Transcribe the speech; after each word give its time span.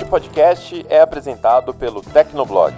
Este 0.00 0.08
podcast 0.08 0.86
é 0.88 0.98
apresentado 0.98 1.74
pelo 1.74 2.00
Tecnoblog. 2.00 2.74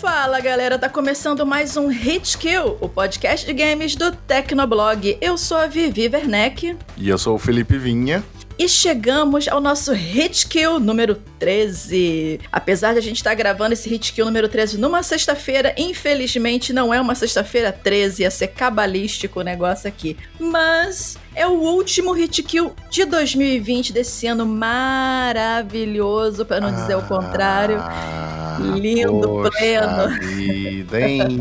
Fala 0.00 0.40
galera, 0.40 0.76
tá 0.76 0.88
começando 0.88 1.46
mais 1.46 1.76
um 1.76 1.86
Hit 1.86 2.36
Kill, 2.36 2.76
o 2.80 2.88
podcast 2.88 3.46
de 3.46 3.52
games 3.52 3.94
do 3.94 4.10
Tecnoblog. 4.10 5.16
Eu 5.20 5.38
sou 5.38 5.56
a 5.56 5.68
Vivi 5.68 6.10
Werneck. 6.12 6.76
E 6.96 7.08
eu 7.08 7.16
sou 7.16 7.36
o 7.36 7.38
Felipe 7.38 7.78
Vinha. 7.78 8.24
E 8.60 8.68
chegamos 8.68 9.48
ao 9.48 9.58
nosso 9.58 9.94
Hit 9.94 10.46
Kill 10.46 10.78
número 10.78 11.14
13. 11.38 12.40
Apesar 12.52 12.92
de 12.92 12.98
a 12.98 13.00
gente 13.00 13.16
estar 13.16 13.30
tá 13.30 13.34
gravando 13.34 13.72
esse 13.72 13.88
Hit 13.88 14.12
Kill 14.12 14.26
número 14.26 14.50
13 14.50 14.76
numa 14.76 15.02
sexta-feira, 15.02 15.74
infelizmente 15.78 16.70
não 16.70 16.92
é 16.92 17.00
uma 17.00 17.14
sexta-feira 17.14 17.72
13, 17.72 18.22
ia 18.22 18.30
ser 18.30 18.48
cabalístico 18.48 19.40
o 19.40 19.42
negócio 19.42 19.88
aqui. 19.88 20.14
Mas 20.38 21.16
é 21.34 21.46
o 21.46 21.52
último 21.52 22.12
Hit 22.12 22.42
Kill 22.42 22.74
de 22.90 23.06
2020 23.06 23.94
desse 23.94 24.26
ano 24.26 24.44
maravilhoso, 24.44 26.44
para 26.44 26.60
não 26.60 26.70
dizer 26.70 26.98
o 26.98 27.02
contrário. 27.08 27.78
Ah, 27.80 28.58
Lindo, 28.60 29.26
poxa 29.26 29.50
pleno. 29.52 30.20
Vida, 30.36 31.00
hein? 31.00 31.38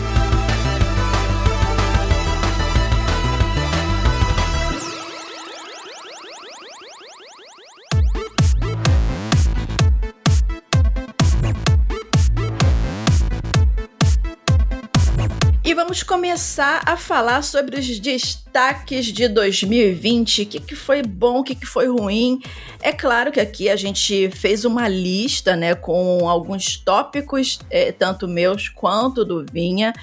E 0.49 0.52
vamos 15.93 16.01
começar 16.01 16.81
a 16.87 16.97
falar 16.97 17.43
sobre 17.43 17.79
os 17.79 17.99
destaques 17.99 19.05
de 19.05 19.27
2020, 19.27 20.41
o 20.41 20.45
que, 20.47 20.75
foi 20.75 21.03
bom, 21.03 21.41
o 21.41 21.43
que, 21.43 21.53
que 21.53 21.67
foi 21.67 21.87
ruim. 21.87 22.41
É 22.81 22.91
claro 22.91 23.31
que 23.31 23.39
aqui 23.39 23.69
a 23.69 23.75
gente 23.75 24.31
fez 24.31 24.65
uma 24.65 24.87
lista, 24.87 25.55
né, 25.55 25.75
com 25.75 26.27
alguns 26.27 26.77
tópicos, 26.77 27.59
é, 27.69 27.91
tanto 27.91 28.27
meus 28.27 28.69
quanto 28.69 29.23
do 29.23 29.45
Vinha, 29.53 29.93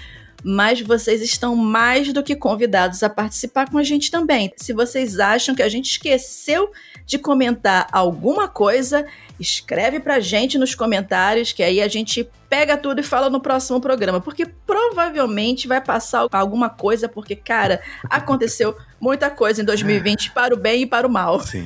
mas 0.45 0.81
vocês 0.81 1.23
estão 1.23 1.56
mais 1.56 2.12
do 2.12 2.22
que 2.22 2.37
convidados 2.37 3.03
a 3.03 3.11
participar 3.11 3.69
com 3.69 3.77
a 3.77 3.83
gente 3.83 4.12
também. 4.12 4.53
Se 4.57 4.72
vocês 4.72 5.19
acham 5.19 5.57
que 5.57 5.62
a 5.62 5.69
gente 5.69 5.91
esqueceu 5.91 6.71
de 7.05 7.19
comentar 7.19 7.89
alguma 7.91 8.47
coisa, 8.47 9.05
escreve 9.41 9.99
pra 9.99 10.21
gente 10.21 10.59
nos 10.59 10.75
comentários, 10.75 11.53
que 11.53 11.62
aí 11.62 11.81
a 11.81 11.89
gente 11.89 12.28
pega 12.49 12.77
tudo 12.77 13.01
e 13.01 13.03
fala 13.03 13.31
no 13.31 13.41
próximo 13.41 13.81
programa, 13.81 14.21
porque 14.21 14.45
provavelmente 14.45 15.67
vai 15.67 15.81
passar 15.81 16.27
alguma 16.31 16.69
coisa, 16.69 17.09
porque, 17.09 17.34
cara, 17.34 17.81
aconteceu 18.09 18.77
muita 19.01 19.31
coisa 19.31 19.62
em 19.62 19.65
2020 19.65 20.33
para 20.33 20.55
o 20.55 20.56
bem 20.56 20.83
e 20.83 20.87
para 20.87 21.06
o 21.06 21.11
mal. 21.11 21.41
Sim. 21.41 21.65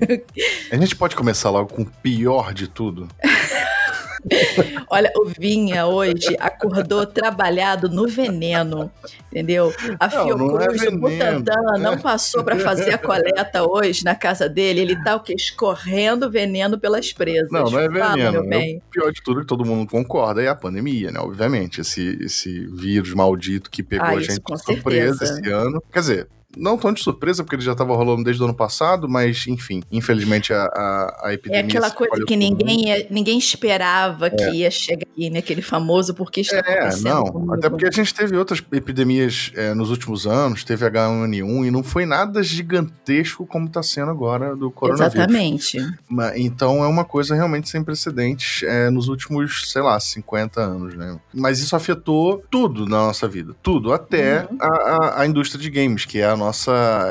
A 0.71 0.77
gente 0.77 0.95
pode 0.95 1.17
começar 1.17 1.51
logo 1.51 1.75
com 1.75 1.83
o 1.83 1.87
pior 1.87 2.55
de 2.55 2.69
tudo? 2.69 3.09
Olha, 4.89 5.13
o 5.17 5.27
Vinha 5.39 5.87
hoje 5.87 6.37
acordou 6.39 7.05
trabalhado 7.07 7.89
no 7.89 8.07
veneno, 8.07 8.91
entendeu? 9.31 9.73
A 9.99 10.09
Não, 10.09 10.27
não 10.29 10.39
Fiocruz, 10.39 10.83
é 10.83 10.89
o 10.89 10.99
Butantan, 10.99 11.55
veneno, 11.55 11.79
não 11.79 11.91
né? 11.93 12.01
passou 12.03 12.43
para 12.43 12.59
fazer 12.59 12.93
a 12.95 12.99
coleta 12.99 13.69
hoje 13.69 14.05
na 14.05 14.15
casa 14.15 14.49
dele. 14.49 14.81
Ele 14.81 15.03
tá 15.03 15.17
o 15.17 15.21
quê? 15.21 15.35
Escorrendo 15.35 16.31
veneno 16.31 16.79
pelas 16.79 17.13
presas. 17.13 17.51
Não, 17.51 17.65
não 17.65 17.79
é 17.79 17.91
Fala, 17.91 18.15
veneno. 18.15 18.33
meu 18.33 18.45
né? 18.45 18.79
O 18.87 18.91
pior 18.91 19.13
de 19.13 19.23
tudo 19.23 19.41
que 19.41 19.47
todo 19.47 19.65
mundo 19.65 19.91
concorda 19.91 20.43
é 20.43 20.49
a 20.49 20.55
pandemia, 20.55 21.11
né? 21.11 21.21
Obviamente, 21.21 21.81
esse, 21.81 22.19
esse 22.23 22.67
vírus 22.67 23.13
maldito 23.15 23.71
que 23.71 23.83
pegou 23.83 24.07
Ah, 24.07 24.11
a 24.11 24.21
gente 24.21 24.43
surpresa 24.65 25.25
esse 25.25 25.51
ano. 25.51 25.83
Quer 25.93 26.01
dizer, 26.01 26.29
não 26.57 26.77
tão 26.79 26.93
de 26.93 27.03
surpresa, 27.03 27.43
porque 27.43 27.57
ele 27.57 27.63
já 27.65 27.73
estava 27.73 27.95
rolando 27.95 28.25
desde 28.25 28.41
o 28.43 28.45
ano 28.45 28.55
passado, 28.55 29.09
mas, 29.09 29.47
enfim, 29.47 29.83
infelizmente 29.91 30.53
a, 30.53 30.65
a, 30.65 31.21
a 31.27 31.31
É 31.31 31.35
epidemia. 31.35 31.65
aquela 31.65 31.89
se 31.89 31.95
coisa 31.97 32.25
que 32.25 32.37
ninguém, 32.37 32.89
ia- 32.89 33.07
ninguém 33.11 33.39
esperava 33.39 34.31
que 34.31 34.51
ia 34.51 34.71
chegar 34.71 35.07
aqui, 35.13 35.31
né? 35.31 35.39
Aquele 35.41 35.63
famoso 35.63 36.15
porque 36.15 36.41
está 36.43 36.57
É, 36.57 36.79
acontecendo 36.81 37.05
não. 37.09 37.25
comigo. 37.25 37.55
Até 37.55 37.69
porque 37.71 37.87
a 37.87 37.91
gente 37.91 38.15
teve 38.15 38.37
outras 38.37 38.63
epidemias 38.73 39.51
é, 39.55 39.75
nos 39.75 39.91
últimos 39.91 40.27
anos, 40.27 40.65
teve 40.65 40.85
H1N1 40.89 41.67
e 41.67 41.71
não 41.71 41.83
foi 41.83 42.07
nada 42.07 42.43
gigantesco 42.43 43.47
como 43.47 43.67
está 43.67 43.83
sendo 43.83 44.11
agora 44.11 44.55
do 44.57 44.71
coronavírus. 44.71 45.15
Exatamente. 45.15 45.79
Então 46.37 46.83
é 46.85 46.87
uma 46.87 47.05
coisa 47.05 47.35
realmente 47.35 47.69
sem 47.69 47.83
precedentes 47.83 48.63
é, 48.63 48.91
nos 48.91 49.09
últimos, 49.09 49.71
sei 49.71 49.83
lá, 49.83 49.99
50 49.99 50.61
anos, 50.61 50.95
né? 50.95 51.19
Mas 51.33 51.59
isso 51.61 51.75
afetou 51.77 52.43
tudo 52.51 52.85
na 52.87 52.99
nossa 52.99 53.29
vida, 53.29 53.55
tudo, 53.63 53.93
até 53.93 54.25
Uhum. 54.51 54.59
a, 54.61 54.67
a- 54.67 55.21
a 55.23 55.27
indústria 55.27 55.61
de 55.61 55.71
games, 55.71 56.05
que 56.05 56.19
é 56.19 56.27
a 56.27 56.37
nossa, 56.37 56.44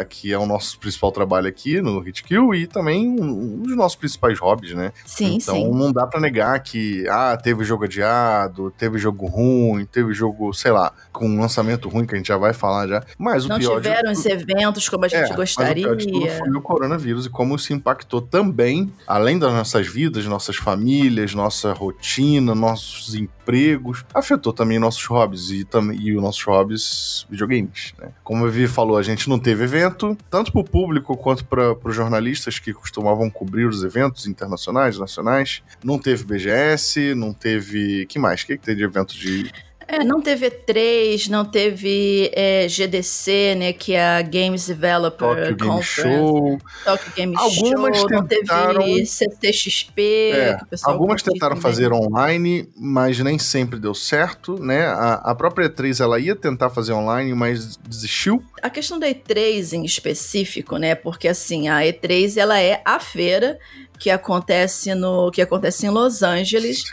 que 0.10 0.32
é 0.34 0.38
o 0.38 0.46
nosso 0.46 0.78
principal 0.80 1.12
trabalho 1.12 1.48
aqui 1.48 1.82
no 1.82 2.06
Hitkill 2.08 2.54
e 2.56 2.68
também 2.68 3.08
um 3.10 3.62
dos 3.62 3.76
nossos 3.76 3.96
principais 3.96 4.40
hobbies, 4.40 4.74
né? 4.74 4.92
Sim, 5.06 5.38
então 5.42 5.56
sim. 5.56 5.70
não 5.72 5.92
dá 5.92 6.06
pra 6.08 6.20
negar 6.20 6.60
que, 6.62 7.08
ah, 7.10 7.38
teve 7.42 7.64
jogo 7.64 7.86
adiado, 7.86 8.72
teve 8.78 8.98
jogo 8.98 9.26
ruim, 9.28 9.86
teve 9.86 10.14
jogo, 10.14 10.54
sei 10.54 10.72
lá, 10.72 10.92
com 11.12 11.28
um 11.28 11.40
lançamento 11.40 11.88
ruim 11.90 12.06
que 12.06 12.14
a 12.14 12.18
gente 12.18 12.28
já 12.28 12.38
vai 12.38 12.54
falar 12.54 12.88
já. 12.88 13.04
Mas 13.18 13.46
Não 13.46 13.56
o 13.56 13.60
pior 13.60 13.76
de 13.76 13.82
tiveram 13.84 14.02
tudo- 14.02 14.12
esses 14.12 14.26
eventos 14.26 14.90
como 14.90 15.06
a 15.06 15.08
gente 15.08 15.20
é, 15.20 15.22
Mas 15.24 15.32
o 15.32 15.36
gostaria. 15.36 15.84
pior 15.84 15.96
de 15.96 16.30
foi 16.38 16.50
o 16.52 16.62
coronavírus 16.62 17.26
e 17.26 17.30
como 17.30 17.56
isso 17.56 17.74
impactou 17.74 18.22
também, 18.22 18.92
além 19.08 19.38
das 19.40 19.52
nossas 19.54 19.88
vidas, 19.88 20.26
nossas 20.26 20.56
famílias, 20.56 21.34
nossa 21.34 21.74
rotina, 21.74 22.54
nossos 22.56 23.14
empregos, 23.16 24.04
afetou 24.14 24.54
também 24.54 24.80
nossos 24.80 25.04
hobbies 25.06 25.50
e, 25.52 25.64
tam- 25.64 25.94
e 25.94 26.16
os 26.16 26.22
nossos 26.22 26.44
hobbies 26.44 27.26
videogames. 27.30 27.94
Né? 28.00 28.10
Como 28.24 28.46
a 28.46 28.50
Vivi 28.50 28.68
falou, 28.68 28.98
a 28.98 29.04
gente 29.04 29.23
não 29.30 29.40
teve 29.40 29.64
evento, 29.64 30.18
tanto 30.30 30.52
para 30.52 30.62
o 30.62 30.64
público 30.64 31.16
quanto 31.18 31.46
para 31.46 31.76
os 31.84 31.96
jornalistas 31.96 32.60
que 32.60 32.74
costumavam 32.74 33.30
cobrir 33.30 33.66
os 33.66 33.84
eventos 33.84 34.28
internacionais, 34.28 34.98
nacionais. 34.98 35.64
Não 35.84 35.98
teve 35.98 36.24
BGS, 36.24 37.16
não 37.16 37.34
teve. 37.34 38.06
que 38.08 38.20
mais? 38.20 38.42
O 38.42 38.48
que, 38.48 38.58
que 38.58 38.66
tem 38.66 38.76
de 38.76 38.84
evento 38.84 39.14
de. 39.14 39.52
É, 39.88 40.04
não 40.04 40.22
teve 40.22 40.50
E3, 40.50 41.28
não 41.30 41.44
teve 41.46 42.32
é, 42.34 42.68
GDC, 42.68 43.56
né, 43.56 43.74
que 43.74 43.94
é 43.94 44.04
a 44.18 44.22
Games 44.22 44.68
Developer 44.68 45.28
Tokyo 45.28 45.56
Game 45.56 45.72
Conference, 45.72 46.18
Show. 46.18 46.58
Tokyo 46.86 47.12
Game 47.16 47.34
Algumas 47.38 47.98
Show, 47.98 48.10
não 48.10 48.26
tentaram- 48.26 48.82
teve 48.84 49.06
CCXP, 49.06 50.02
É, 50.34 50.58
Algumas 50.84 51.22
tentaram 51.22 51.56
também. 51.56 51.62
fazer 51.72 51.92
online, 51.92 52.70
mas 52.76 53.20
nem 53.20 53.38
sempre 53.38 53.80
deu 53.80 53.94
certo, 53.94 54.58
né? 54.60 54.86
A, 54.86 55.14
a 55.16 55.36
própria 55.36 55.70
E3 55.70 56.00
ela 56.02 56.20
ia 56.20 56.36
tentar 56.36 56.70
fazer 56.70 56.94
online, 56.94 57.34
mas 57.34 57.78
desistiu. 57.78 58.44
A 58.62 58.70
questão 58.70 58.98
da 59.00 59.08
E3 59.08 59.74
em 59.74 59.84
específico, 59.86 60.78
né, 60.78 60.96
porque 60.96 61.28
assim, 61.28 61.68
a 61.68 61.82
E3 61.82 62.38
ela 62.38 62.60
é 62.60 62.82
a 62.86 63.00
feira 63.00 63.60
que 64.04 64.10
acontece 64.10 64.94
no 64.94 65.32
que 65.32 65.42
acontece 65.42 65.86
em 65.86 65.90
Los 65.90 66.22
Angeles. 66.22 66.84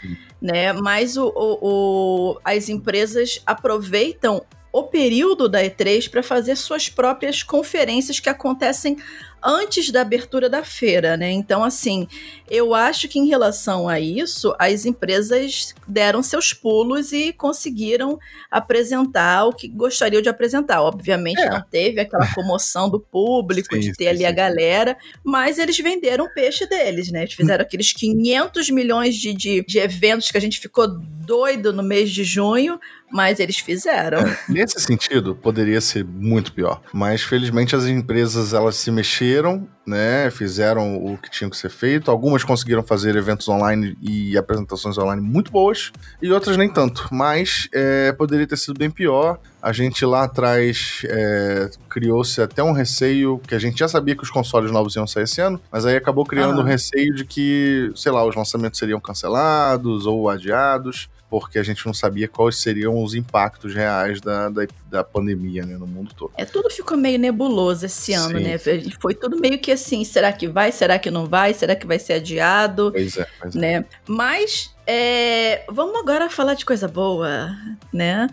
né? 0.40 0.72
Mas 0.72 1.16
o, 1.16 1.26
o, 1.26 1.58
o 1.60 2.40
as 2.44 2.68
empresas 2.68 3.42
aproveitam 3.44 4.40
o 4.72 4.84
período 4.84 5.48
da 5.48 5.60
E3 5.60 6.08
para 6.08 6.22
fazer 6.22 6.54
suas 6.54 6.88
próprias 6.88 7.42
conferências 7.42 8.20
que 8.20 8.28
acontecem 8.28 8.96
antes 9.42 9.90
da 9.90 10.02
abertura 10.02 10.48
da 10.48 10.62
feira, 10.64 11.16
né? 11.16 11.30
Então, 11.30 11.64
assim, 11.64 12.06
eu 12.50 12.74
acho 12.74 13.08
que 13.08 13.18
em 13.18 13.26
relação 13.26 13.88
a 13.88 13.98
isso, 13.98 14.54
as 14.58 14.84
empresas 14.84 15.74
deram 15.86 16.22
seus 16.22 16.52
pulos 16.52 17.12
e 17.12 17.32
conseguiram 17.32 18.18
apresentar 18.50 19.46
o 19.46 19.52
que 19.52 19.68
gostariam 19.68 20.22
de 20.22 20.28
apresentar. 20.28 20.82
Obviamente, 20.82 21.40
é. 21.40 21.50
não 21.50 21.62
teve 21.62 22.00
aquela 22.00 22.32
comoção 22.34 22.88
do 22.88 23.00
público 23.00 23.74
sim, 23.74 23.80
de 23.80 23.92
ter 23.92 24.04
sim, 24.04 24.10
ali 24.10 24.18
sim. 24.18 24.26
a 24.26 24.32
galera, 24.32 24.96
mas 25.24 25.58
eles 25.58 25.78
venderam 25.78 26.24
o 26.26 26.34
peixe 26.34 26.66
deles, 26.66 27.10
né? 27.10 27.22
Eles 27.22 27.34
fizeram 27.34 27.62
aqueles 27.62 27.92
500 27.92 28.70
milhões 28.70 29.14
de, 29.16 29.32
de, 29.32 29.64
de 29.66 29.78
eventos 29.78 30.30
que 30.30 30.36
a 30.36 30.40
gente 30.40 30.58
ficou 30.58 30.86
doido 30.88 31.72
no 31.72 31.82
mês 31.82 32.10
de 32.10 32.24
junho, 32.24 32.80
mas 33.10 33.40
eles 33.40 33.58
fizeram. 33.58 34.18
É, 34.20 34.38
nesse 34.48 34.80
sentido, 34.80 35.34
poderia 35.34 35.80
ser 35.80 36.04
muito 36.04 36.52
pior. 36.52 36.80
Mas 36.92 37.22
felizmente 37.22 37.74
as 37.74 37.86
empresas 37.86 38.54
elas 38.54 38.76
se 38.76 38.90
mexeram, 38.90 39.68
né? 39.86 40.30
Fizeram 40.30 40.96
o 40.96 41.18
que 41.18 41.30
tinha 41.30 41.50
que 41.50 41.56
ser 41.56 41.70
feito. 41.70 42.10
Algumas 42.10 42.44
conseguiram 42.44 42.82
fazer 42.82 43.16
eventos 43.16 43.48
online 43.48 43.96
e 44.00 44.38
apresentações 44.38 44.96
online 44.96 45.20
muito 45.20 45.50
boas, 45.50 45.90
e 46.22 46.30
outras 46.30 46.56
nem 46.56 46.68
tanto. 46.68 47.08
Mas 47.10 47.68
é, 47.72 48.12
poderia 48.12 48.46
ter 48.46 48.56
sido 48.56 48.78
bem 48.78 48.90
pior. 48.90 49.38
A 49.60 49.72
gente 49.72 50.06
lá 50.06 50.24
atrás 50.24 51.02
é, 51.04 51.70
criou-se 51.88 52.40
até 52.40 52.62
um 52.62 52.72
receio 52.72 53.38
que 53.46 53.54
a 53.54 53.58
gente 53.58 53.78
já 53.78 53.88
sabia 53.88 54.16
que 54.16 54.22
os 54.22 54.30
consoles 54.30 54.70
novos 54.70 54.96
iam 54.96 55.06
sair 55.06 55.24
esse 55.24 55.40
ano, 55.40 55.60
mas 55.70 55.84
aí 55.84 55.96
acabou 55.96 56.24
criando 56.24 56.58
o 56.58 56.62
um 56.62 56.64
receio 56.64 57.14
de 57.14 57.24
que, 57.26 57.92
sei 57.94 58.10
lá, 58.10 58.24
os 58.24 58.34
lançamentos 58.34 58.78
seriam 58.78 59.00
cancelados 59.00 60.06
ou 60.06 60.30
adiados 60.30 61.10
porque 61.30 61.60
a 61.60 61.62
gente 61.62 61.86
não 61.86 61.94
sabia 61.94 62.26
quais 62.26 62.58
seriam 62.58 63.00
os 63.02 63.14
impactos 63.14 63.72
reais 63.72 64.20
da, 64.20 64.48
da, 64.48 64.66
da 64.90 65.04
pandemia 65.04 65.64
né, 65.64 65.78
no 65.78 65.86
mundo 65.86 66.12
todo. 66.14 66.32
É, 66.36 66.44
tudo 66.44 66.68
ficou 66.68 66.98
meio 66.98 67.20
nebuloso 67.20 67.86
esse 67.86 68.12
ano, 68.12 68.38
sim, 68.38 68.44
né? 68.44 68.58
Foi 69.00 69.14
tudo 69.14 69.38
meio 69.38 69.58
que 69.58 69.70
assim, 69.70 70.04
será 70.04 70.32
que 70.32 70.48
vai, 70.48 70.72
será 70.72 70.98
que 70.98 71.08
não 71.08 71.26
vai, 71.26 71.54
será 71.54 71.76
que 71.76 71.86
vai 71.86 72.00
ser 72.00 72.14
adiado? 72.14 72.90
Pois 72.90 73.16
é, 73.16 73.26
pois 73.40 73.54
é. 73.54 73.58
né? 73.58 73.84
Mas 74.08 74.74
é, 74.86 75.62
vamos 75.68 76.00
agora 76.00 76.28
falar 76.28 76.54
de 76.54 76.64
coisa 76.64 76.88
boa, 76.88 77.50
né? 77.92 78.28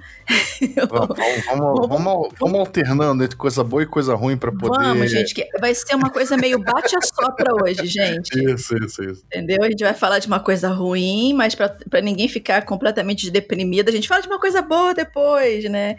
Vamos, 0.90 1.18
vamos, 1.46 1.88
vamos, 1.88 2.30
vamos, 2.40 2.60
alternando 2.60 3.24
entre 3.24 3.38
coisa 3.38 3.64
boa 3.64 3.84
e 3.84 3.86
coisa 3.86 4.16
ruim 4.16 4.38
para 4.38 4.52
poder. 4.52 4.84
Vamos, 4.84 5.12
gente, 5.12 5.34
que 5.34 5.48
vai 5.60 5.74
ser 5.76 5.96
uma 5.96 6.10
coisa 6.10 6.36
meio 6.36 6.60
bate 6.60 6.96
a 6.96 7.02
sopra 7.02 7.54
hoje, 7.64 7.86
gente. 7.86 8.30
Isso, 8.44 8.76
isso, 8.78 9.04
isso. 9.04 9.24
Entendeu? 9.28 9.64
A 9.64 9.70
gente 9.70 9.84
vai 9.84 9.94
falar 9.94 10.20
de 10.20 10.28
uma 10.28 10.40
coisa 10.40 10.70
ruim, 10.70 11.34
mas 11.34 11.56
para 11.56 12.02
ninguém 12.02 12.28
ficar 12.28 12.66
completamente 12.66 13.30
deprimida, 13.30 13.92
a 13.92 13.94
gente 13.94 14.08
fala 14.08 14.22
de 14.22 14.28
uma 14.28 14.40
coisa 14.40 14.62
boa 14.62 14.94
depois, 14.94 15.64
né? 15.70 15.98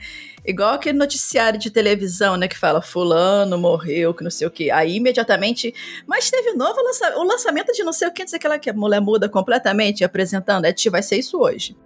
Igual 0.48 0.70
aquele 0.70 0.96
noticiário 0.96 1.60
de 1.60 1.70
televisão, 1.70 2.34
né, 2.38 2.48
que 2.48 2.58
fala 2.58 2.80
fulano 2.80 3.58
morreu, 3.58 4.14
que 4.14 4.24
não 4.24 4.30
sei 4.30 4.46
o 4.46 4.50
que. 4.50 4.70
Aí 4.70 4.96
imediatamente, 4.96 5.74
mas 6.06 6.30
teve 6.30 6.54
novo 6.54 6.82
lança 6.82 7.18
o 7.18 7.22
lançamento 7.22 7.70
de 7.70 7.84
não 7.84 7.92
sei 7.92 8.08
o 8.08 8.10
que, 8.10 8.22
não 8.22 8.28
sei 8.28 8.38
o 8.38 8.40
que 8.40 8.48
lá, 8.48 8.58
que 8.58 8.70
a 8.70 8.72
mulher 8.72 8.98
muda 8.98 9.28
completamente 9.28 10.02
apresentando. 10.02 10.64
É, 10.64 10.74
vai 10.90 11.02
ser 11.02 11.18
isso 11.18 11.38
hoje. 11.38 11.76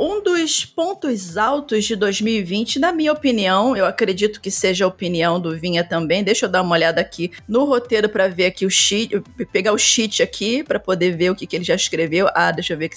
Um 0.00 0.22
dos 0.22 0.64
pontos 0.64 1.36
altos 1.36 1.84
de 1.84 1.96
2020, 1.96 2.78
na 2.78 2.92
minha 2.92 3.12
opinião, 3.12 3.76
eu 3.76 3.84
acredito 3.84 4.40
que 4.40 4.48
seja 4.48 4.84
a 4.84 4.88
opinião 4.88 5.40
do 5.40 5.58
Vinha 5.58 5.82
também. 5.82 6.22
Deixa 6.22 6.46
eu 6.46 6.50
dar 6.50 6.62
uma 6.62 6.76
olhada 6.76 7.00
aqui 7.00 7.32
no 7.48 7.64
roteiro 7.64 8.08
para 8.08 8.28
ver 8.28 8.46
aqui 8.46 8.64
o 8.64 8.70
sheet, 8.70 9.20
pegar 9.52 9.72
o 9.72 9.78
sheet 9.78 10.22
aqui 10.22 10.62
para 10.62 10.78
poder 10.78 11.16
ver 11.16 11.30
o 11.30 11.34
que, 11.34 11.48
que 11.48 11.56
ele 11.56 11.64
já 11.64 11.74
escreveu. 11.74 12.28
Ah, 12.32 12.52
deixa 12.52 12.74
eu 12.74 12.78
ver 12.78 12.90
que 12.90 12.96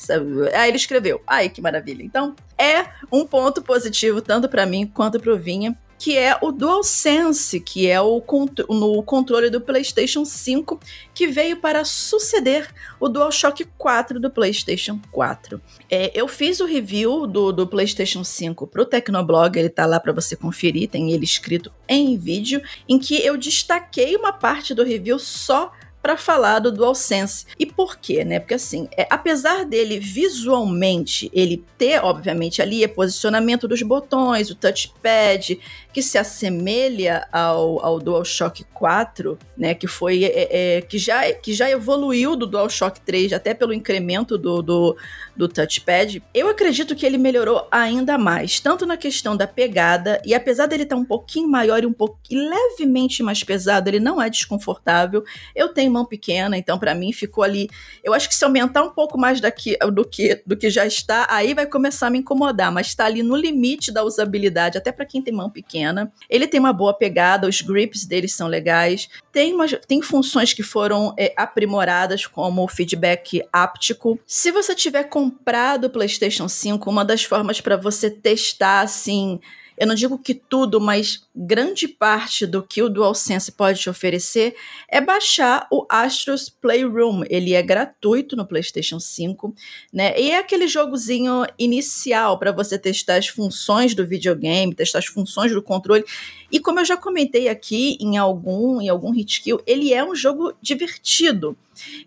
Ah, 0.54 0.68
ele 0.68 0.78
escreveu. 0.78 1.20
Ai, 1.26 1.50
que 1.50 1.60
maravilha. 1.60 2.04
Então, 2.04 2.36
é 2.56 2.86
um 3.12 3.26
ponto 3.26 3.64
positivo 3.64 4.22
tanto 4.22 4.48
para 4.48 4.68
mim 4.68 4.86
quanto 4.86 5.20
para 5.20 5.34
o 5.34 5.38
Vinha 5.38 5.76
que 6.02 6.18
é 6.18 6.36
o 6.42 6.52
DualSense, 6.52 7.60
que 7.60 7.88
é 7.88 8.02
o 8.02 8.24
no 8.70 9.04
controle 9.04 9.52
do 9.52 9.62
PlayStation 9.62 10.26
5, 10.26 10.80
que 11.14 11.28
veio 11.28 11.58
para 11.58 11.86
suceder 11.86 12.68
o 13.00 13.08
DualShock 13.08 13.64
4 13.78 14.20
do 14.20 14.32
PlayStation 14.32 15.00
4. 15.12 15.62
É, 15.88 16.12
eu 16.20 16.28
fiz 16.28 16.60
o 16.60 16.66
review 16.66 17.28
do, 17.28 17.52
do 17.52 17.68
PlayStation 17.68 18.24
5 18.24 18.66
para 18.66 18.82
o 18.82 18.86
Tecnoblog, 18.86 19.56
ele 19.60 19.70
tá 19.70 19.86
lá 19.86 20.00
para 20.00 20.12
você 20.12 20.36
conferir, 20.36 20.90
tem 20.90 21.12
ele 21.12 21.24
escrito 21.24 21.72
em 21.88 22.18
vídeo, 22.18 22.64
em 22.90 22.98
que 22.98 23.24
eu 23.24 23.38
destaquei 23.38 24.16
uma 24.16 24.34
parte 24.34 24.74
do 24.74 24.84
review 24.84 25.20
só 25.20 25.72
para 26.02 26.18
falar 26.18 26.60
do 26.60 26.72
DualSense. 26.72 27.46
E 27.60 27.66
por 27.66 27.98
quê, 27.98 28.24
né? 28.24 28.40
Porque 28.40 28.56
assim, 28.56 28.90
é, 28.98 29.08
apesar 29.10 29.66
dele 29.66 30.00
visualmente 30.00 31.30
ele 31.34 31.64
ter, 31.78 32.04
obviamente, 32.04 32.62
ali 32.62 32.84
é 32.84 32.88
posicionamento 32.88 33.68
dos 33.68 33.82
botões, 33.82 34.50
o 34.50 34.56
touchpad, 34.56 35.60
que 35.94 36.02
se 36.02 36.18
assemelha 36.18 37.28
ao, 37.32 37.84
ao 37.86 38.00
DualShock 38.00 38.64
4, 38.74 39.38
né? 39.58 39.74
Que 39.76 39.88
foi 39.88 40.24
é, 40.24 40.78
é, 40.78 40.82
que, 40.82 40.98
já, 40.98 41.32
que 41.34 41.54
já 41.54 41.70
evoluiu 41.70 42.36
do 42.36 42.48
DualShock 42.48 43.00
3, 43.02 43.34
até 43.34 43.54
pelo 43.54 43.74
incremento 43.74 44.38
do, 44.38 44.62
do, 44.62 44.98
do 45.42 45.48
touchpad. 45.48 46.22
Eu 46.36 46.48
acredito 46.48 46.96
que 46.96 47.04
ele 47.04 47.18
melhorou 47.18 47.68
ainda 47.72 48.16
mais, 48.16 48.60
tanto 48.60 48.86
na 48.86 48.96
questão 48.96 49.36
da 49.36 49.48
pegada, 49.48 50.22
e 50.24 50.36
apesar 50.36 50.68
dele 50.68 50.84
estar 50.84 50.96
tá 50.96 51.02
um 51.02 51.04
pouquinho 51.04 51.48
maior 51.48 51.82
e 51.82 51.88
um 51.88 51.94
pouquinho 51.94 52.48
levemente 52.48 53.24
mais 53.24 53.44
pesado, 53.44 53.90
ele 53.90 54.00
não 54.00 54.22
é 54.22 54.30
desconfortável. 54.30 55.24
Eu 55.56 55.70
tenho 55.70 55.92
mão 55.92 56.06
pequena, 56.06 56.56
então 56.60 56.78
para 56.78 56.94
mim 56.94 57.12
ficou 57.12 57.44
ali. 57.44 57.68
Eu 58.04 58.14
acho 58.14 58.30
que 58.30 58.36
se 58.36 58.46
aumentar 58.46 58.84
um 58.84 58.92
pouco 58.92 59.18
mais 59.18 59.42
daqui 59.42 59.76
do 59.92 60.06
que 60.06 60.44
do 60.46 60.56
que 60.56 60.70
já 60.70 60.86
está, 60.86 61.26
aí 61.28 61.56
vai 61.56 61.66
começar 61.66 62.08
a 62.08 62.10
me 62.12 62.20
incomodar, 62.20 62.72
mas 62.72 62.88
está 62.88 63.06
ali 63.06 63.24
no 63.24 63.36
limite 63.36 63.92
da 63.92 64.04
usabilidade, 64.04 64.78
até 64.78 64.92
para 64.92 65.08
quem 65.08 65.24
tem 65.24 65.34
mão 65.34 65.50
pequena. 65.50 66.12
Ele 66.30 66.46
tem 66.46 66.60
uma 66.60 66.72
boa 66.72 66.94
pegada, 66.94 67.48
os 67.48 67.62
grips 67.62 68.06
deles 68.06 68.34
são 68.34 68.48
legais. 68.48 69.10
Tem, 69.32 69.54
umas, 69.54 69.72
tem 69.88 70.04
funções 70.04 70.54
que 70.54 70.62
foram 70.62 71.16
é, 71.18 71.34
aprimoradas, 71.36 72.28
como 72.28 72.64
o 72.64 72.68
feedback 72.68 73.42
áptico. 73.52 74.20
Se 74.28 74.52
você 74.52 74.76
tiver 74.76 75.06
comprado 75.32 75.86
o 75.86 75.90
PlayStation 75.90 76.48
5, 76.48 76.90
uma 76.90 77.06
das 77.06 77.24
formas 77.24 77.62
para 77.62 77.78
você 77.78 78.10
testar 78.10 78.82
assim 78.82 79.40
eu 79.82 79.88
não 79.88 79.96
digo 79.96 80.20
que 80.20 80.36
tudo, 80.36 80.80
mas 80.80 81.28
grande 81.36 81.88
parte 81.88 82.46
do 82.46 82.62
que 82.62 82.84
o 82.84 82.90
DualSense 82.90 83.52
pode 83.52 83.80
te 83.80 83.90
oferecer 83.90 84.56
é 84.88 85.02
baixar 85.02 85.68
o 85.72 85.88
Astros 85.90 86.50
Playroom. 86.50 87.24
Ele 87.28 87.56
é 87.56 87.64
gratuito 87.64 88.36
no 88.36 88.46
PlayStation 88.46 89.00
5, 89.00 89.56
né? 89.92 90.14
E 90.22 90.30
é 90.30 90.38
aquele 90.38 90.68
jogozinho 90.68 91.48
inicial 91.58 92.38
para 92.38 92.52
você 92.52 92.78
testar 92.78 93.16
as 93.16 93.28
funções 93.28 93.96
do 93.96 94.06
videogame, 94.06 94.76
testar 94.76 95.00
as 95.00 95.08
funções 95.08 95.52
do 95.52 95.64
controle. 95.64 96.06
E 96.52 96.60
como 96.60 96.80
eu 96.80 96.86
já 96.86 96.96
comentei 96.96 97.50
aqui 97.50 97.98
em 98.00 98.18
algum 98.18 98.80
em 98.80 98.88
algum 98.88 99.12
Hitkill, 99.16 99.64
ele 99.66 99.92
é 99.92 100.04
um 100.04 100.14
jogo 100.14 100.54
divertido. 100.62 101.58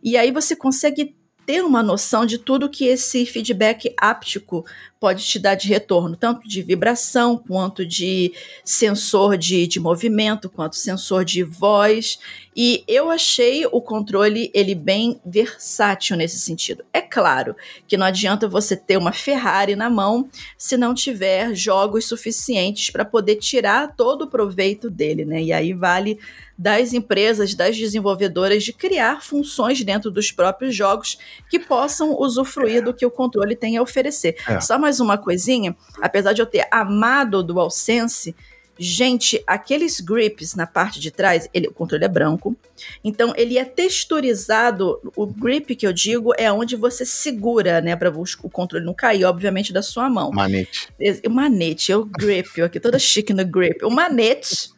E 0.00 0.16
aí 0.16 0.30
você 0.30 0.54
consegue 0.54 1.12
ter 1.46 1.62
uma 1.62 1.82
noção 1.82 2.24
de 2.24 2.38
tudo 2.38 2.70
que 2.70 2.86
esse 2.86 3.26
feedback 3.26 3.92
áptico 3.98 4.64
pode 4.98 5.24
te 5.24 5.38
dar 5.38 5.54
de 5.54 5.68
retorno, 5.68 6.16
tanto 6.16 6.48
de 6.48 6.62
vibração, 6.62 7.36
quanto 7.36 7.84
de 7.84 8.32
sensor 8.64 9.36
de, 9.36 9.66
de 9.66 9.78
movimento, 9.78 10.48
quanto 10.48 10.76
sensor 10.76 11.24
de 11.24 11.42
voz. 11.42 12.18
E 12.56 12.82
eu 12.88 13.10
achei 13.10 13.66
o 13.66 13.80
controle 13.82 14.50
ele 14.54 14.74
bem 14.74 15.20
versátil 15.24 16.16
nesse 16.16 16.38
sentido. 16.38 16.84
É 16.92 17.00
claro 17.02 17.54
que 17.86 17.96
não 17.96 18.06
adianta 18.06 18.48
você 18.48 18.74
ter 18.76 18.96
uma 18.96 19.12
Ferrari 19.12 19.76
na 19.76 19.90
mão 19.90 20.28
se 20.56 20.76
não 20.76 20.94
tiver 20.94 21.54
jogos 21.54 22.06
suficientes 22.06 22.90
para 22.90 23.04
poder 23.04 23.36
tirar 23.36 23.94
todo 23.94 24.22
o 24.22 24.30
proveito 24.30 24.88
dele, 24.88 25.24
né? 25.24 25.42
E 25.42 25.52
aí 25.52 25.74
vale 25.74 26.18
das 26.56 26.92
empresas, 26.92 27.54
das 27.54 27.76
desenvolvedoras 27.76 28.62
de 28.62 28.72
criar 28.72 29.22
funções 29.22 29.82
dentro 29.82 30.08
dos 30.10 30.30
próprios 30.30 30.74
jogos 30.74 31.18
que 31.50 31.58
possam 31.58 32.16
usufruir 32.18 32.82
do 32.82 32.94
que 32.94 33.04
o 33.04 33.10
controle 33.10 33.56
tem 33.56 33.76
a 33.76 33.82
oferecer. 33.82 34.36
É. 34.48 34.60
Só 34.60 34.78
mais 34.78 34.94
mais 34.94 35.00
uma 35.00 35.18
coisinha, 35.18 35.76
apesar 36.00 36.32
de 36.32 36.40
eu 36.40 36.46
ter 36.46 36.68
amado 36.70 37.38
o 37.38 37.42
DualSense, 37.42 38.34
gente, 38.78 39.42
aqueles 39.46 40.00
grips 40.00 40.54
na 40.54 40.66
parte 40.66 41.00
de 41.00 41.10
trás, 41.10 41.48
ele, 41.54 41.68
o 41.68 41.72
controle 41.72 42.04
é 42.04 42.08
branco, 42.08 42.56
então 43.02 43.32
ele 43.36 43.58
é 43.58 43.64
texturizado, 43.64 45.00
o 45.16 45.26
grip 45.26 45.74
que 45.76 45.86
eu 45.86 45.92
digo 45.92 46.32
é 46.36 46.50
onde 46.52 46.76
você 46.76 47.04
segura, 47.04 47.80
né, 47.80 47.94
para 47.94 48.10
o 48.10 48.50
controle 48.50 48.84
não 48.84 48.94
cair, 48.94 49.24
obviamente, 49.24 49.72
da 49.72 49.82
sua 49.82 50.10
mão. 50.10 50.30
Manete. 50.32 50.88
O 51.26 51.30
manete, 51.30 51.92
é 51.92 51.96
o 51.96 52.04
grip, 52.04 52.58
eu 52.58 52.66
aqui 52.66 52.80
toda 52.80 52.98
chique 52.98 53.32
no 53.32 53.44
grip. 53.44 53.84
O 53.84 53.90
manete 53.90 54.73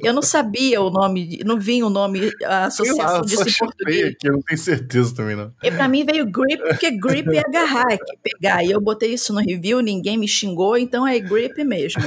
Eu 0.00 0.12
não 0.12 0.22
sabia 0.22 0.80
o 0.80 0.90
nome, 0.90 1.40
não 1.44 1.58
vinha 1.58 1.86
o 1.86 1.90
nome, 1.90 2.30
a 2.44 2.66
associação 2.66 3.16
lá, 3.16 3.20
disso 3.20 3.48
em 3.48 3.52
português. 3.52 4.06
Aqui, 4.12 4.28
eu 4.28 4.32
não 4.32 4.42
tenho 4.42 4.58
certeza 4.58 5.14
também, 5.14 5.36
não. 5.36 5.52
E 5.62 5.70
pra 5.70 5.88
mim 5.88 6.04
veio 6.04 6.26
grip, 6.26 6.62
porque 6.62 6.90
grip 6.90 7.28
é 7.34 7.40
agarrar, 7.40 7.86
é 7.90 7.98
pegar. 8.22 8.64
E 8.64 8.70
eu 8.70 8.80
botei 8.80 9.14
isso 9.14 9.32
no 9.32 9.40
review, 9.40 9.80
ninguém 9.80 10.16
me 10.18 10.28
xingou, 10.28 10.76
então 10.76 11.06
é 11.06 11.18
grip 11.18 11.62
mesmo. 11.64 12.02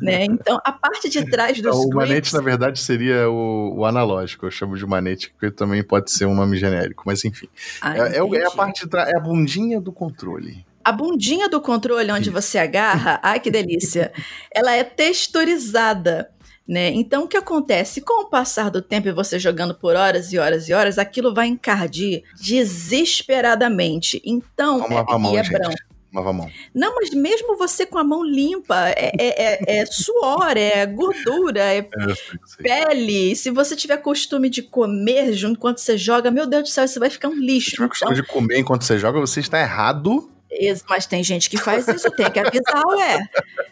né? 0.00 0.24
Então, 0.24 0.58
a 0.64 0.72
parte 0.72 1.08
de 1.08 1.24
trás 1.28 1.60
dos 1.60 1.76
então, 1.76 1.78
O 1.78 1.88
grips... 1.88 2.08
manete, 2.08 2.34
na 2.34 2.40
verdade, 2.40 2.80
seria 2.80 3.28
o, 3.28 3.78
o, 3.78 3.84
analógico. 3.84 4.46
Eu 4.46 4.50
chamo 4.50 4.76
de 4.76 4.86
manete, 4.86 5.32
que 5.38 5.50
também 5.50 5.82
pode 5.82 6.10
ser 6.10 6.26
um 6.26 6.34
nome 6.34 6.56
genérico, 6.56 7.02
mas 7.06 7.24
enfim. 7.24 7.48
Ah, 7.80 7.96
é, 7.96 8.18
é, 8.18 8.18
é, 8.18 8.46
a 8.46 8.50
parte 8.50 8.84
de 8.84 8.90
trás, 8.90 9.08
é 9.08 9.16
a 9.16 9.20
bundinha 9.20 9.80
do 9.80 9.92
controle. 9.92 10.64
A 10.84 10.92
bundinha 10.92 11.48
do 11.48 11.60
controle 11.60 12.12
onde 12.12 12.30
você 12.30 12.58
agarra, 12.58 13.18
ai 13.20 13.40
que 13.40 13.50
delícia, 13.50 14.12
ela 14.54 14.72
é 14.72 14.84
texturizada. 14.84 16.30
Né? 16.66 16.90
Então, 16.90 17.24
o 17.24 17.28
que 17.28 17.36
acontece? 17.36 18.00
Com 18.00 18.24
o 18.24 18.28
passar 18.28 18.70
do 18.70 18.82
tempo 18.82 19.08
e 19.08 19.12
você 19.12 19.38
jogando 19.38 19.74
por 19.74 19.94
horas 19.94 20.32
e 20.32 20.38
horas 20.38 20.68
e 20.68 20.72
horas, 20.72 20.98
aquilo 20.98 21.32
vai 21.32 21.46
encardir 21.46 22.24
desesperadamente. 22.40 24.20
Então, 24.24 24.80
Vamos 24.80 24.96
é, 24.96 25.04
a 25.06 25.18
mão, 25.18 25.38
é 25.38 25.44
gente. 25.44 25.52
branco. 25.52 25.76
Lava 26.12 26.30
a 26.30 26.32
mão. 26.32 26.50
Não, 26.74 26.94
mas 26.94 27.10
mesmo 27.10 27.56
você 27.56 27.84
com 27.84 27.98
a 27.98 28.04
mão 28.04 28.24
limpa, 28.24 28.88
é, 28.88 29.12
é, 29.18 29.76
é, 29.76 29.80
é 29.80 29.86
suor, 29.86 30.56
é 30.56 30.86
gordura, 30.86 31.60
é, 31.60 31.78
é 31.78 31.88
pele. 32.62 33.36
Se 33.36 33.50
você 33.50 33.76
tiver 33.76 33.98
costume 33.98 34.48
de 34.48 34.62
comer 34.62 35.34
junto 35.34 35.58
enquanto 35.58 35.78
você 35.78 35.98
joga, 35.98 36.30
meu 36.30 36.46
Deus 36.46 36.64
do 36.64 36.68
céu, 36.68 36.88
você 36.88 36.98
vai 36.98 37.10
ficar 37.10 37.28
um 37.28 37.34
lixo. 37.34 37.70
Se 37.70 37.76
tiver 37.76 37.88
costume 37.88 38.12
então 38.12 38.22
de 38.24 38.28
comer 38.28 38.58
enquanto 38.58 38.82
você 38.82 38.98
joga, 38.98 39.20
você 39.20 39.40
está 39.40 39.60
errado 39.60 40.30
mas 40.88 41.06
tem 41.06 41.22
gente 41.22 41.50
que 41.50 41.56
faz 41.56 41.86
isso, 41.88 42.10
tem 42.12 42.30
que 42.30 42.38
avisar, 42.38 42.82
ué. 42.86 43.18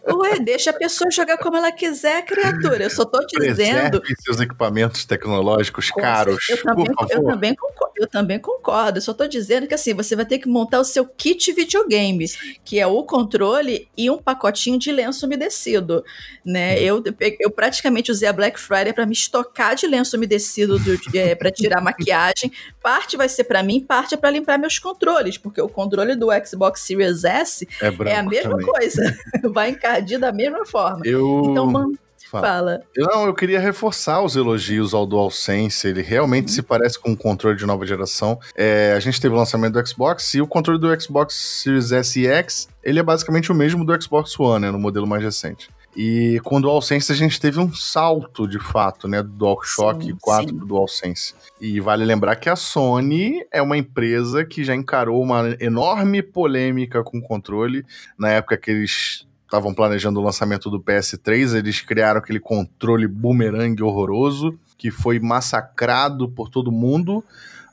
Ué, 0.07 0.39
deixa 0.39 0.71
a 0.71 0.73
pessoa 0.73 1.11
jogar 1.11 1.39
como 1.39 1.57
ela 1.57 1.73
quiser, 1.73 2.25
criatura. 2.25 2.85
Eu 2.85 2.91
só 2.91 3.05
tô 3.05 3.25
te 3.27 3.39
dizendo. 3.41 4.03
seus 4.21 4.41
equipamentos 4.41 5.05
tecnológicos 5.05 5.91
caros. 5.91 6.47
Eu 6.49 6.63
também, 6.63 6.87
eu 7.11 7.25
também, 7.25 7.55
concordo, 7.55 7.95
eu 7.97 8.07
também 8.07 8.39
concordo. 8.39 8.99
Eu 8.99 9.03
só 9.03 9.15
tô 9.15 9.27
dizendo 9.27 9.67
que 9.67 9.75
assim, 9.75 9.95
você 9.95 10.15
vai 10.15 10.27
ter 10.27 10.39
que 10.39 10.49
montar 10.49 10.81
o 10.81 10.85
seu 10.85 11.07
kit 11.07 11.53
videogame, 11.53 12.27
que 12.65 12.79
é 12.79 12.87
o 12.87 13.03
controle 13.05 13.89
e 13.97 14.11
um 14.11 14.19
pacotinho 14.19 14.79
de 14.79 14.93
lenço 14.93 15.25
umedecido. 15.25 16.05
Né? 16.45 16.75
Hum. 16.75 16.79
Eu, 16.79 17.05
eu 17.41 17.51
praticamente 17.51 18.11
usei 18.11 18.29
a 18.29 18.33
Black 18.33 18.61
Friday 18.61 18.93
para 18.93 19.07
me 19.07 19.13
estocar 19.13 19.75
de 19.75 19.87
lenço 19.87 20.17
umedecido 20.17 20.77
é, 21.15 21.35
para 21.35 21.51
tirar 21.51 21.81
maquiagem. 21.81 22.53
Parte 22.83 23.17
vai 23.17 23.29
ser 23.29 23.45
para 23.45 23.63
mim, 23.63 23.81
parte 23.81 24.15
é 24.15 24.17
para 24.17 24.31
limpar 24.31 24.59
meus 24.59 24.79
controles, 24.79 25.39
porque 25.39 25.61
o 25.61 25.69
controle 25.69 26.15
do 26.15 26.29
Xbox 26.45 26.64
Xbox 26.65 26.81
Series 26.81 27.25
S 27.25 27.69
é, 27.81 28.11
é 28.11 28.17
a 28.17 28.23
mesma 28.23 28.51
também. 28.51 28.67
coisa. 28.67 29.19
Vai 29.53 29.71
encardir 29.71 30.19
da 30.19 30.33
mesma 30.33 30.65
forma. 30.65 31.01
Eu... 31.05 31.43
Então, 31.51 31.67
mano, 31.67 31.99
Fala. 32.31 32.81
Não, 32.97 33.27
eu 33.27 33.35
queria 33.35 33.61
reforçar 33.61 34.21
os 34.21 34.35
elogios 34.35 34.93
ao 34.93 35.07
DualSense. 35.07 35.87
Ele 35.87 36.03
realmente 36.03 36.49
uhum. 36.49 36.55
se 36.55 36.63
parece 36.63 36.99
com 36.99 37.11
um 37.11 37.17
controle 37.17 37.57
de 37.57 37.65
nova 37.65 37.87
geração. 37.87 38.41
É, 38.57 38.93
a 38.97 38.99
gente 38.99 39.21
teve 39.21 39.33
o 39.33 39.39
lançamento 39.39 39.75
do 39.75 39.87
Xbox 39.87 40.35
e 40.35 40.41
o 40.41 40.47
controle 40.47 40.81
do 40.81 41.01
Xbox 41.01 41.35
Series 41.63 41.93
S 41.93 42.21
e 42.21 42.27
X, 42.27 42.69
ele 42.83 42.99
é 42.99 43.03
basicamente 43.05 43.53
o 43.53 43.55
mesmo 43.55 43.85
do 43.85 44.03
Xbox 44.03 44.39
One, 44.41 44.67
né, 44.67 44.71
no 44.73 44.81
modelo 44.81 45.07
mais 45.07 45.23
recente. 45.23 45.69
E 45.97 46.41
com 46.43 46.57
o 46.57 46.61
DualSense 46.61 47.13
a 47.13 47.15
gente 47.15 47.41
teve 47.41 47.61
um 47.61 47.73
salto, 47.73 48.49
de 48.49 48.59
fato, 48.59 49.07
né, 49.07 49.23
do 49.23 49.29
DualShock 49.29 50.05
sim, 50.05 50.17
4 50.21 50.49
sim. 50.49 50.57
pro 50.57 50.67
DualSense. 50.67 51.35
E 51.61 51.81
vale 51.81 52.05
lembrar 52.05 52.37
que 52.37 52.49
a 52.49 52.57
Sony 52.57 53.45
é 53.53 53.63
uma 53.63 53.77
empresa 53.77 54.45
que 54.45 54.65
já 54.65 54.75
encarou 54.75 55.23
uma 55.23 55.57
enorme 55.61 56.23
polêmica 56.23 57.03
com 57.03 57.19
o 57.19 57.23
controle 57.23 57.85
na 58.19 58.31
época 58.31 58.57
que 58.57 58.71
eles 58.71 59.27
estavam 59.45 59.73
planejando 59.73 60.19
o 60.19 60.23
lançamento 60.23 60.69
do 60.69 60.81
PS3, 60.81 61.57
eles 61.57 61.81
criaram 61.81 62.19
aquele 62.19 62.41
controle 62.41 63.07
boomerang 63.07 63.81
horroroso 63.83 64.59
que 64.77 64.91
foi 64.91 65.21
massacrado 65.21 66.29
por 66.29 66.49
todo 66.49 66.73
mundo 66.73 67.23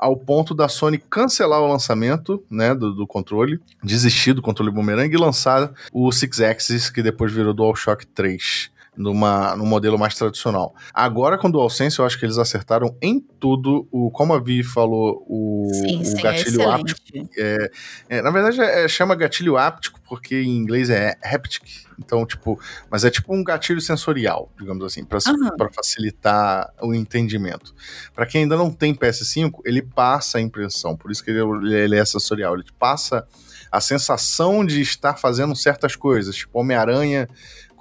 ao 0.01 0.17
ponto 0.17 0.55
da 0.55 0.67
Sony 0.67 0.97
cancelar 0.97 1.61
o 1.61 1.67
lançamento 1.67 2.43
né, 2.49 2.73
do, 2.73 2.91
do 2.91 3.05
controle, 3.05 3.59
desistir 3.83 4.33
do 4.33 4.41
controle 4.41 4.71
boomerang 4.71 5.13
e 5.13 5.17
lançar 5.17 5.71
o 5.93 6.11
Six 6.11 6.41
Axis, 6.41 6.89
que 6.89 7.03
depois 7.03 7.31
virou 7.31 7.53
DualShock 7.53 8.07
3 8.07 8.70
numa, 8.95 9.55
num 9.55 9.65
modelo 9.65 9.97
mais 9.97 10.15
tradicional. 10.15 10.75
Agora, 10.93 11.37
com 11.37 11.47
o 11.47 11.51
DualSense, 11.51 11.99
eu 11.99 12.05
acho 12.05 12.19
que 12.19 12.25
eles 12.25 12.37
acertaram 12.37 12.95
em 13.01 13.19
tudo. 13.19 13.87
O, 13.91 14.11
como 14.11 14.33
a 14.33 14.39
Vi 14.39 14.63
falou, 14.63 15.25
o, 15.27 15.69
sim, 15.73 16.01
o 16.01 16.05
sim, 16.05 16.21
gatilho 16.21 16.61
é 16.61 16.65
áptico. 16.65 17.01
É, 17.37 17.71
é, 18.09 18.21
na 18.21 18.31
verdade, 18.31 18.59
é, 18.59 18.87
chama 18.87 19.15
gatilho 19.15 19.57
áptico 19.57 19.99
porque 20.07 20.41
em 20.41 20.57
inglês 20.57 20.89
é 20.89 21.15
haptic. 21.23 21.85
Então, 21.97 22.25
tipo, 22.25 22.59
mas 22.89 23.05
é 23.05 23.09
tipo 23.09 23.33
um 23.33 23.43
gatilho 23.43 23.79
sensorial, 23.79 24.51
digamos 24.59 24.83
assim, 24.83 25.05
para 25.05 25.19
uhum. 25.27 25.69
facilitar 25.73 26.73
o 26.81 26.93
entendimento. 26.93 27.73
Para 28.13 28.25
quem 28.25 28.41
ainda 28.41 28.57
não 28.57 28.71
tem 28.71 28.93
PS5, 28.93 29.61
ele 29.63 29.81
passa 29.81 30.37
a 30.37 30.41
impressão, 30.41 30.97
por 30.97 31.11
isso 31.11 31.23
que 31.23 31.31
ele, 31.31 31.73
ele 31.73 31.95
é 31.95 32.03
sensorial. 32.03 32.55
Ele 32.55 32.65
passa 32.77 33.25
a 33.71 33.79
sensação 33.79 34.65
de 34.65 34.81
estar 34.81 35.15
fazendo 35.15 35.55
certas 35.55 35.95
coisas, 35.95 36.35
tipo 36.35 36.59
Homem-Aranha 36.59 37.29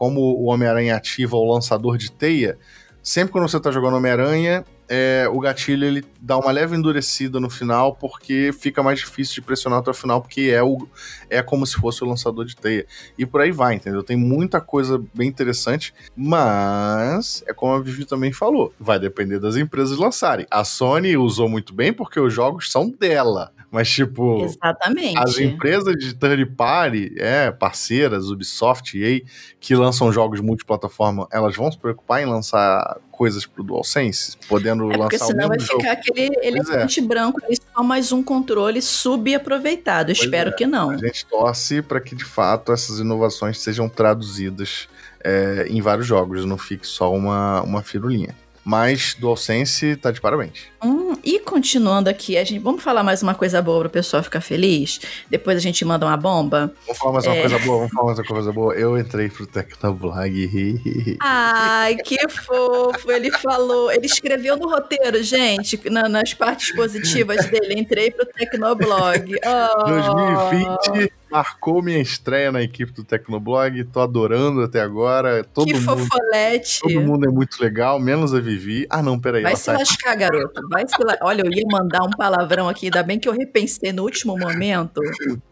como 0.00 0.18
o 0.22 0.44
Homem-Aranha 0.44 0.96
ativa 0.96 1.36
o 1.36 1.44
lançador 1.44 1.98
de 1.98 2.10
teia, 2.10 2.58
sempre 3.02 3.32
quando 3.32 3.46
você 3.46 3.58
está 3.58 3.70
jogando 3.70 3.98
Homem-Aranha, 3.98 4.64
é, 4.88 5.28
o 5.30 5.38
gatilho 5.38 5.84
ele 5.84 6.02
dá 6.18 6.38
uma 6.38 6.50
leve 6.50 6.74
endurecida 6.74 7.38
no 7.38 7.50
final, 7.50 7.94
porque 7.94 8.50
fica 8.50 8.82
mais 8.82 9.00
difícil 9.00 9.34
de 9.34 9.42
pressionar 9.42 9.80
até 9.80 9.90
o 9.90 9.94
final, 9.94 10.22
porque 10.22 10.50
é, 10.52 10.62
o, 10.62 10.88
é 11.28 11.42
como 11.42 11.66
se 11.66 11.76
fosse 11.76 12.02
o 12.02 12.06
lançador 12.06 12.46
de 12.46 12.56
teia. 12.56 12.86
E 13.18 13.26
por 13.26 13.42
aí 13.42 13.52
vai, 13.52 13.74
entendeu? 13.74 14.02
Tem 14.02 14.16
muita 14.16 14.58
coisa 14.58 14.98
bem 15.12 15.28
interessante, 15.28 15.92
mas 16.16 17.44
é 17.46 17.52
como 17.52 17.74
a 17.74 17.80
Vivi 17.80 18.06
também 18.06 18.32
falou, 18.32 18.72
vai 18.80 18.98
depender 18.98 19.38
das 19.38 19.54
empresas 19.54 19.98
lançarem. 19.98 20.46
A 20.50 20.64
Sony 20.64 21.14
usou 21.14 21.46
muito 21.46 21.74
bem 21.74 21.92
porque 21.92 22.18
os 22.18 22.32
jogos 22.32 22.72
são 22.72 22.88
dela. 22.88 23.52
Mas, 23.70 23.88
tipo, 23.88 24.42
Exatamente. 24.42 25.16
as 25.16 25.38
empresas 25.38 25.94
de 25.94 26.12
third 26.14 26.44
party, 26.56 27.14
é, 27.16 27.52
parceiras, 27.52 28.28
Ubisoft, 28.28 28.98
EA, 28.98 29.20
que 29.60 29.76
lançam 29.76 30.12
jogos 30.12 30.40
multiplataforma, 30.40 31.28
elas 31.30 31.54
vão 31.54 31.70
se 31.70 31.78
preocupar 31.78 32.20
em 32.20 32.26
lançar 32.26 32.98
coisas 33.12 33.46
pro 33.46 33.62
DualSense, 33.62 34.36
podendo 34.48 34.90
é 34.90 34.96
lançar 34.96 35.10
porque 35.10 35.18
senão 35.18 35.48
vai 35.48 35.60
ficar 35.60 35.92
aquele 35.92 36.30
elefante 36.42 36.98
é. 36.98 37.02
branco 37.02 37.38
e 37.48 37.54
só 37.54 37.82
mais 37.84 38.10
um 38.10 38.24
controle 38.24 38.82
subaproveitado. 38.82 40.06
Pois 40.06 40.18
Espero 40.18 40.50
é. 40.50 40.52
que 40.52 40.66
não. 40.66 40.90
A 40.90 40.96
gente 40.96 41.24
torce 41.26 41.80
para 41.80 42.00
que, 42.00 42.16
de 42.16 42.24
fato, 42.24 42.72
essas 42.72 42.98
inovações 42.98 43.60
sejam 43.60 43.88
traduzidas 43.88 44.88
é, 45.22 45.66
em 45.68 45.80
vários 45.80 46.06
jogos, 46.06 46.44
não 46.44 46.58
fique 46.58 46.86
só 46.86 47.12
uma, 47.14 47.62
uma 47.62 47.82
firulinha. 47.82 48.34
Mas 48.64 49.14
DualSense 49.18 49.96
tá 49.96 50.10
de 50.10 50.20
parabéns. 50.20 50.68
Hum, 50.84 51.14
e 51.24 51.40
continuando 51.40 52.08
aqui, 52.10 52.36
a 52.36 52.44
gente, 52.44 52.60
vamos 52.60 52.82
falar 52.82 53.02
mais 53.02 53.22
uma 53.22 53.34
coisa 53.34 53.60
boa 53.62 53.80
para 53.80 53.88
o 53.88 53.90
pessoal 53.90 54.22
ficar 54.22 54.40
feliz? 54.40 55.00
Depois 55.28 55.56
a 55.56 55.60
gente 55.60 55.84
manda 55.84 56.06
uma 56.06 56.16
bomba? 56.16 56.72
Vamos 56.86 56.98
falar 56.98 57.12
mais 57.12 57.24
é... 57.24 57.30
uma 57.30 57.40
coisa 57.40 57.58
boa, 57.58 57.76
vamos 57.78 57.92
falar 57.92 58.06
mais 58.06 58.18
uma 58.18 58.24
coisa 58.26 58.52
boa. 58.52 58.74
Eu 58.74 58.98
entrei 58.98 59.28
pro 59.28 59.46
Tecnoblog. 59.46 61.16
Ai, 61.20 61.96
que 61.96 62.16
fofo. 62.28 63.10
Ele 63.10 63.30
falou, 63.30 63.90
ele 63.90 64.06
escreveu 64.06 64.56
no 64.56 64.68
roteiro, 64.68 65.22
gente, 65.22 65.80
na, 65.90 66.08
nas 66.08 66.34
partes 66.34 66.74
positivas 66.74 67.46
dele. 67.46 67.74
Entrei 67.80 68.10
pro 68.10 68.26
Tecnoblog. 68.26 69.38
Oh. 69.50 69.84
2020 69.84 71.19
marcou 71.30 71.82
minha 71.82 71.98
estreia 71.98 72.50
na 72.50 72.62
equipe 72.62 72.92
do 72.92 73.04
Tecnoblog, 73.04 73.84
tô 73.84 74.00
adorando 74.00 74.62
até 74.62 74.80
agora. 74.80 75.44
Todo 75.44 75.66
que 75.66 75.74
mundo, 75.74 75.84
fofolete. 75.84 76.80
Todo 76.80 77.00
mundo 77.00 77.28
é 77.28 77.30
muito 77.30 77.60
legal, 77.60 77.98
menos 78.00 78.34
a 78.34 78.40
Vivi. 78.40 78.86
Ah, 78.90 79.02
não, 79.02 79.18
peraí. 79.18 79.42
Vai 79.42 79.56
se 79.56 79.66
tá... 79.66 79.72
lascar, 79.72 80.16
garoto. 80.16 80.60
Vai 80.68 80.86
se 80.86 81.02
la... 81.02 81.16
Olha, 81.22 81.42
eu 81.44 81.52
ia 81.52 81.64
mandar 81.70 82.02
um 82.02 82.10
palavrão 82.10 82.68
aqui, 82.68 82.86
ainda 82.86 83.02
bem 83.02 83.18
que 83.18 83.28
eu 83.28 83.32
repensei 83.32 83.92
no 83.92 84.02
último 84.02 84.36
momento. 84.36 85.00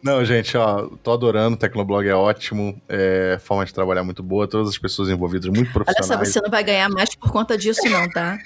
Não, 0.02 0.25
gente, 0.25 0.56
ó, 0.56 0.88
tô 1.02 1.12
adorando, 1.12 1.54
o 1.54 1.58
Tecnoblog 1.58 2.06
é 2.08 2.14
ótimo, 2.14 2.80
é 2.88 3.38
forma 3.40 3.64
de 3.64 3.73
trabalhar 3.73 4.02
muito 4.04 4.23
boa, 4.23 4.49
todas 4.49 4.68
as 4.68 4.78
pessoas 4.78 5.08
envolvidas 5.08 5.49
muito 5.49 5.73
profissionais. 5.73 6.11
Olha 6.11 6.25
só, 6.25 6.32
você 6.32 6.40
não 6.40 6.50
vai 6.50 6.64
ganhar 6.64 6.88
mais 6.88 7.14
por 7.14 7.30
conta 7.30 7.56
disso 7.56 7.88
não, 7.88 8.08
tá? 8.11 8.38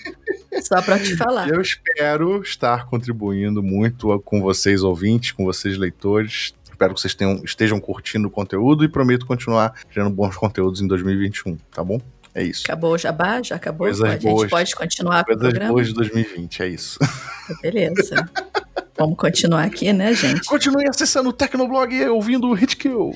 Só 0.62 0.82
pra 0.82 0.98
te 0.98 1.16
falar. 1.16 1.48
Eu 1.48 1.60
espero 1.60 2.42
estar 2.42 2.86
contribuindo 2.86 3.62
muito 3.62 4.20
com 4.20 4.40
vocês 4.40 4.82
ouvintes, 4.82 5.32
com 5.32 5.44
vocês 5.44 5.78
leitores, 5.78 6.54
Espero 6.82 6.94
que 6.94 7.00
vocês 7.00 7.14
tenham, 7.14 7.40
estejam 7.44 7.78
curtindo 7.78 8.26
o 8.26 8.30
conteúdo 8.30 8.84
e 8.84 8.88
prometo 8.88 9.24
continuar 9.24 9.72
gerando 9.88 10.12
bons 10.12 10.34
conteúdos 10.34 10.80
em 10.80 10.86
2021, 10.88 11.56
tá 11.70 11.84
bom? 11.84 12.00
É 12.34 12.42
isso. 12.42 12.64
Acabou 12.64 12.94
o 12.94 12.98
jabá? 12.98 13.40
Já 13.40 13.54
acabou? 13.54 13.86
Coisas 13.86 14.02
a 14.02 14.18
gente 14.18 14.48
pode 14.48 14.74
continuar 14.74 15.24
com 15.24 15.32
o 15.32 15.38
programa? 15.38 15.70
boas 15.70 15.86
de 15.86 15.94
2020, 15.94 16.62
é 16.62 16.66
isso. 16.66 16.98
Beleza. 17.62 18.28
Vamos 18.98 19.16
continuar 19.16 19.62
aqui, 19.62 19.92
né, 19.92 20.12
gente? 20.12 20.42
Continue 20.44 20.88
acessando 20.88 21.28
o 21.28 21.32
Tecnoblog 21.32 21.94
e 21.94 22.08
ouvindo 22.08 22.48
o 22.48 22.58
Hitkill. 22.58 23.14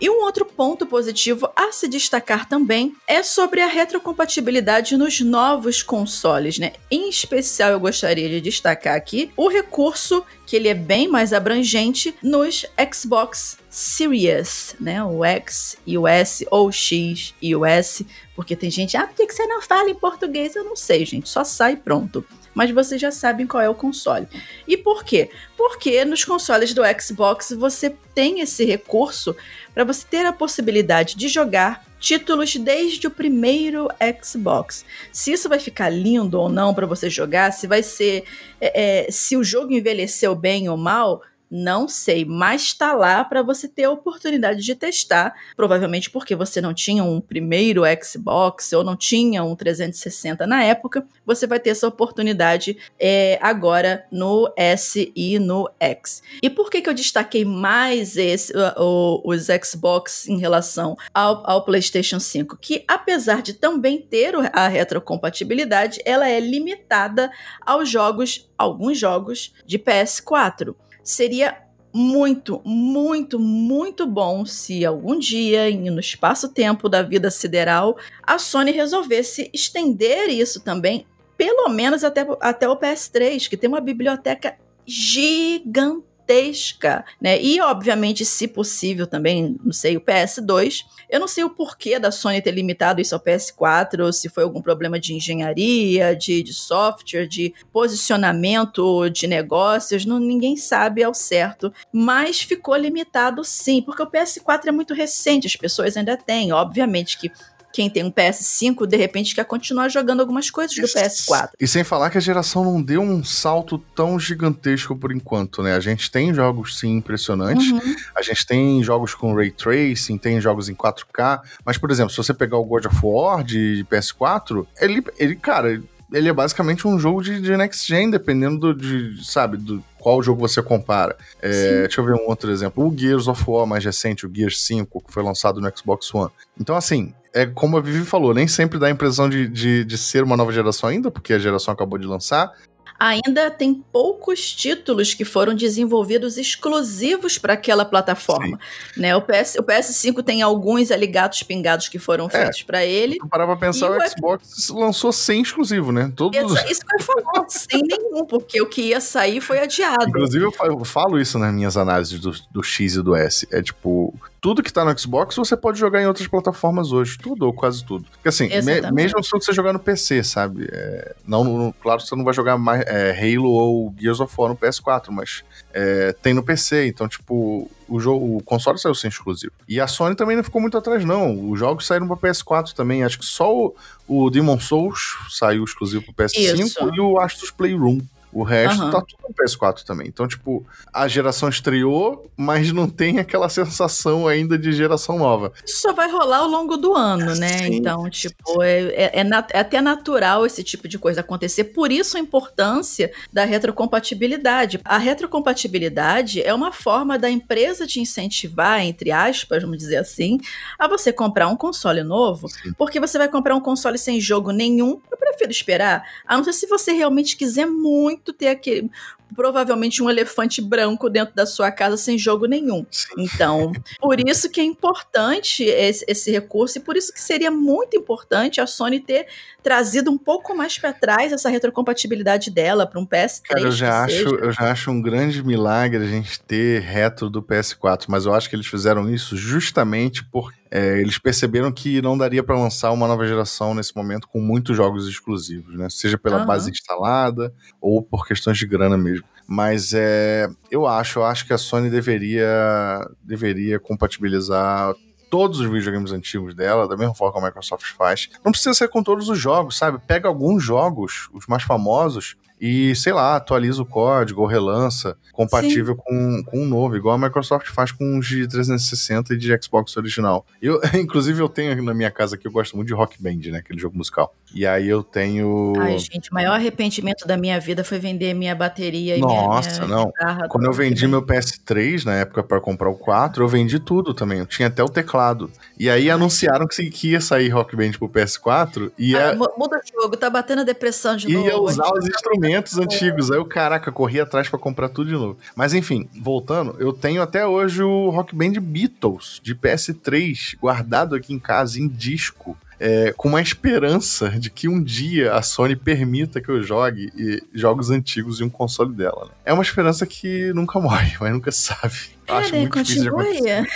E 0.00 0.08
um 0.08 0.22
outro 0.22 0.46
ponto 0.46 0.86
positivo 0.86 1.50
a 1.54 1.72
se 1.72 1.86
destacar 1.86 2.48
também 2.48 2.96
é 3.06 3.22
sobre 3.22 3.60
a 3.60 3.66
retrocompatibilidade 3.66 4.96
nos 4.96 5.20
novos 5.20 5.82
consoles, 5.82 6.58
né? 6.58 6.72
Em 6.90 7.10
especial, 7.10 7.72
eu 7.72 7.80
gostaria 7.80 8.26
de 8.26 8.40
destacar 8.40 8.96
aqui 8.96 9.30
o 9.36 9.48
recurso 9.48 10.24
que 10.46 10.56
ele 10.56 10.68
é 10.68 10.74
bem 10.74 11.06
mais 11.06 11.34
abrangente 11.34 12.14
nos 12.22 12.64
Xbox 12.92 13.58
Series, 13.68 14.74
né? 14.80 15.04
O 15.04 15.22
X 15.22 15.76
e 15.86 15.98
o 15.98 16.08
S, 16.08 16.46
ou 16.50 16.72
X 16.72 17.34
e 17.42 17.54
o 17.54 17.66
S, 17.66 18.06
porque 18.34 18.56
tem 18.56 18.70
gente, 18.70 18.96
ah, 18.96 19.06
por 19.06 19.14
que 19.14 19.30
você 19.30 19.46
não 19.46 19.60
fala 19.60 19.90
em 19.90 19.94
português? 19.94 20.56
Eu 20.56 20.64
não 20.64 20.74
sei, 20.74 21.04
gente, 21.04 21.28
só 21.28 21.44
sai 21.44 21.76
pronto 21.76 22.24
mas 22.54 22.70
vocês 22.70 23.00
já 23.00 23.10
sabem 23.10 23.46
qual 23.46 23.62
é 23.62 23.68
o 23.68 23.74
console. 23.74 24.26
E 24.66 24.76
por 24.76 25.04
quê? 25.04 25.30
Porque 25.56 26.04
nos 26.04 26.24
consoles 26.24 26.74
do 26.74 26.82
Xbox 27.00 27.52
você 27.56 27.94
tem 28.14 28.40
esse 28.40 28.64
recurso 28.64 29.36
para 29.72 29.84
você 29.84 30.06
ter 30.08 30.26
a 30.26 30.32
possibilidade 30.32 31.16
de 31.16 31.28
jogar 31.28 31.84
títulos 32.00 32.56
desde 32.56 33.06
o 33.06 33.10
primeiro 33.10 33.88
Xbox. 34.22 34.84
Se 35.12 35.32
isso 35.32 35.48
vai 35.48 35.60
ficar 35.60 35.90
lindo 35.90 36.40
ou 36.40 36.48
não 36.48 36.74
para 36.74 36.86
você 36.86 37.10
jogar, 37.10 37.52
se 37.52 37.66
vai 37.66 37.82
ser. 37.82 38.24
É, 38.60 39.06
é, 39.06 39.10
se 39.10 39.36
o 39.36 39.44
jogo 39.44 39.72
envelheceu 39.72 40.34
bem 40.34 40.68
ou 40.68 40.76
mal, 40.76 41.22
não 41.50 41.88
sei, 41.88 42.24
mas 42.24 42.62
está 42.62 42.92
lá 42.92 43.24
para 43.24 43.42
você 43.42 43.66
ter 43.66 43.84
a 43.84 43.90
oportunidade 43.90 44.62
de 44.62 44.74
testar, 44.74 45.34
provavelmente 45.56 46.08
porque 46.08 46.36
você 46.36 46.60
não 46.60 46.72
tinha 46.72 47.02
um 47.02 47.20
primeiro 47.20 47.82
Xbox 48.02 48.72
ou 48.72 48.84
não 48.84 48.96
tinha 48.96 49.42
um 49.42 49.56
360 49.56 50.46
na 50.46 50.62
época, 50.62 51.04
você 51.26 51.46
vai 51.46 51.58
ter 51.58 51.70
essa 51.70 51.88
oportunidade 51.88 52.78
é, 52.98 53.38
agora 53.42 54.06
no 54.12 54.52
S 54.56 55.12
e 55.16 55.38
no 55.38 55.68
X. 55.80 56.22
E 56.40 56.48
por 56.48 56.70
que, 56.70 56.80
que 56.80 56.88
eu 56.88 56.94
destaquei 56.94 57.44
mais 57.44 58.16
esse, 58.16 58.52
o, 58.76 59.20
os 59.24 59.48
Xbox 59.64 60.28
em 60.28 60.38
relação 60.38 60.96
ao, 61.12 61.48
ao 61.48 61.64
PlayStation 61.64 62.20
5? 62.20 62.56
Que 62.58 62.84
apesar 62.86 63.42
de 63.42 63.54
também 63.54 64.00
ter 64.00 64.34
a 64.52 64.68
retrocompatibilidade, 64.68 66.00
ela 66.04 66.28
é 66.28 66.38
limitada 66.38 67.30
aos 67.60 67.88
jogos, 67.88 68.48
alguns 68.56 68.98
jogos 68.98 69.52
de 69.66 69.78
PS4 69.78 70.74
seria 71.02 71.56
muito, 71.92 72.60
muito, 72.64 73.38
muito 73.38 74.06
bom 74.06 74.44
se 74.44 74.84
algum 74.84 75.18
dia, 75.18 75.70
no 75.70 76.00
espaço-tempo 76.00 76.88
da 76.88 77.02
vida 77.02 77.30
sideral, 77.30 77.96
a 78.22 78.38
Sony 78.38 78.70
resolvesse 78.70 79.50
estender 79.52 80.28
isso 80.28 80.60
também, 80.60 81.06
pelo 81.36 81.68
menos 81.68 82.04
até, 82.04 82.26
até 82.40 82.68
o 82.68 82.76
PS3, 82.76 83.48
que 83.48 83.56
tem 83.56 83.68
uma 83.68 83.80
biblioteca 83.80 84.56
gigantesca 84.86 86.09
gigantesca, 86.30 87.04
né? 87.20 87.40
E, 87.42 87.60
obviamente, 87.60 88.24
se 88.24 88.46
possível 88.46 89.06
também, 89.06 89.56
não 89.62 89.72
sei, 89.72 89.96
o 89.96 90.00
PS2. 90.00 90.84
Eu 91.08 91.18
não 91.18 91.26
sei 91.26 91.42
o 91.42 91.50
porquê 91.50 91.98
da 91.98 92.12
Sony 92.12 92.40
ter 92.40 92.52
limitado 92.52 93.00
isso 93.00 93.14
ao 93.14 93.20
PS4, 93.20 94.04
ou 94.04 94.12
se 94.12 94.28
foi 94.28 94.44
algum 94.44 94.62
problema 94.62 94.98
de 94.98 95.12
engenharia, 95.12 96.14
de, 96.14 96.42
de 96.42 96.54
software, 96.54 97.26
de 97.26 97.52
posicionamento 97.72 99.08
de 99.10 99.26
negócios, 99.26 100.04
não, 100.04 100.20
ninguém 100.20 100.56
sabe 100.56 101.02
ao 101.02 101.12
certo. 101.12 101.72
Mas 101.92 102.40
ficou 102.40 102.76
limitado 102.76 103.42
sim, 103.44 103.82
porque 103.82 104.02
o 104.02 104.10
PS4 104.10 104.68
é 104.68 104.72
muito 104.72 104.94
recente, 104.94 105.48
as 105.48 105.56
pessoas 105.56 105.96
ainda 105.96 106.16
têm. 106.16 106.52
Obviamente 106.52 107.18
que 107.18 107.32
quem 107.72 107.88
tem 107.88 108.04
um 108.04 108.10
PS5, 108.10 108.86
de 108.86 108.96
repente 108.96 109.34
quer 109.34 109.44
continuar 109.44 109.88
jogando 109.88 110.20
algumas 110.20 110.50
coisas 110.50 110.76
do 110.76 110.86
PS4. 110.86 111.50
E 111.58 111.66
sem 111.66 111.84
falar 111.84 112.10
que 112.10 112.18
a 112.18 112.20
geração 112.20 112.64
não 112.64 112.82
deu 112.82 113.02
um 113.02 113.22
salto 113.22 113.78
tão 113.94 114.18
gigantesco 114.18 114.96
por 114.96 115.12
enquanto, 115.12 115.62
né? 115.62 115.74
A 115.74 115.80
gente 115.80 116.10
tem 116.10 116.34
jogos 116.34 116.78
sim 116.78 116.96
impressionantes, 116.96 117.70
uhum. 117.70 117.96
a 118.14 118.22
gente 118.22 118.46
tem 118.46 118.82
jogos 118.82 119.14
com 119.14 119.34
ray 119.34 119.50
tracing, 119.50 120.18
tem 120.18 120.40
jogos 120.40 120.68
em 120.68 120.74
4K, 120.74 121.40
mas 121.64 121.78
por 121.78 121.90
exemplo, 121.90 122.10
se 122.10 122.16
você 122.16 122.34
pegar 122.34 122.58
o 122.58 122.64
God 122.64 122.86
of 122.86 122.96
War 123.02 123.44
de 123.44 123.86
PS4, 123.90 124.66
ele, 124.80 125.02
ele 125.18 125.36
cara, 125.36 125.82
ele 126.12 126.28
é 126.28 126.32
basicamente 126.32 126.86
um 126.86 126.98
jogo 126.98 127.22
de, 127.22 127.40
de 127.40 127.56
next 127.56 127.86
gen, 127.86 128.10
dependendo 128.10 128.58
do, 128.58 128.74
de, 128.74 129.24
sabe, 129.24 129.56
do 129.56 129.82
qual 129.98 130.22
jogo 130.22 130.40
você 130.40 130.62
compara. 130.62 131.16
É, 131.40 131.82
deixa 131.82 132.00
eu 132.00 132.04
ver 132.04 132.14
um 132.14 132.26
outro 132.28 132.50
exemplo. 132.50 132.86
O 132.86 132.96
Gears 132.96 133.28
of 133.28 133.42
War 133.46 133.66
mais 133.66 133.84
recente, 133.84 134.26
o 134.26 134.30
Gears 134.32 134.62
5, 134.62 135.04
que 135.04 135.12
foi 135.12 135.22
lançado 135.22 135.60
no 135.60 135.72
Xbox 135.76 136.12
One. 136.14 136.30
Então, 136.58 136.74
assim, 136.74 137.14
é 137.32 137.46
como 137.46 137.76
a 137.76 137.80
Vivi 137.80 138.04
falou, 138.04 138.34
nem 138.34 138.48
sempre 138.48 138.78
dá 138.78 138.86
a 138.86 138.90
impressão 138.90 139.28
de, 139.28 139.46
de, 139.48 139.84
de 139.84 139.98
ser 139.98 140.24
uma 140.24 140.36
nova 140.36 140.52
geração 140.52 140.88
ainda, 140.88 141.10
porque 141.10 141.32
a 141.32 141.38
geração 141.38 141.72
acabou 141.72 141.98
de 141.98 142.06
lançar, 142.06 142.52
ainda 143.00 143.50
tem 143.50 143.72
poucos 143.90 144.52
títulos 144.52 145.14
que 145.14 145.24
foram 145.24 145.54
desenvolvidos 145.54 146.36
exclusivos 146.36 147.38
para 147.38 147.54
aquela 147.54 147.82
plataforma. 147.82 148.60
Né? 148.94 149.16
O, 149.16 149.22
PS, 149.22 149.56
o 149.58 149.62
PS5 149.62 150.22
tem 150.22 150.42
alguns 150.42 150.90
aligados 150.90 151.42
pingados 151.42 151.88
que 151.88 151.98
foram 151.98 152.26
é, 152.26 152.28
feitos 152.28 152.62
para 152.62 152.84
ele. 152.84 153.16
Parar 153.30 153.46
pra 153.46 153.56
pensar, 153.56 153.90
o, 153.90 153.96
o 153.96 154.08
Xbox 154.08 154.68
lançou 154.68 155.12
sem 155.12 155.40
exclusivo, 155.40 155.90
né? 155.90 156.12
Todos... 156.14 156.38
Isso, 156.38 156.72
isso 156.72 156.80
que 156.84 156.94
eu 156.94 157.00
falo, 157.00 157.46
sem 157.48 157.80
nenhum, 157.82 158.26
porque 158.26 158.60
o 158.60 158.66
que 158.66 158.82
ia 158.82 159.00
sair 159.00 159.40
foi 159.40 159.60
adiado. 159.60 160.06
Inclusive, 160.06 160.44
eu 160.44 160.84
falo 160.84 161.18
isso 161.18 161.38
nas 161.38 161.54
minhas 161.54 161.78
análises 161.78 162.20
do, 162.20 162.32
do 162.50 162.62
X 162.62 162.96
e 162.96 163.02
do 163.02 163.16
S. 163.16 163.48
É 163.50 163.62
tipo, 163.62 164.12
tudo 164.40 164.62
que 164.62 164.72
tá 164.72 164.84
no 164.84 164.98
Xbox 164.98 165.36
você 165.36 165.56
pode 165.56 165.78
jogar 165.78 166.00
em 166.02 166.06
outras 166.06 166.26
plataformas 166.26 166.92
hoje. 166.92 167.18
Tudo, 167.18 167.46
ou 167.46 167.52
quase 167.52 167.84
tudo. 167.84 168.06
Porque 168.10 168.28
assim, 168.28 168.48
me, 168.48 168.90
mesmo 168.92 169.22
se 169.22 169.30
você 169.30 169.52
jogar 169.52 169.72
no 169.72 169.78
PC, 169.78 170.22
sabe? 170.24 170.68
É, 170.72 171.14
não, 171.26 171.44
no, 171.44 171.72
claro, 171.74 172.00
você 172.00 172.16
não 172.16 172.24
vai 172.24 172.32
jogar 172.32 172.56
mais 172.56 172.82
é, 172.86 173.10
Halo 173.12 173.50
ou 173.50 173.94
Gears 173.98 174.20
of 174.20 174.34
War 174.36 174.50
no 174.50 174.56
PS4, 174.56 175.10
mas 175.10 175.44
é, 175.72 176.12
tem 176.22 176.32
no 176.32 176.42
PC. 176.42 176.86
Então, 176.86 177.06
tipo, 177.06 177.70
o, 177.88 178.00
jogo, 178.00 178.38
o 178.38 178.42
console 178.42 178.78
saiu 178.78 178.94
sem 178.94 179.08
exclusivo. 179.08 179.52
E 179.68 179.80
a 179.80 179.86
Sony 179.86 180.14
também 180.14 180.36
não 180.36 180.44
ficou 180.44 180.60
muito 180.60 180.78
atrás, 180.78 181.04
não. 181.04 181.50
Os 181.50 181.58
jogos 181.58 181.86
saíram 181.86 182.06
pra 182.06 182.16
PS4 182.16 182.72
também. 182.72 183.04
Acho 183.04 183.18
que 183.18 183.26
só 183.26 183.54
o, 183.54 183.74
o 184.08 184.30
Demon 184.30 184.58
Souls 184.58 185.18
saiu 185.28 185.64
exclusivo 185.64 186.04
pro 186.04 186.24
PS5 186.24 186.60
Isso. 186.60 186.90
e 186.94 187.00
o 187.00 187.18
Astros 187.18 187.50
Playroom. 187.50 188.00
O 188.32 188.42
resto 188.42 188.84
uhum. 188.84 188.90
tá 188.90 189.00
tudo 189.00 189.20
no 189.28 189.34
PS4 189.34 189.82
também. 189.82 190.06
Então, 190.06 190.26
tipo, 190.26 190.64
a 190.92 191.08
geração 191.08 191.48
estreou, 191.48 192.30
mas 192.36 192.72
não 192.72 192.88
tem 192.88 193.18
aquela 193.18 193.48
sensação 193.50 194.28
ainda 194.28 194.56
de 194.56 194.72
geração 194.72 195.18
nova. 195.18 195.52
Isso 195.64 195.80
só 195.82 195.92
vai 195.92 196.10
rolar 196.10 196.38
ao 196.38 196.48
longo 196.48 196.76
do 196.76 196.94
ano, 196.94 197.34
né? 197.34 197.58
Sim. 197.58 197.74
Então, 197.74 198.08
tipo, 198.08 198.62
é, 198.62 198.80
é, 198.82 199.20
é, 199.20 199.26
é, 199.52 199.58
até 199.58 199.80
natural 199.80 200.46
esse 200.46 200.62
tipo 200.62 200.86
de 200.86 200.98
coisa 200.98 201.20
acontecer. 201.20 201.64
Por 201.64 201.90
isso 201.90 202.16
a 202.16 202.20
importância 202.20 203.12
da 203.32 203.44
retrocompatibilidade. 203.44 204.80
A 204.84 204.98
retrocompatibilidade 204.98 206.42
é 206.42 206.54
uma 206.54 206.72
forma 206.72 207.18
da 207.18 207.28
empresa 207.28 207.86
te 207.86 208.00
incentivar, 208.00 208.80
entre 208.80 209.10
aspas, 209.10 209.62
vamos 209.62 209.78
dizer 209.78 209.96
assim, 209.96 210.38
a 210.78 210.86
você 210.86 211.12
comprar 211.12 211.48
um 211.48 211.56
console 211.56 212.02
novo, 212.02 212.48
Sim. 212.48 212.72
porque 212.78 213.00
você 213.00 213.18
vai 213.18 213.28
comprar 213.28 213.54
um 213.56 213.60
console 213.60 213.98
sem 213.98 214.20
jogo 214.20 214.52
nenhum. 214.52 215.00
Eu 215.10 215.18
prefiro 215.18 215.50
esperar, 215.50 216.04
a 216.26 216.36
não 216.36 216.44
ser 216.44 216.52
se 216.52 216.66
você 216.66 216.92
realmente 216.92 217.36
quiser 217.36 217.66
muito 217.66 218.19
muito 218.20 218.32
ter 218.34 218.48
aquele, 218.48 218.90
provavelmente 219.34 220.02
um 220.02 220.10
elefante 220.10 220.60
branco 220.60 221.08
dentro 221.08 221.34
da 221.34 221.46
sua 221.46 221.70
casa 221.70 221.96
sem 221.96 222.18
jogo 222.18 222.46
nenhum. 222.46 222.84
Então, 223.16 223.72
por 223.98 224.20
isso 224.20 224.50
que 224.50 224.60
é 224.60 224.64
importante 224.64 225.64
esse, 225.64 226.04
esse, 226.06 226.30
recurso 226.30 226.78
e 226.78 226.80
por 226.80 226.96
isso 226.96 227.12
que 227.12 227.20
seria 227.20 227.50
muito 227.50 227.96
importante 227.96 228.60
a 228.60 228.66
Sony 228.66 229.00
ter 229.00 229.26
trazido 229.62 230.10
um 230.10 230.18
pouco 230.18 230.54
mais 230.54 230.78
para 230.78 230.92
trás 230.92 231.32
essa 231.32 231.48
retrocompatibilidade 231.48 232.50
dela 232.50 232.86
para 232.86 233.00
um 233.00 233.06
PS3. 233.06 233.42
Cara, 233.44 233.60
eu 233.60 233.72
já 233.72 234.04
acho, 234.04 234.28
eu 234.36 234.52
já 234.52 234.70
acho 234.70 234.90
um 234.90 235.00
grande 235.00 235.42
milagre 235.42 236.04
a 236.04 236.08
gente 236.08 236.40
ter 236.40 236.82
retro 236.82 237.30
do 237.30 237.42
PS4, 237.42 238.04
mas 238.08 238.26
eu 238.26 238.34
acho 238.34 238.48
que 238.48 238.56
eles 238.56 238.66
fizeram 238.66 239.08
isso 239.12 239.36
justamente 239.36 240.24
porque 240.24 240.59
é, 240.70 241.00
eles 241.00 241.18
perceberam 241.18 241.72
que 241.72 242.00
não 242.00 242.16
daria 242.16 242.42
para 242.42 242.56
lançar 242.56 242.92
uma 242.92 243.08
nova 243.08 243.26
geração 243.26 243.74
nesse 243.74 243.94
momento 243.96 244.28
com 244.28 244.40
muitos 244.40 244.76
jogos 244.76 245.08
exclusivos, 245.08 245.76
né? 245.76 245.88
Seja 245.90 246.16
pela 246.16 246.40
uhum. 246.40 246.46
base 246.46 246.70
instalada 246.70 247.52
ou 247.80 248.02
por 248.02 248.26
questões 248.26 248.56
de 248.56 248.66
grana 248.66 248.96
mesmo. 248.96 249.24
Mas 249.46 249.92
é, 249.92 250.48
eu 250.70 250.86
acho, 250.86 251.18
eu 251.18 251.24
acho 251.24 251.44
que 251.44 251.52
a 251.52 251.58
Sony 251.58 251.90
deveria, 251.90 253.00
deveria 253.20 253.80
compatibilizar 253.80 254.94
todos 255.28 255.58
os 255.58 255.70
videogames 255.70 256.12
antigos 256.12 256.54
dela, 256.54 256.88
da 256.88 256.96
mesma 256.96 257.14
forma 257.14 257.32
que 257.32 257.38
a 257.38 257.48
Microsoft 257.48 257.92
faz. 257.96 258.28
Não 258.44 258.52
precisa 258.52 258.74
ser 258.74 258.88
com 258.88 259.02
todos 259.02 259.28
os 259.28 259.38
jogos, 259.38 259.76
sabe? 259.76 259.98
Pega 260.06 260.28
alguns 260.28 260.62
jogos, 260.62 261.28
os 261.32 261.46
mais 261.46 261.64
famosos, 261.64 262.36
e, 262.60 262.94
sei 262.94 263.12
lá, 263.14 263.36
atualiza 263.36 263.80
o 263.80 263.86
código 263.86 264.42
ou 264.42 264.46
relança 264.46 265.16
compatível 265.32 265.96
com, 265.96 266.42
com 266.44 266.60
um 266.60 266.66
novo, 266.66 266.94
igual 266.94 267.14
a 267.14 267.18
Microsoft 267.18 267.68
faz 267.68 267.90
com 267.90 268.18
os 268.18 268.26
de 268.26 268.46
360 268.46 269.32
e 269.32 269.38
de 269.38 269.62
Xbox 269.62 269.96
original. 269.96 270.44
Eu, 270.60 270.78
inclusive, 270.94 271.40
eu 271.40 271.48
tenho 271.48 271.82
na 271.82 271.94
minha 271.94 272.10
casa 272.10 272.36
aqui, 272.36 272.46
eu 272.46 272.52
gosto 272.52 272.76
muito 272.76 272.88
de 272.88 272.94
Rock 272.94 273.16
Band, 273.20 273.50
né? 273.50 273.58
Aquele 273.58 273.80
jogo 273.80 273.96
musical. 273.96 274.34
E 274.54 274.66
aí 274.66 274.88
eu 274.88 275.02
tenho. 275.02 275.72
Ai, 275.78 275.98
gente, 275.98 276.30
o 276.30 276.34
maior 276.34 276.54
arrependimento 276.54 277.26
da 277.26 277.36
minha 277.36 277.58
vida 277.58 277.82
foi 277.82 277.98
vender 277.98 278.34
minha 278.34 278.54
bateria 278.54 279.16
e 279.16 279.20
Nossa, 279.20 279.86
minha, 279.86 279.96
minha 279.96 280.12
não. 280.40 280.48
Quando 280.48 280.64
eu 280.64 280.72
vendi 280.72 281.06
meu 281.06 281.24
PS3 281.24 282.04
na 282.04 282.16
época 282.16 282.42
para 282.42 282.60
comprar 282.60 282.90
o 282.90 282.94
4, 282.94 283.42
eu 283.42 283.48
vendi 283.48 283.78
tudo 283.78 284.12
também. 284.12 284.40
Eu 284.40 284.46
tinha 284.46 284.68
até 284.68 284.82
o 284.82 284.88
teclado. 284.88 285.50
E 285.78 285.88
aí 285.88 286.10
Ai. 286.10 286.10
anunciaram 286.10 286.66
que, 286.66 286.90
que 286.90 287.12
ia 287.12 287.20
sair 287.20 287.48
Rock 287.48 287.74
Band 287.76 287.92
pro 287.92 288.08
PS4 288.08 288.90
e. 288.98 289.16
Ah, 289.16 289.34
muda 289.34 289.78
o 289.78 290.02
jogo, 290.02 290.16
tá 290.16 290.28
batendo 290.28 290.60
a 290.60 290.64
depressão 290.64 291.16
de 291.16 291.28
ia 291.28 291.38
novo. 291.38 291.48
Ia 291.48 291.58
usar 291.58 291.90
os 291.94 292.06
instrumentos 292.06 292.49
lançamentos 292.50 292.78
antigos. 292.78 293.30
Aí 293.30 293.38
eu, 293.38 293.44
caraca, 293.44 293.92
corri 293.92 294.20
atrás 294.20 294.48
para 294.48 294.58
comprar 294.58 294.88
tudo 294.88 295.08
de 295.08 295.14
novo. 295.14 295.38
Mas 295.54 295.72
enfim, 295.72 296.08
voltando, 296.20 296.76
eu 296.78 296.92
tenho 296.92 297.22
até 297.22 297.46
hoje 297.46 297.82
o 297.82 298.10
Rock 298.10 298.34
Band 298.34 298.60
Beatles 298.60 299.40
de 299.42 299.54
PS3 299.54 300.56
guardado 300.60 301.14
aqui 301.14 301.32
em 301.32 301.38
casa 301.38 301.78
em 301.80 301.88
disco 301.88 302.56
é, 302.78 303.12
com 303.14 303.28
uma 303.28 303.42
esperança 303.42 304.30
de 304.30 304.48
que 304.50 304.66
um 304.66 304.82
dia 304.82 305.34
a 305.34 305.42
Sony 305.42 305.76
permita 305.76 306.40
que 306.40 306.48
eu 306.48 306.62
jogue 306.62 307.12
jogos 307.52 307.90
antigos 307.90 308.40
em 308.40 308.44
um 308.44 308.50
console 308.50 308.94
dela. 308.94 309.26
Né? 309.26 309.30
É 309.44 309.52
uma 309.52 309.62
esperança 309.62 310.06
que 310.06 310.50
nunca 310.54 310.80
morre, 310.80 311.14
mas 311.20 311.32
nunca 311.32 311.52
se 311.52 311.60
sabe. 311.60 311.94
É, 312.26 312.32
Acho 312.32 312.56
muito 312.56 312.82
difícil 312.82 313.02
de 313.02 313.08
acontecer. 313.08 313.68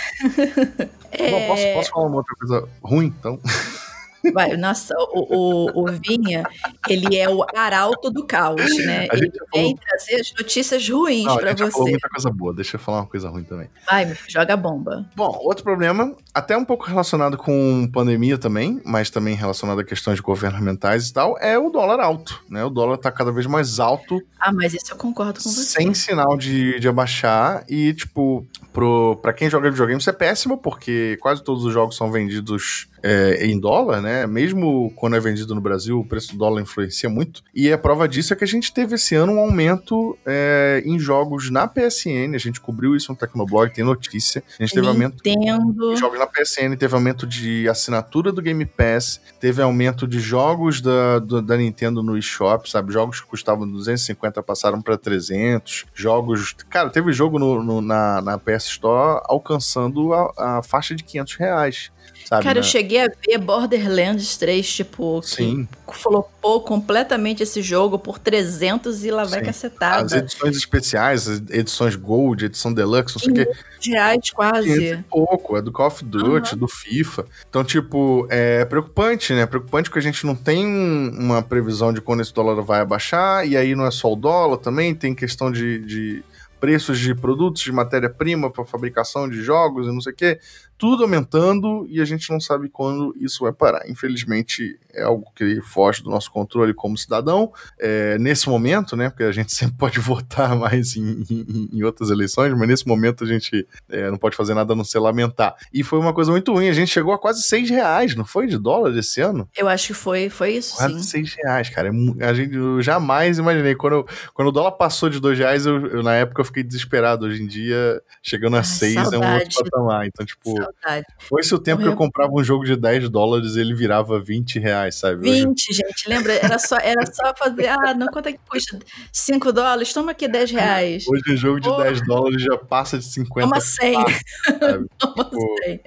é... 1.11 1.31
Bom, 1.31 1.47
posso, 1.47 1.63
posso 1.75 1.89
falar 1.91 2.07
uma 2.07 2.17
outra 2.17 2.35
coisa 2.35 2.67
ruim, 2.81 3.13
então? 3.19 3.39
Vai, 4.33 4.57
nossa, 4.57 4.93
o, 5.13 5.35
o, 5.35 5.83
o, 5.83 5.85
Vinha, 5.91 6.43
ele 6.87 7.17
é 7.17 7.29
o 7.29 7.45
arauto 7.55 8.09
do 8.09 8.25
caos, 8.25 8.77
né? 8.85 9.07
Ele 9.11 9.31
vem 9.31 9.31
falou... 9.51 9.77
trazer 9.77 10.15
as 10.21 10.33
notícias 10.37 10.89
ruins 10.89 11.25
para 11.25 11.53
você. 11.53 11.71
Falou 11.71 11.89
muita 11.89 12.09
coisa 12.09 12.29
boa, 12.29 12.53
deixa 12.53 12.75
eu 12.75 12.79
falar 12.79 12.99
uma 12.99 13.07
coisa 13.07 13.29
ruim 13.29 13.43
também. 13.43 13.69
Vai, 13.85 14.15
joga 14.27 14.55
bomba. 14.55 15.05
Bom, 15.15 15.37
outro 15.41 15.63
problema, 15.63 16.15
até 16.33 16.57
um 16.57 16.65
pouco 16.65 16.85
relacionado 16.85 17.37
com 17.37 17.89
pandemia 17.91 18.37
também, 18.37 18.81
mas 18.85 19.09
também 19.09 19.35
relacionado 19.35 19.79
a 19.79 19.83
questões 19.83 20.19
governamentais 20.19 21.09
e 21.09 21.13
tal, 21.13 21.37
é 21.39 21.57
o 21.57 21.69
dólar 21.69 21.99
alto, 21.99 22.43
né? 22.49 22.63
O 22.63 22.69
dólar 22.69 22.97
tá 22.97 23.11
cada 23.11 23.31
vez 23.31 23.45
mais 23.45 23.79
alto. 23.79 24.21
Ah, 24.39 24.51
mas 24.51 24.73
isso 24.73 24.91
eu 24.91 24.97
concordo 24.97 25.41
com 25.41 25.49
você. 25.49 25.63
Sem 25.63 25.93
sinal 25.93 26.37
de, 26.37 26.79
de 26.79 26.87
abaixar 26.87 27.63
e, 27.69 27.93
tipo, 27.93 28.45
pro, 28.73 29.17
pra 29.21 29.33
quem 29.33 29.49
joga 29.49 29.69
videogame 29.69 29.99
isso 29.99 30.09
é 30.09 30.13
péssimo, 30.13 30.57
porque 30.57 31.17
quase 31.21 31.43
todos 31.43 31.63
os 31.63 31.73
jogos 31.73 31.95
são 31.95 32.11
vendidos 32.11 32.87
é, 33.01 33.45
em 33.45 33.59
dólar, 33.59 34.01
né? 34.01 34.14
Mesmo 34.27 34.91
quando 34.95 35.15
é 35.15 35.19
vendido 35.19 35.55
no 35.55 35.61
Brasil, 35.61 35.99
o 35.99 36.05
preço 36.05 36.33
do 36.33 36.37
dólar 36.37 36.61
influencia 36.61 37.09
muito. 37.09 37.41
E 37.53 37.71
a 37.71 37.77
prova 37.77 38.07
disso 38.07 38.33
é 38.33 38.35
que 38.35 38.43
a 38.43 38.47
gente 38.47 38.73
teve 38.73 38.95
esse 38.95 39.15
ano 39.15 39.33
um 39.33 39.39
aumento 39.39 40.17
é, 40.25 40.83
em 40.85 40.99
jogos 40.99 41.49
na 41.49 41.67
PSN. 41.67 42.35
A 42.35 42.37
gente 42.37 42.61
cobriu 42.61 42.95
isso 42.95 43.11
no 43.11 43.17
Tecnoblog, 43.17 43.73
tem 43.73 43.83
notícia. 43.83 44.43
A 44.59 44.63
gente 44.63 44.73
teve 44.73 44.87
aumento 44.87 45.21
em 45.25 45.97
jogos 45.97 46.19
na 46.19 46.27
PSN, 46.27 46.75
teve 46.77 46.93
aumento 46.93 47.25
de 47.25 47.67
assinatura 47.67 48.31
do 48.31 48.41
Game 48.41 48.65
Pass, 48.65 49.19
teve 49.39 49.61
aumento 49.61 50.07
de 50.07 50.19
jogos 50.19 50.81
da, 50.81 51.19
da, 51.19 51.41
da 51.41 51.57
Nintendo 51.57 52.03
no 52.03 52.17
eShop, 52.17 52.69
sabe? 52.69 52.93
Jogos 52.93 53.21
que 53.21 53.27
custavam 53.27 53.67
250 53.67 54.43
passaram 54.43 54.81
para 54.81 54.97
300. 54.97 55.85
Jogos. 55.93 56.53
Cara, 56.69 56.89
teve 56.89 57.11
jogo 57.11 57.39
no, 57.39 57.63
no, 57.63 57.81
na, 57.81 58.21
na 58.21 58.37
PS 58.37 58.65
Store 58.65 59.21
alcançando 59.25 60.13
a, 60.13 60.57
a 60.57 60.63
faixa 60.63 60.95
de 60.95 61.03
500 61.03 61.35
reais. 61.35 61.91
Sabe, 62.25 62.43
Cara, 62.43 62.55
né? 62.55 62.59
eu 62.59 62.63
cheguei 62.63 63.03
a 63.03 63.07
ver 63.07 63.37
Borderlands 63.37 64.04
3, 64.37 64.67
tipo, 64.67 65.21
Sim. 65.23 65.67
que 65.87 65.97
flopou 65.97 66.61
completamente 66.61 67.41
esse 67.43 67.61
jogo 67.61 67.97
por 67.97 68.19
300 68.19 69.03
e 69.05 69.11
lá 69.11 69.23
vai 69.23 69.39
Sim. 69.39 69.45
cacetada. 69.45 70.05
As 70.05 70.11
edições 70.11 70.57
especiais, 70.57 71.27
edições 71.49 71.95
Gold, 71.95 72.45
edição 72.45 72.73
Deluxe, 72.73 73.15
não 73.15 73.21
sei 73.23 73.31
o 73.31 73.35
quê. 73.35 73.51
reais 73.89 74.29
quase. 74.31 74.89
É 74.89 75.03
pouco, 75.09 75.57
é 75.57 75.61
do 75.61 75.71
Call 75.71 75.87
of 75.87 76.03
Duty, 76.03 76.53
uhum. 76.53 76.59
do 76.59 76.67
FIFA. 76.67 77.25
Então, 77.49 77.63
tipo, 77.63 78.27
é 78.29 78.65
preocupante, 78.65 79.33
né? 79.33 79.45
Preocupante 79.45 79.89
porque 79.89 79.99
a 79.99 80.03
gente 80.03 80.25
não 80.25 80.35
tem 80.35 80.65
uma 80.65 81.41
previsão 81.41 81.93
de 81.93 82.01
quando 82.01 82.21
esse 82.21 82.33
dólar 82.33 82.61
vai 82.61 82.81
abaixar, 82.81 83.47
e 83.47 83.55
aí 83.55 83.75
não 83.75 83.85
é 83.85 83.91
só 83.91 84.11
o 84.11 84.15
dólar 84.15 84.57
também, 84.57 84.93
tem 84.93 85.15
questão 85.15 85.51
de, 85.51 85.79
de 85.79 86.23
preços 86.59 86.99
de 86.99 87.13
produtos, 87.13 87.61
de 87.61 87.71
matéria-prima 87.71 88.49
para 88.49 88.65
fabricação 88.65 89.29
de 89.29 89.41
jogos 89.41 89.87
e 89.87 89.91
não 89.91 90.01
sei 90.01 90.13
o 90.13 90.15
quê 90.15 90.39
tudo 90.77 91.03
aumentando 91.03 91.85
e 91.89 92.01
a 92.01 92.05
gente 92.05 92.29
não 92.29 92.39
sabe 92.39 92.69
quando 92.69 93.15
isso 93.19 93.43
vai 93.43 93.53
parar. 93.53 93.89
Infelizmente, 93.89 94.77
é 94.93 95.03
algo 95.03 95.25
que 95.35 95.61
foge 95.61 96.03
do 96.03 96.09
nosso 96.09 96.31
controle 96.31 96.73
como 96.73 96.97
cidadão. 96.97 97.51
É, 97.79 98.17
nesse 98.17 98.49
momento, 98.49 98.95
né? 98.95 99.09
Porque 99.09 99.23
a 99.23 99.31
gente 99.31 99.53
sempre 99.55 99.77
pode 99.77 99.99
votar 99.99 100.55
mais 100.55 100.95
em, 100.95 101.23
em, 101.29 101.69
em 101.73 101.83
outras 101.83 102.09
eleições, 102.09 102.53
mas 102.53 102.67
nesse 102.67 102.87
momento 102.87 103.23
a 103.23 103.27
gente 103.27 103.67
é, 103.89 104.09
não 104.09 104.17
pode 104.17 104.35
fazer 104.35 104.53
nada 104.53 104.73
a 104.73 104.75
não 104.75 104.83
ser 104.83 104.99
lamentar. 104.99 105.55
E 105.73 105.83
foi 105.83 105.99
uma 105.99 106.13
coisa 106.13 106.31
muito 106.31 106.51
ruim. 106.53 106.67
A 106.67 106.73
gente 106.73 106.91
chegou 106.91 107.13
a 107.13 107.19
quase 107.19 107.43
seis 107.43 107.69
reais, 107.69 108.15
não 108.15 108.25
foi? 108.25 108.47
De 108.47 108.57
dólar 108.57 108.95
esse 108.97 109.21
ano? 109.21 109.47
Eu 109.55 109.67
acho 109.67 109.87
que 109.87 109.93
foi, 109.93 110.29
foi 110.29 110.53
isso. 110.53 110.75
Quase 110.75 110.95
sim. 110.95 111.03
seis 111.03 111.35
reais, 111.35 111.69
cara. 111.69 111.89
É 112.19 112.25
a 112.25 112.33
gente, 112.33 112.55
eu 112.55 112.81
jamais 112.81 113.37
imaginei. 113.37 113.75
Quando, 113.75 113.93
eu, 113.93 114.07
quando 114.33 114.49
o 114.49 114.51
dólar 114.51 114.73
passou 114.73 115.09
de 115.09 115.19
dois 115.19 115.37
reais, 115.37 115.65
eu, 115.65 115.87
eu, 115.87 116.03
na 116.03 116.13
época 116.15 116.41
eu 116.41 116.45
fiquei 116.45 116.63
desesperado. 116.63 117.25
Hoje 117.25 117.41
em 117.41 117.47
dia, 117.47 118.01
chegando 118.21 118.55
a 118.55 118.59
Ai, 118.59 118.65
seis 118.65 118.93
saudade. 118.93 119.15
é 119.15 119.19
um 119.19 119.33
outro 119.35 119.63
patamar. 119.63 120.07
Então, 120.07 120.25
tipo, 120.25 120.64
saudade. 120.65 121.05
Foi 121.19 121.41
esse 121.41 121.53
o 121.53 121.59
tempo 121.59 121.81
que 121.81 121.87
eu 121.87 121.95
comprava 121.95 122.31
um 122.33 122.43
jogo 122.43 122.65
de 122.65 122.75
10 122.75 123.09
dólares 123.09 123.55
e 123.55 123.59
ele 123.59 123.73
virava 123.73 124.19
20 124.19 124.59
reais, 124.59 124.95
sabe? 124.95 125.21
20, 125.21 125.69
Hoje... 125.69 125.79
gente, 125.79 126.09
lembra? 126.09 126.33
Era 126.33 126.59
só, 126.59 126.77
era 126.77 127.05
só 127.05 127.33
fazer, 127.37 127.67
ah, 127.67 127.93
não, 127.93 128.07
quanto 128.07 128.27
é 128.27 128.33
que 128.33 128.39
custa? 128.47 128.79
5 129.11 129.51
dólares? 129.51 129.93
Toma 129.93 130.11
aqui 130.11 130.27
10 130.27 130.51
reais. 130.51 131.05
Hoje 131.07 131.33
um 131.33 131.37
jogo 131.37 131.59
de 131.59 131.69
oh. 131.69 131.77
10 131.77 132.05
dólares 132.05 132.41
já 132.41 132.57
passa 132.57 132.97
de 132.97 133.05
50 133.05 133.47
Toma 133.47 133.61
100. 133.61 133.93
Fácil, 133.93 134.89
Toma 134.99 135.23
tipo, 135.23 135.55
100 135.63 135.81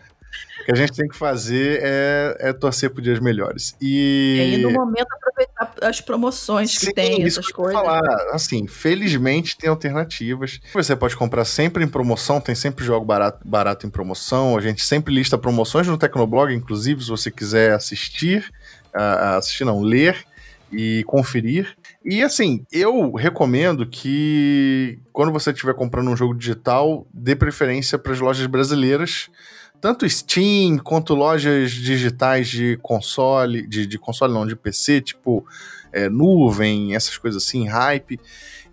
que 0.69 0.73
a 0.73 0.75
gente 0.75 0.93
tem 0.93 1.09
que 1.09 1.17
fazer 1.17 1.81
é, 1.83 2.37
é 2.41 2.53
torcer 2.53 2.91
por 2.91 3.01
dias 3.01 3.19
melhores. 3.21 3.75
E... 3.81 4.37
e 4.37 4.41
aí, 4.41 4.63
no 4.63 4.71
momento, 4.71 5.07
aproveitar 5.15 5.73
as 5.81 6.03
promoções 6.03 6.73
Sim, 6.73 6.89
que 6.89 6.93
tem, 6.93 7.23
essas 7.23 7.49
coisas. 7.49 7.73
Falar. 7.73 8.03
Assim, 8.35 8.67
felizmente 8.67 9.57
tem 9.57 9.71
alternativas. 9.71 10.61
Você 10.75 10.95
pode 10.95 11.17
comprar 11.17 11.47
sempre 11.47 11.83
em 11.83 11.89
promoção, 11.89 12.39
tem 12.39 12.55
sempre 12.55 12.85
jogo 12.85 13.07
barato, 13.07 13.49
barato 13.49 13.87
em 13.87 13.91
promoção. 13.91 14.59
A 14.59 14.61
gente 14.61 14.85
sempre 14.85 15.15
lista 15.15 15.39
promoções 15.39 15.87
no 15.87 15.97
Tecnoblog, 15.97 16.53
inclusive, 16.55 17.03
se 17.03 17.09
você 17.09 17.31
quiser 17.31 17.73
assistir, 17.73 18.53
assistir 18.93 19.65
não, 19.65 19.81
ler 19.81 20.23
e 20.71 21.03
conferir. 21.07 21.75
E 22.05 22.23
assim, 22.23 22.67
eu 22.71 23.13
recomendo 23.13 23.87
que 23.87 24.99
quando 25.15 25.33
você 25.33 25.51
estiver 25.51 25.73
comprando 25.73 26.11
um 26.11 26.17
jogo 26.17 26.35
digital, 26.35 27.07
dê 27.11 27.35
preferência 27.35 27.99
para 27.99 28.13
as 28.13 28.21
lojas 28.21 28.47
brasileiras 28.47 29.31
tanto 29.81 30.09
Steam 30.09 30.79
quanto 30.79 31.15
lojas 31.15 31.71
digitais 31.71 32.49
de 32.49 32.79
console, 32.83 33.67
de, 33.67 33.87
de 33.87 33.99
console 33.99 34.33
não, 34.33 34.47
de 34.47 34.57
PC, 34.57 35.01
tipo 35.01 35.47
é, 35.93 36.09
nuvem, 36.09 36.95
essas 36.95 37.17
coisas 37.17 37.43
assim, 37.43 37.67
hype. 37.67 38.21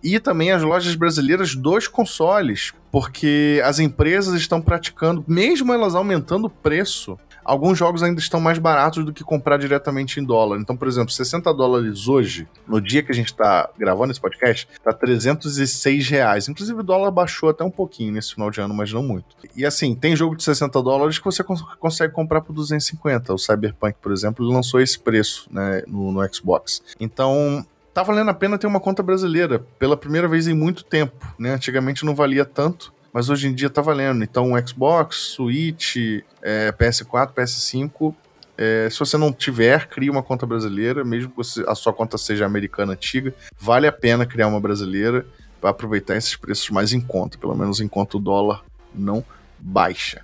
E 0.03 0.19
também 0.19 0.51
as 0.51 0.61
lojas 0.61 0.95
brasileiras 0.95 1.55
dos 1.55 1.87
consoles, 1.87 2.73
porque 2.91 3.61
as 3.63 3.79
empresas 3.79 4.35
estão 4.35 4.61
praticando, 4.61 5.23
mesmo 5.27 5.73
elas 5.73 5.95
aumentando 5.95 6.45
o 6.45 6.49
preço, 6.49 7.17
alguns 7.45 7.77
jogos 7.77 8.01
ainda 8.01 8.19
estão 8.19 8.41
mais 8.41 8.57
baratos 8.57 9.05
do 9.05 9.13
que 9.13 9.23
comprar 9.23 9.57
diretamente 9.57 10.19
em 10.19 10.23
dólar. 10.23 10.59
Então, 10.59 10.75
por 10.75 10.87
exemplo, 10.87 11.13
60 11.13 11.53
dólares 11.53 12.07
hoje, 12.07 12.47
no 12.67 12.81
dia 12.81 13.03
que 13.03 13.11
a 13.11 13.15
gente 13.15 13.27
está 13.27 13.69
gravando 13.77 14.11
esse 14.11 14.19
podcast, 14.19 14.67
tá 14.83 14.91
306 14.91 16.09
reais. 16.09 16.49
Inclusive, 16.49 16.79
o 16.79 16.83
dólar 16.83 17.11
baixou 17.11 17.49
até 17.49 17.63
um 17.63 17.71
pouquinho 17.71 18.11
nesse 18.11 18.33
final 18.33 18.49
de 18.49 18.59
ano, 18.59 18.73
mas 18.73 18.91
não 18.91 19.03
muito. 19.03 19.27
E 19.55 19.65
assim, 19.65 19.93
tem 19.95 20.15
jogo 20.15 20.35
de 20.35 20.43
60 20.43 20.81
dólares 20.81 21.19
que 21.19 21.25
você 21.25 21.43
cons 21.43 21.61
consegue 21.79 22.13
comprar 22.13 22.41
por 22.41 22.53
250. 22.53 23.33
O 23.33 23.37
Cyberpunk, 23.37 23.97
por 24.01 24.11
exemplo, 24.11 24.45
lançou 24.45 24.81
esse 24.81 24.97
preço 24.97 25.47
né, 25.51 25.83
no, 25.87 26.11
no 26.11 26.33
Xbox. 26.33 26.81
Então, 26.99 27.65
tá 27.93 28.03
valendo 28.03 28.29
a 28.29 28.33
pena 28.33 28.57
ter 28.57 28.67
uma 28.67 28.79
conta 28.79 29.03
brasileira 29.03 29.59
pela 29.79 29.95
primeira 29.95 30.27
vez 30.27 30.47
em 30.47 30.53
muito 30.53 30.83
tempo, 30.83 31.33
né? 31.37 31.51
Antigamente 31.51 32.03
não 32.03 32.15
valia 32.15 32.43
tanto 32.43 32.93
mas 33.15 33.29
hoje 33.29 33.47
em 33.47 33.53
dia 33.53 33.69
tá 33.69 33.81
valendo. 33.81 34.25
Então, 34.25 34.51
Xbox, 34.67 35.15
Switch, 35.37 35.95
é, 36.41 36.69
PS4, 36.73 37.31
PS5. 37.33 38.13
É, 38.57 38.89
se 38.91 38.99
você 38.99 39.17
não 39.17 39.31
tiver, 39.31 39.87
crie 39.87 40.09
uma 40.09 40.21
conta 40.21 40.45
brasileira, 40.45 41.01
mesmo 41.05 41.29
que 41.29 41.37
você, 41.37 41.63
a 41.65 41.73
sua 41.75 41.93
conta 41.93 42.17
seja 42.17 42.45
americana 42.45 42.91
antiga, 42.91 43.33
vale 43.57 43.87
a 43.87 43.91
pena 43.93 44.25
criar 44.25 44.47
uma 44.47 44.59
brasileira 44.59 45.25
para 45.61 45.69
aproveitar 45.69 46.17
esses 46.17 46.35
preços 46.35 46.69
mais 46.71 46.91
em 46.91 46.99
conta, 46.99 47.37
pelo 47.37 47.55
menos 47.55 47.79
enquanto 47.79 48.15
o 48.15 48.19
dólar 48.19 48.65
não 48.93 49.23
baixa. 49.57 50.21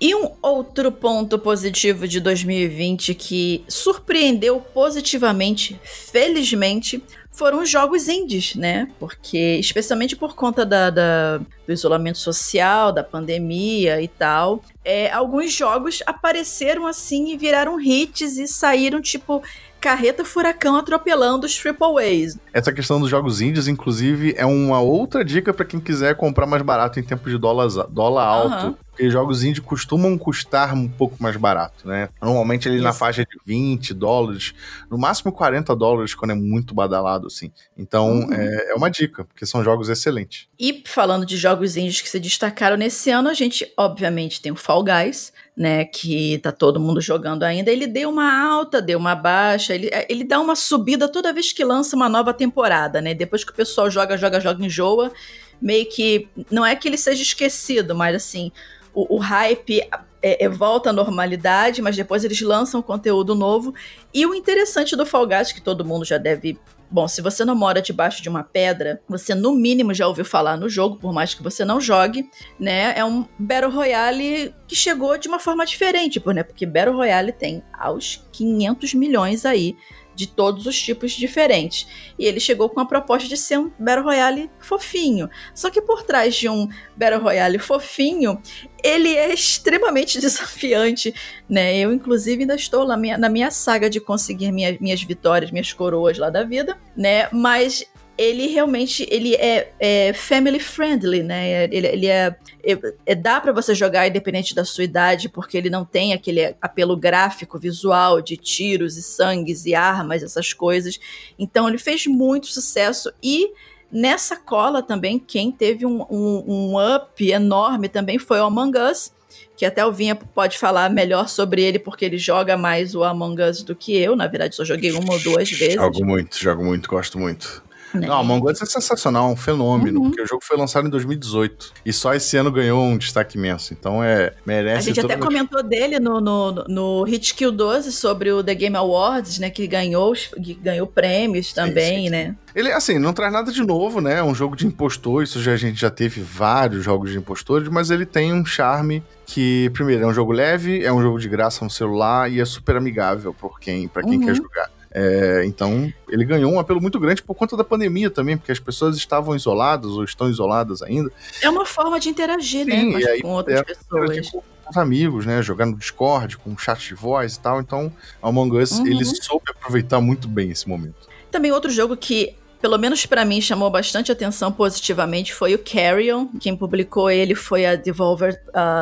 E 0.00 0.14
um 0.16 0.32
outro 0.42 0.90
ponto 0.90 1.38
positivo 1.38 2.08
de 2.08 2.18
2020 2.18 3.14
que 3.14 3.64
surpreendeu 3.68 4.60
positivamente, 4.60 5.80
felizmente, 5.82 7.00
foram 7.34 7.62
os 7.62 7.68
jogos 7.68 8.08
indies, 8.08 8.54
né? 8.54 8.88
Porque, 8.98 9.58
especialmente 9.58 10.16
por 10.16 10.34
conta 10.34 10.64
da, 10.64 10.88
da 10.88 11.40
do 11.66 11.72
isolamento 11.72 12.18
social, 12.18 12.92
da 12.92 13.02
pandemia 13.02 14.00
e 14.00 14.08
tal, 14.08 14.62
é, 14.84 15.10
alguns 15.10 15.52
jogos 15.52 16.02
apareceram 16.06 16.86
assim 16.86 17.32
e 17.32 17.36
viraram 17.36 17.80
hits 17.80 18.36
e 18.36 18.46
saíram, 18.46 19.00
tipo, 19.00 19.42
carreta 19.80 20.24
furacão 20.24 20.76
atropelando 20.76 21.46
os 21.46 21.56
triple 21.56 21.98
A's. 21.98 22.38
Essa 22.52 22.72
questão 22.72 23.00
dos 23.00 23.10
jogos 23.10 23.40
indies, 23.40 23.66
inclusive, 23.66 24.34
é 24.36 24.46
uma 24.46 24.80
outra 24.80 25.24
dica 25.24 25.52
para 25.52 25.64
quem 25.64 25.80
quiser 25.80 26.14
comprar 26.16 26.46
mais 26.46 26.62
barato 26.62 27.00
em 27.00 27.02
tempos 27.02 27.32
de 27.32 27.38
dólar, 27.38 27.68
dólar 27.88 28.24
alto. 28.24 28.66
Uhum. 28.66 28.76
Porque 28.94 29.10
jogos 29.10 29.42
indie 29.42 29.60
costumam 29.60 30.16
custar 30.16 30.72
um 30.72 30.88
pouco 30.88 31.20
mais 31.20 31.36
barato, 31.36 31.88
né? 31.88 32.08
Normalmente 32.22 32.68
ele 32.68 32.80
na 32.80 32.92
faixa 32.92 33.24
de 33.24 33.36
20 33.44 33.92
dólares, 33.92 34.54
no 34.88 34.96
máximo 34.96 35.32
40 35.32 35.74
dólares 35.74 36.14
quando 36.14 36.30
é 36.30 36.34
muito 36.34 36.72
badalado, 36.72 37.26
assim. 37.26 37.50
Então 37.76 38.20
uhum. 38.20 38.32
é, 38.32 38.70
é, 38.70 38.74
uma 38.74 38.88
dica, 38.88 39.24
porque 39.24 39.44
são 39.44 39.64
jogos 39.64 39.88
excelentes. 39.88 40.46
E 40.56 40.84
falando 40.86 41.26
de 41.26 41.36
jogos 41.36 41.76
indies 41.76 42.00
que 42.00 42.08
se 42.08 42.20
destacaram 42.20 42.76
nesse 42.76 43.10
ano, 43.10 43.28
a 43.28 43.34
gente 43.34 43.68
obviamente 43.76 44.40
tem 44.40 44.52
o 44.52 44.56
Fall 44.56 44.84
Guys, 44.84 45.32
né, 45.56 45.84
que 45.84 46.38
tá 46.38 46.52
todo 46.52 46.78
mundo 46.78 47.00
jogando 47.00 47.42
ainda, 47.42 47.72
ele 47.72 47.88
deu 47.88 48.10
uma 48.10 48.32
alta, 48.48 48.80
deu 48.80 48.98
uma 48.98 49.16
baixa, 49.16 49.74
ele, 49.74 49.88
é, 49.92 50.06
ele 50.08 50.22
dá 50.22 50.40
uma 50.40 50.54
subida 50.54 51.08
toda 51.08 51.32
vez 51.32 51.52
que 51.52 51.64
lança 51.64 51.96
uma 51.96 52.08
nova 52.08 52.32
temporada, 52.32 53.00
né? 53.00 53.12
Depois 53.12 53.42
que 53.42 53.50
o 53.50 53.54
pessoal 53.54 53.90
joga, 53.90 54.16
joga, 54.16 54.40
joga, 54.40 54.64
enjoa, 54.64 55.12
meio 55.60 55.86
que 55.88 56.28
não 56.48 56.64
é 56.64 56.76
que 56.76 56.86
ele 56.86 56.96
seja 56.96 57.22
esquecido, 57.22 57.94
mas 57.94 58.14
assim, 58.14 58.52
o, 58.94 59.16
o 59.16 59.18
hype 59.18 59.80
é, 60.22 60.44
é, 60.44 60.48
volta 60.48 60.90
à 60.90 60.92
normalidade, 60.92 61.82
mas 61.82 61.96
depois 61.96 62.24
eles 62.24 62.40
lançam 62.40 62.80
conteúdo 62.80 63.34
novo. 63.34 63.74
E 64.12 64.24
o 64.24 64.34
interessante 64.34 64.96
do 64.96 65.04
Fall 65.04 65.26
Guys, 65.26 65.52
que 65.52 65.60
todo 65.60 65.84
mundo 65.84 66.04
já 66.04 66.16
deve 66.18 66.58
Bom, 66.90 67.08
se 67.08 67.20
você 67.20 67.44
não 67.44 67.56
mora 67.56 67.82
debaixo 67.82 68.22
de 68.22 68.28
uma 68.28 68.44
pedra, 68.44 69.02
você 69.08 69.34
no 69.34 69.52
mínimo 69.52 69.92
já 69.92 70.06
ouviu 70.06 70.24
falar 70.24 70.56
no 70.56 70.68
jogo, 70.68 70.96
por 70.96 71.12
mais 71.12 71.34
que 71.34 71.42
você 71.42 71.64
não 71.64 71.80
jogue, 71.80 72.30
né? 72.60 72.96
É 72.96 73.04
um 73.04 73.26
Battle 73.36 73.72
Royale 73.72 74.54
que 74.68 74.76
chegou 74.76 75.18
de 75.18 75.26
uma 75.26 75.40
forma 75.40 75.66
diferente, 75.66 76.22
né? 76.24 76.44
Porque 76.44 76.64
Battle 76.64 76.94
Royale 76.94 77.32
tem 77.32 77.64
aos 77.72 78.24
500 78.30 78.94
milhões 78.94 79.44
aí 79.44 79.76
de 80.14 80.26
todos 80.26 80.66
os 80.66 80.80
tipos 80.80 81.12
diferentes. 81.12 81.86
E 82.18 82.24
ele 82.24 82.40
chegou 82.40 82.68
com 82.68 82.80
a 82.80 82.86
proposta 82.86 83.28
de 83.28 83.36
ser 83.36 83.58
um 83.58 83.70
Battle 83.78 84.04
Royale 84.04 84.50
fofinho. 84.58 85.28
Só 85.54 85.70
que 85.70 85.80
por 85.80 86.02
trás 86.02 86.34
de 86.34 86.48
um 86.48 86.68
Battle 86.96 87.22
Royale 87.22 87.58
fofinho, 87.58 88.40
ele 88.82 89.14
é 89.14 89.32
extremamente 89.32 90.20
desafiante, 90.20 91.14
né? 91.48 91.76
Eu, 91.76 91.92
inclusive, 91.92 92.42
ainda 92.42 92.54
estou 92.54 92.86
na 92.86 92.96
minha, 92.96 93.18
na 93.18 93.28
minha 93.28 93.50
saga 93.50 93.88
de 93.88 94.00
conseguir 94.00 94.52
minha, 94.52 94.76
minhas 94.80 95.02
vitórias, 95.02 95.50
minhas 95.50 95.72
coroas 95.72 96.18
lá 96.18 96.30
da 96.30 96.42
vida, 96.42 96.78
né? 96.96 97.28
Mas 97.32 97.84
ele 98.16 98.46
realmente 98.46 99.06
ele 99.10 99.34
é, 99.34 99.72
é, 99.80 100.12
family 100.12 100.60
friendly, 100.60 101.22
né? 101.22 101.64
Ele, 101.64 101.86
ele 101.86 102.06
é, 102.06 102.36
é, 102.62 102.78
é 103.06 103.14
dá 103.14 103.40
para 103.40 103.52
você 103.52 103.74
jogar 103.74 104.06
independente 104.06 104.54
da 104.54 104.64
sua 104.64 104.84
idade, 104.84 105.28
porque 105.28 105.56
ele 105.56 105.68
não 105.68 105.84
tem 105.84 106.12
aquele 106.12 106.54
apelo 106.60 106.96
gráfico, 106.96 107.58
visual 107.58 108.20
de 108.20 108.36
tiros 108.36 108.96
e 108.96 109.02
sangues 109.02 109.66
e 109.66 109.74
armas, 109.74 110.22
essas 110.22 110.52
coisas. 110.52 110.98
Então 111.38 111.68
ele 111.68 111.78
fez 111.78 112.06
muito 112.06 112.46
sucesso 112.46 113.12
e 113.22 113.52
nessa 113.90 114.36
cola 114.36 114.82
também 114.82 115.18
quem 115.18 115.50
teve 115.50 115.84
um, 115.84 116.02
um, 116.10 116.44
um 116.46 116.96
up 116.96 117.30
enorme 117.30 117.88
também 117.88 118.18
foi 118.18 118.38
o 118.40 118.44
Among 118.44 118.78
Us 118.78 119.12
que 119.56 119.64
até 119.64 119.84
o 119.84 119.92
Vinha 119.92 120.14
pode 120.16 120.58
falar 120.58 120.90
melhor 120.90 121.28
sobre 121.28 121.62
ele, 121.62 121.78
porque 121.78 122.04
ele 122.04 122.18
joga 122.18 122.56
mais 122.56 122.94
o 122.94 123.04
Among 123.04 123.40
Us 123.42 123.62
do 123.62 123.74
que 123.74 123.96
eu. 123.96 124.16
Na 124.16 124.26
verdade, 124.26 124.56
só 124.56 124.64
joguei 124.64 124.92
uma 124.92 125.12
ou 125.12 125.20
duas 125.20 125.50
vezes. 125.52 125.74
Jogo 125.74 126.04
muito, 126.04 126.38
jogo 126.38 126.64
muito, 126.64 126.88
gosto 126.88 127.18
muito. 127.18 127.62
Né? 127.94 128.06
Não, 128.06 128.18
Among 128.18 128.50
Us 128.50 128.60
é 128.60 128.66
sensacional, 128.66 129.30
um 129.30 129.36
fenômeno, 129.36 130.00
uhum. 130.00 130.06
porque 130.06 130.22
o 130.22 130.26
jogo 130.26 130.42
foi 130.44 130.56
lançado 130.56 130.86
em 130.86 130.90
2018 130.90 131.72
e 131.86 131.92
só 131.92 132.12
esse 132.14 132.36
ano 132.36 132.50
ganhou 132.50 132.82
um 132.82 132.98
destaque 132.98 133.38
imenso. 133.38 133.72
Então 133.72 134.02
é 134.02 134.32
merece. 134.44 134.90
A 134.90 134.94
gente 134.94 135.00
até 135.00 135.16
comentou 135.16 135.62
dele 135.62 135.98
no, 136.00 136.20
no, 136.20 136.52
no 136.68 137.02
Hit 137.04 137.34
Kill 137.34 137.52
12 137.52 137.92
sobre 137.92 138.32
o 138.32 138.42
The 138.42 138.54
Game 138.54 138.76
Awards, 138.76 139.38
né? 139.38 139.50
Que 139.50 139.66
ganhou, 139.66 140.12
que 140.14 140.54
ganhou 140.54 140.86
prêmios 140.86 141.52
também, 141.52 141.98
sim, 141.98 142.04
sim. 142.04 142.10
né? 142.10 142.36
Ele, 142.54 142.70
assim, 142.70 142.98
não 143.00 143.12
traz 143.12 143.32
nada 143.32 143.50
de 143.50 143.62
novo, 143.62 144.00
né? 144.00 144.18
É 144.18 144.22
um 144.22 144.34
jogo 144.34 144.54
de 144.54 144.64
impostor, 144.64 145.24
isso 145.24 145.42
já, 145.42 145.52
a 145.52 145.56
gente 145.56 145.80
já 145.80 145.90
teve 145.90 146.20
vários 146.20 146.84
jogos 146.84 147.10
de 147.10 147.18
impostores, 147.18 147.68
mas 147.68 147.90
ele 147.90 148.06
tem 148.06 148.32
um 148.32 148.44
charme 148.44 149.02
que, 149.26 149.68
primeiro, 149.70 150.04
é 150.04 150.06
um 150.06 150.14
jogo 150.14 150.30
leve, 150.30 150.84
é 150.84 150.92
um 150.92 151.02
jogo 151.02 151.18
de 151.18 151.28
graça 151.28 151.64
no 151.64 151.70
celular 151.70 152.30
e 152.30 152.40
é 152.40 152.44
super 152.44 152.76
amigável 152.76 153.34
por 153.34 153.58
quem, 153.58 153.88
pra 153.88 154.02
quem 154.02 154.18
uhum. 154.18 154.26
quer 154.26 154.36
jogar. 154.36 154.70
É, 154.96 155.42
então, 155.44 155.92
ele 156.08 156.24
ganhou 156.24 156.52
um 156.52 156.60
apelo 156.60 156.80
muito 156.80 157.00
grande 157.00 157.20
por 157.20 157.34
conta 157.34 157.56
da 157.56 157.64
pandemia 157.64 158.08
também, 158.08 158.36
porque 158.36 158.52
as 158.52 158.60
pessoas 158.60 158.96
estavam 158.96 159.34
isoladas 159.34 159.90
ou 159.90 160.04
estão 160.04 160.30
isoladas 160.30 160.82
ainda. 160.82 161.10
É 161.42 161.50
uma 161.50 161.66
forma 161.66 161.98
de 161.98 162.08
interagir, 162.08 162.64
né, 162.64 162.80
Sim, 162.80 162.94
né? 162.94 163.04
Aí, 163.10 163.20
com 163.20 163.30
outras 163.30 163.58
é, 163.58 163.64
pessoas. 163.64 164.30
Com 164.30 164.70
os 164.70 164.76
amigos, 164.76 165.26
né? 165.26 165.42
Jogar 165.42 165.66
no 165.66 165.76
Discord, 165.76 166.38
com 166.38 166.56
chat 166.56 166.86
de 166.86 166.94
voz 166.94 167.34
e 167.34 167.40
tal. 167.40 167.60
Então, 167.60 167.92
Among 168.22 168.56
Us, 168.56 168.78
uhum. 168.78 168.86
ele 168.86 169.04
soube 169.04 169.50
aproveitar 169.50 170.00
muito 170.00 170.28
bem 170.28 170.52
esse 170.52 170.68
momento. 170.68 171.08
Também 171.28 171.50
outro 171.50 171.72
jogo 171.72 171.96
que 171.96 172.36
pelo 172.64 172.78
menos 172.78 173.04
para 173.04 173.26
mim, 173.26 173.42
chamou 173.42 173.68
bastante 173.68 174.10
atenção 174.10 174.50
positivamente 174.50 175.34
foi 175.34 175.54
o 175.54 175.58
Carrion. 175.58 176.28
Quem 176.40 176.56
publicou 176.56 177.10
ele 177.10 177.34
foi 177.34 177.66
a 177.66 177.74
Devolver, 177.76 178.40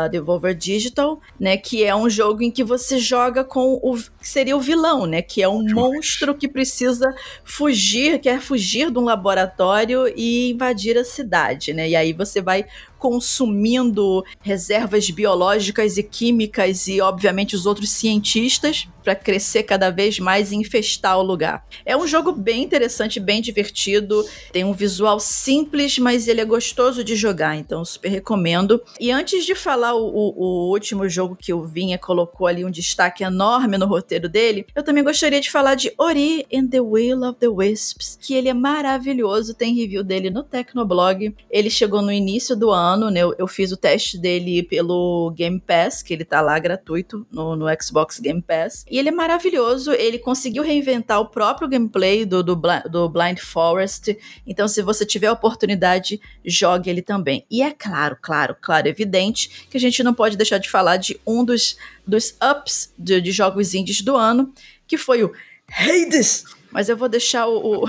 Devolver 0.08 0.54
Digital, 0.54 1.20
né? 1.38 1.56
Que 1.56 1.82
é 1.82 1.92
um 1.92 2.08
jogo 2.08 2.44
em 2.44 2.50
que 2.52 2.62
você 2.62 2.96
joga 2.96 3.42
com 3.42 3.80
o 3.82 3.96
que 3.96 4.28
seria 4.28 4.56
o 4.56 4.60
vilão, 4.60 5.04
né? 5.04 5.20
Que 5.20 5.42
é 5.42 5.48
um 5.48 5.64
monstro 5.64 6.32
que 6.32 6.46
precisa 6.46 7.12
fugir, 7.42 8.20
quer 8.20 8.40
fugir 8.40 8.88
de 8.88 9.00
um 9.00 9.04
laboratório 9.04 10.06
e 10.16 10.52
invadir 10.52 10.96
a 10.96 11.04
cidade, 11.04 11.72
né? 11.72 11.88
E 11.88 11.96
aí 11.96 12.12
você 12.12 12.40
vai 12.40 12.64
consumindo 13.02 14.24
reservas 14.40 15.10
biológicas 15.10 15.98
e 15.98 16.04
químicas 16.04 16.86
e, 16.86 17.00
obviamente, 17.00 17.56
os 17.56 17.66
outros 17.66 17.90
cientistas 17.90 18.86
para 19.02 19.16
crescer 19.16 19.64
cada 19.64 19.90
vez 19.90 20.20
mais 20.20 20.52
e 20.52 20.56
infestar 20.56 21.18
o 21.18 21.22
lugar. 21.22 21.66
É 21.84 21.96
um 21.96 22.06
jogo 22.06 22.30
bem 22.30 22.62
interessante, 22.62 23.18
bem 23.18 23.42
divertido, 23.42 24.24
tem 24.52 24.62
um 24.62 24.72
visual 24.72 25.18
simples, 25.18 25.98
mas 25.98 26.28
ele 26.28 26.40
é 26.40 26.44
gostoso 26.44 27.02
de 27.02 27.16
jogar, 27.16 27.56
então 27.56 27.84
super 27.84 28.08
recomendo. 28.08 28.80
E 29.00 29.10
antes 29.10 29.44
de 29.44 29.56
falar 29.56 29.94
o, 29.94 30.06
o, 30.06 30.34
o 30.36 30.70
último 30.70 31.08
jogo 31.08 31.34
que 31.34 31.52
o 31.52 31.64
Vinha 31.64 31.98
colocou 31.98 32.46
ali 32.46 32.64
um 32.64 32.70
destaque 32.70 33.24
enorme 33.24 33.76
no 33.76 33.86
roteiro 33.86 34.28
dele, 34.28 34.64
eu 34.76 34.84
também 34.84 35.02
gostaria 35.02 35.40
de 35.40 35.50
falar 35.50 35.74
de 35.74 35.92
Ori 35.98 36.46
and 36.54 36.68
the 36.68 36.80
Will 36.80 37.24
of 37.24 37.40
the 37.40 37.48
Wisps, 37.48 38.16
que 38.20 38.34
ele 38.34 38.48
é 38.48 38.54
maravilhoso, 38.54 39.54
tem 39.54 39.74
review 39.74 40.04
dele 40.04 40.30
no 40.30 40.44
Tecnoblog. 40.44 41.34
Ele 41.50 41.68
chegou 41.68 42.00
no 42.00 42.12
início 42.12 42.54
do 42.54 42.70
ano 42.70 42.91
ano, 42.92 43.10
né? 43.10 43.20
Eu, 43.20 43.34
eu, 43.38 43.46
fiz 43.46 43.72
o 43.72 43.76
teste 43.76 44.18
dele 44.18 44.62
pelo 44.62 45.32
Game 45.36 45.60
Pass, 45.60 46.02
que 46.02 46.12
ele 46.12 46.24
tá 46.24 46.40
lá 46.40 46.58
gratuito 46.58 47.26
no, 47.30 47.56
no, 47.56 47.66
Xbox 47.80 48.20
Game 48.20 48.42
Pass. 48.42 48.84
E 48.90 48.98
ele 48.98 49.08
é 49.08 49.12
maravilhoso, 49.12 49.92
ele 49.92 50.18
conseguiu 50.18 50.62
reinventar 50.62 51.20
o 51.20 51.28
próprio 51.28 51.68
gameplay 51.68 52.24
do, 52.24 52.42
do, 52.42 52.60
do 52.90 53.08
Blind 53.08 53.38
Forest. 53.38 54.16
Então, 54.46 54.68
se 54.68 54.82
você 54.82 55.04
tiver 55.04 55.28
a 55.28 55.32
oportunidade, 55.32 56.20
jogue 56.44 56.90
ele 56.90 57.02
também. 57.02 57.44
E 57.50 57.62
é 57.62 57.70
claro, 57.70 58.16
claro, 58.20 58.56
claro, 58.60 58.88
evidente 58.88 59.66
que 59.70 59.76
a 59.76 59.80
gente 59.80 60.02
não 60.02 60.14
pode 60.14 60.36
deixar 60.36 60.58
de 60.58 60.70
falar 60.70 60.96
de 60.96 61.18
um 61.26 61.44
dos, 61.44 61.76
dos 62.06 62.36
ups 62.42 62.92
de, 62.98 63.20
de 63.20 63.32
jogos 63.32 63.74
indies 63.74 64.02
do 64.02 64.16
ano, 64.16 64.52
que 64.86 64.96
foi 64.98 65.24
o 65.24 65.32
Hades! 65.68 66.44
Mas 66.72 66.88
eu 66.88 66.96
vou 66.96 67.08
deixar 67.08 67.46
o, 67.46 67.84
o, 67.84 67.88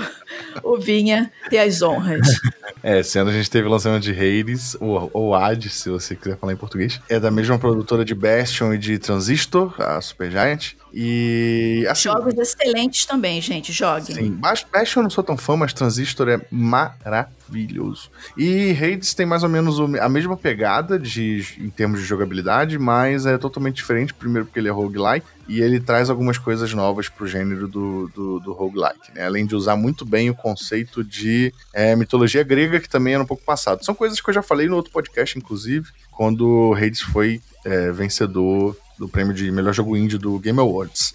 o 0.62 0.76
Vinha 0.76 1.32
ter 1.48 1.58
as 1.58 1.82
honras. 1.82 2.26
É, 2.82 3.00
ano 3.18 3.30
a 3.30 3.32
gente 3.32 3.48
teve 3.48 3.66
o 3.66 3.70
lançamento 3.70 4.02
de 4.02 4.10
Hades, 4.12 4.76
ou, 4.78 5.10
ou 5.14 5.34
se 5.70 5.88
você 5.88 6.14
quiser 6.14 6.36
falar 6.36 6.52
em 6.52 6.56
português. 6.56 7.00
É 7.08 7.18
da 7.18 7.30
mesma 7.30 7.58
produtora 7.58 8.04
de 8.04 8.14
Bastion 8.14 8.74
e 8.74 8.78
de 8.78 8.98
Transistor, 8.98 9.74
a 9.78 9.98
Supergiant. 10.02 10.74
E. 10.96 11.84
Assim, 11.88 12.04
Jogos 12.04 12.34
excelentes 12.38 13.04
também, 13.04 13.40
gente. 13.40 13.72
Joguem. 13.72 14.14
Sim, 14.14 14.30
Bastion 14.30 15.00
eu 15.00 15.02
não 15.02 15.10
sou 15.10 15.24
tão 15.24 15.36
fã, 15.36 15.56
mas 15.56 15.72
Transistor 15.72 16.28
é 16.28 16.40
maravilhoso. 16.52 18.10
E 18.36 18.70
Hades 18.70 19.12
tem 19.12 19.26
mais 19.26 19.42
ou 19.42 19.48
menos 19.48 19.80
a 20.00 20.08
mesma 20.08 20.36
pegada 20.36 20.96
de, 20.96 21.44
em 21.58 21.68
termos 21.68 22.00
de 22.00 22.06
jogabilidade, 22.06 22.78
mas 22.78 23.26
é 23.26 23.36
totalmente 23.36 23.74
diferente. 23.74 24.14
Primeiro, 24.14 24.46
porque 24.46 24.60
ele 24.60 24.68
é 24.68 24.70
roguelike, 24.70 25.26
e 25.48 25.60
ele 25.60 25.80
traz 25.80 26.08
algumas 26.08 26.38
coisas 26.38 26.72
novas 26.72 27.08
pro 27.08 27.26
gênero 27.26 27.66
do, 27.66 28.08
do, 28.14 28.38
do 28.38 28.52
roguelike, 28.52 29.12
né? 29.14 29.26
Além 29.26 29.44
de 29.46 29.56
usar 29.56 29.74
muito 29.74 30.04
bem 30.04 30.30
o 30.30 30.34
conceito 30.34 31.02
de 31.02 31.52
é, 31.72 31.96
mitologia 31.96 32.44
grega, 32.44 32.78
que 32.78 32.88
também 32.88 33.14
era 33.14 33.22
um 33.22 33.26
pouco 33.26 33.42
passado. 33.42 33.84
São 33.84 33.96
coisas 33.96 34.20
que 34.20 34.30
eu 34.30 34.34
já 34.34 34.42
falei 34.42 34.68
no 34.68 34.76
outro 34.76 34.92
podcast, 34.92 35.36
inclusive, 35.36 35.88
quando 36.12 36.72
Hades 36.78 37.00
foi 37.00 37.42
é, 37.64 37.90
vencedor 37.90 38.76
do 38.98 39.08
prêmio 39.08 39.34
de 39.34 39.50
melhor 39.50 39.72
jogo 39.72 39.96
indie 39.96 40.18
do 40.18 40.38
Game 40.38 40.58
Awards. 40.58 41.12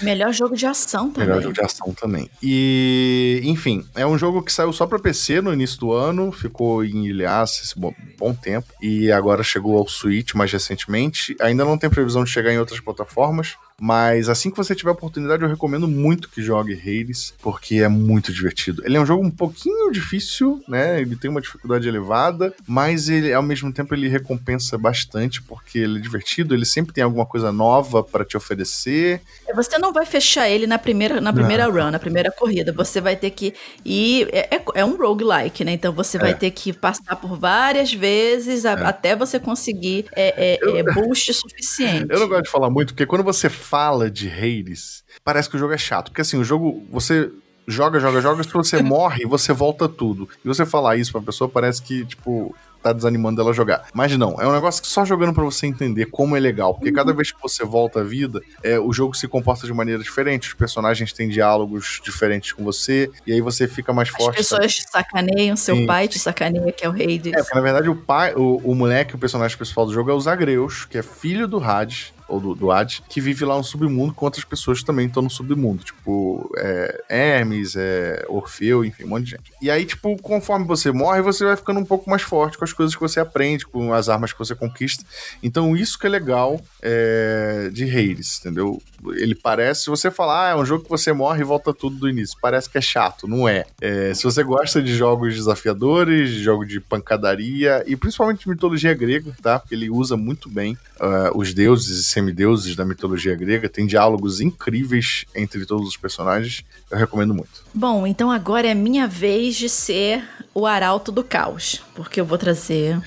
Melhor 0.00 0.32
jogo 0.32 0.56
de 0.56 0.66
ação 0.66 1.10
também. 1.10 1.28
Melhor 1.28 1.42
jogo 1.42 1.54
de 1.54 1.60
ação 1.60 1.94
também. 1.94 2.30
E, 2.42 3.40
enfim, 3.44 3.86
é 3.94 4.06
um 4.06 4.18
jogo 4.18 4.42
que 4.42 4.52
saiu 4.52 4.72
só 4.72 4.86
para 4.86 4.98
PC 4.98 5.40
no 5.40 5.52
início 5.52 5.78
do 5.78 5.92
ano, 5.92 6.30
ficou 6.32 6.84
em 6.84 7.06
ilhaça 7.06 7.62
esse 7.62 7.78
bom, 7.78 7.94
bom, 8.18 8.34
tempo, 8.34 8.68
e 8.80 9.10
agora 9.10 9.42
chegou 9.42 9.78
ao 9.78 9.88
Switch 9.88 10.34
mais 10.34 10.52
recentemente. 10.52 11.36
Ainda 11.40 11.64
não 11.64 11.78
tem 11.78 11.88
previsão 11.90 12.24
de 12.24 12.30
chegar 12.30 12.52
em 12.52 12.58
outras 12.58 12.80
plataformas, 12.80 13.56
mas 13.82 14.28
assim 14.28 14.48
que 14.48 14.56
você 14.56 14.76
tiver 14.76 14.90
a 14.90 14.92
oportunidade, 14.92 15.42
eu 15.42 15.48
recomendo 15.48 15.88
muito 15.88 16.28
que 16.28 16.40
jogue 16.40 16.72
Hades, 16.72 17.34
porque 17.42 17.78
é 17.78 17.88
muito 17.88 18.32
divertido. 18.32 18.80
Ele 18.86 18.96
é 18.96 19.00
um 19.00 19.04
jogo 19.04 19.24
um 19.24 19.30
pouquinho 19.30 19.90
difícil, 19.90 20.62
né? 20.68 21.00
Ele 21.00 21.16
tem 21.16 21.28
uma 21.28 21.40
dificuldade 21.40 21.88
elevada, 21.88 22.54
mas 22.64 23.08
ele, 23.08 23.32
ao 23.32 23.42
mesmo 23.42 23.72
tempo, 23.72 23.92
ele 23.92 24.06
recompensa 24.06 24.78
bastante, 24.78 25.42
porque 25.42 25.80
ele 25.80 25.98
é 25.98 26.00
divertido, 26.00 26.54
ele 26.54 26.64
sempre 26.64 26.92
tem 26.92 27.02
alguma 27.02 27.26
coisa 27.26 27.50
nova 27.50 28.04
para 28.04 28.24
te 28.24 28.36
oferecer. 28.36 29.20
É, 29.48 29.52
você 29.52 29.76
não 29.78 29.92
vai 29.92 30.06
fechar 30.06 30.48
ele 30.48 30.64
na 30.64 30.78
primeira, 30.78 31.20
na 31.20 31.32
primeira 31.32 31.66
run, 31.66 31.90
na 31.90 31.98
primeira 31.98 32.30
corrida. 32.30 32.72
Você 32.72 33.00
vai 33.00 33.16
ter 33.16 33.30
que 33.30 33.52
ir. 33.84 34.28
É, 34.32 34.58
é, 34.58 34.64
é 34.76 34.84
um 34.84 34.96
roguelike, 34.96 35.64
né? 35.64 35.72
Então 35.72 35.92
você 35.92 36.18
vai 36.18 36.30
é. 36.30 36.34
ter 36.34 36.52
que 36.52 36.72
passar 36.72 37.16
por 37.16 37.36
várias 37.36 37.92
vezes 37.92 38.64
a, 38.64 38.74
é. 38.74 38.84
até 38.84 39.16
você 39.16 39.40
conseguir 39.40 40.06
é, 40.14 40.56
eu, 40.62 40.84
boost 40.94 41.34
suficiente. 41.34 42.06
Eu 42.12 42.20
não 42.20 42.28
gosto 42.28 42.44
de 42.44 42.50
falar 42.50 42.70
muito, 42.70 42.94
porque 42.94 43.06
quando 43.06 43.24
você 43.24 43.48
fala 43.72 44.10
de 44.10 44.28
Hades, 44.28 45.02
parece 45.24 45.48
que 45.48 45.56
o 45.56 45.58
jogo 45.58 45.72
é 45.72 45.78
chato. 45.78 46.10
Porque 46.10 46.20
assim, 46.20 46.36
o 46.36 46.44
jogo, 46.44 46.84
você 46.90 47.32
joga, 47.66 47.98
joga, 47.98 48.20
joga, 48.20 48.42
se 48.42 48.52
você 48.52 48.82
morre, 48.82 49.24
você 49.24 49.50
volta 49.50 49.88
tudo. 49.88 50.28
E 50.44 50.46
você 50.46 50.66
falar 50.66 50.96
isso 50.96 51.10
pra 51.10 51.22
pessoa, 51.22 51.48
parece 51.48 51.80
que, 51.80 52.04
tipo, 52.04 52.54
tá 52.82 52.92
desanimando 52.92 53.38
dela 53.38 53.50
jogar. 53.54 53.86
Mas 53.94 54.14
não, 54.18 54.38
é 54.38 54.46
um 54.46 54.52
negócio 54.52 54.82
que 54.82 54.88
só 54.88 55.06
jogando 55.06 55.32
para 55.32 55.42
você 55.42 55.66
entender 55.66 56.04
como 56.06 56.36
é 56.36 56.40
legal. 56.40 56.74
Porque 56.74 56.92
cada 56.92 57.14
vez 57.14 57.32
que 57.32 57.40
você 57.40 57.64
volta 57.64 58.00
à 58.00 58.02
vida, 58.02 58.42
é, 58.62 58.78
o 58.78 58.92
jogo 58.92 59.14
se 59.14 59.26
comporta 59.26 59.66
de 59.66 59.72
maneira 59.72 60.02
diferente, 60.02 60.48
os 60.48 60.54
personagens 60.54 61.10
têm 61.14 61.30
diálogos 61.30 61.98
diferentes 62.04 62.52
com 62.52 62.62
você, 62.62 63.10
e 63.26 63.32
aí 63.32 63.40
você 63.40 63.66
fica 63.66 63.90
mais 63.90 64.10
As 64.10 64.16
forte. 64.16 64.36
pessoas 64.36 64.74
te 64.74 64.84
sacaneiam, 64.90 65.56
seu 65.56 65.76
Sim. 65.76 65.86
pai 65.86 66.08
te 66.08 66.18
sacaneia, 66.18 66.72
que 66.72 66.84
é 66.84 66.88
o 66.90 66.92
rei 66.92 67.18
disso. 67.18 67.38
É, 67.38 67.42
porque 67.42 67.54
na 67.54 67.62
verdade 67.62 67.88
o 67.88 67.96
pai, 67.96 68.34
o, 68.34 68.60
o 68.62 68.74
moleque, 68.74 69.14
o 69.14 69.18
personagem 69.18 69.56
principal 69.56 69.86
do 69.86 69.94
jogo 69.94 70.10
é 70.10 70.14
o 70.14 70.20
Zagreus, 70.20 70.84
que 70.84 70.98
é 70.98 71.02
filho 71.02 71.48
do 71.48 71.62
Hades, 71.62 72.12
ou 72.32 72.40
do, 72.40 72.54
do 72.54 72.70
Hades, 72.70 73.02
que 73.08 73.20
vive 73.20 73.44
lá 73.44 73.56
no 73.56 73.64
submundo 73.64 74.14
com 74.14 74.24
outras 74.24 74.44
pessoas 74.44 74.80
que 74.80 74.86
também 74.86 75.06
estão 75.06 75.22
no 75.22 75.30
submundo. 75.30 75.84
Tipo, 75.84 76.50
é, 76.56 77.04
Hermes, 77.08 77.76
é, 77.76 78.24
Orfeu, 78.28 78.84
enfim, 78.84 79.04
um 79.04 79.08
monte 79.08 79.24
de 79.24 79.30
gente. 79.32 79.52
E 79.60 79.70
aí, 79.70 79.84
tipo, 79.84 80.16
conforme 80.16 80.66
você 80.66 80.90
morre, 80.90 81.20
você 81.20 81.44
vai 81.44 81.56
ficando 81.56 81.80
um 81.80 81.84
pouco 81.84 82.08
mais 82.08 82.22
forte 82.22 82.56
com 82.56 82.64
as 82.64 82.72
coisas 82.72 82.94
que 82.94 83.00
você 83.00 83.20
aprende, 83.20 83.66
com 83.66 83.92
as 83.92 84.08
armas 84.08 84.32
que 84.32 84.38
você 84.38 84.54
conquista. 84.54 85.04
Então, 85.42 85.76
isso 85.76 85.98
que 85.98 86.06
é 86.06 86.10
legal 86.10 86.60
é, 86.80 87.68
de 87.70 87.84
Hades, 87.84 88.40
entendeu? 88.40 88.82
Ele 89.14 89.34
parece, 89.34 89.84
se 89.84 89.90
você 89.90 90.10
falar, 90.10 90.48
ah, 90.48 90.50
é 90.52 90.56
um 90.56 90.64
jogo 90.64 90.84
que 90.84 90.90
você 90.90 91.12
morre 91.12 91.42
e 91.42 91.44
volta 91.44 91.74
tudo 91.74 91.96
do 91.96 92.08
início, 92.08 92.38
parece 92.40 92.70
que 92.70 92.78
é 92.78 92.80
chato, 92.80 93.28
não 93.28 93.48
é. 93.48 93.64
É, 93.80 94.14
se 94.14 94.24
você 94.24 94.42
gosta 94.42 94.80
de 94.80 94.94
jogos 94.94 95.34
desafiadores, 95.34 96.30
de 96.30 96.42
jogo 96.42 96.64
de 96.64 96.80
pancadaria 96.80 97.84
e 97.86 97.96
principalmente 97.96 98.44
de 98.44 98.48
mitologia 98.48 98.94
grega, 98.94 99.34
tá? 99.42 99.58
Porque 99.58 99.74
ele 99.74 99.90
usa 99.90 100.16
muito 100.16 100.48
bem 100.48 100.78
uh, 101.00 101.36
os 101.36 101.52
deuses 101.52 102.00
e 102.00 102.04
semideuses 102.22 102.76
da 102.76 102.84
mitologia 102.84 103.34
grega, 103.34 103.68
tem 103.68 103.84
diálogos 103.84 104.40
incríveis 104.40 105.24
entre 105.34 105.66
todos 105.66 105.88
os 105.88 105.96
personagens, 105.96 106.64
eu 106.90 106.96
recomendo 106.96 107.34
muito. 107.34 107.64
Bom, 107.74 108.06
então 108.06 108.30
agora 108.30 108.68
é 108.68 108.74
minha 108.74 109.08
vez 109.08 109.56
de 109.56 109.68
ser 109.68 110.24
o 110.54 110.64
arauto 110.64 111.10
do 111.10 111.24
caos, 111.24 111.82
porque 111.94 112.20
eu 112.20 112.24
vou 112.24 112.38
trazer 112.38 113.00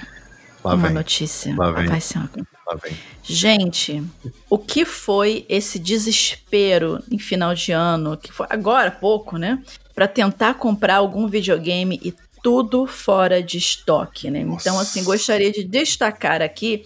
Lá 0.64 0.74
uma 0.74 0.88
vem, 0.88 0.96
notícia. 0.96 1.56
Lá 1.56 1.72
vem. 1.72 1.88
Lá 1.88 2.76
vem. 2.84 2.98
Gente, 3.24 4.04
o 4.50 4.58
que 4.58 4.84
foi 4.84 5.46
esse 5.48 5.80
desespero 5.80 7.02
em 7.10 7.20
final 7.20 7.54
de 7.54 7.72
ano, 7.72 8.18
que 8.18 8.32
foi 8.32 8.48
agora 8.50 8.90
há 8.90 8.92
pouco, 8.92 9.38
né? 9.38 9.62
Pra 9.94 10.08
tentar 10.08 10.56
comprar 10.56 10.98
algum 10.98 11.28
videogame 11.28 12.00
e 12.04 12.14
tudo 12.44 12.86
fora 12.86 13.42
de 13.42 13.58
estoque, 13.58 14.30
né? 14.30 14.40
Então, 14.42 14.76
Nossa. 14.76 14.82
assim, 14.82 15.04
gostaria 15.04 15.52
de 15.52 15.64
destacar 15.64 16.42
aqui 16.42 16.84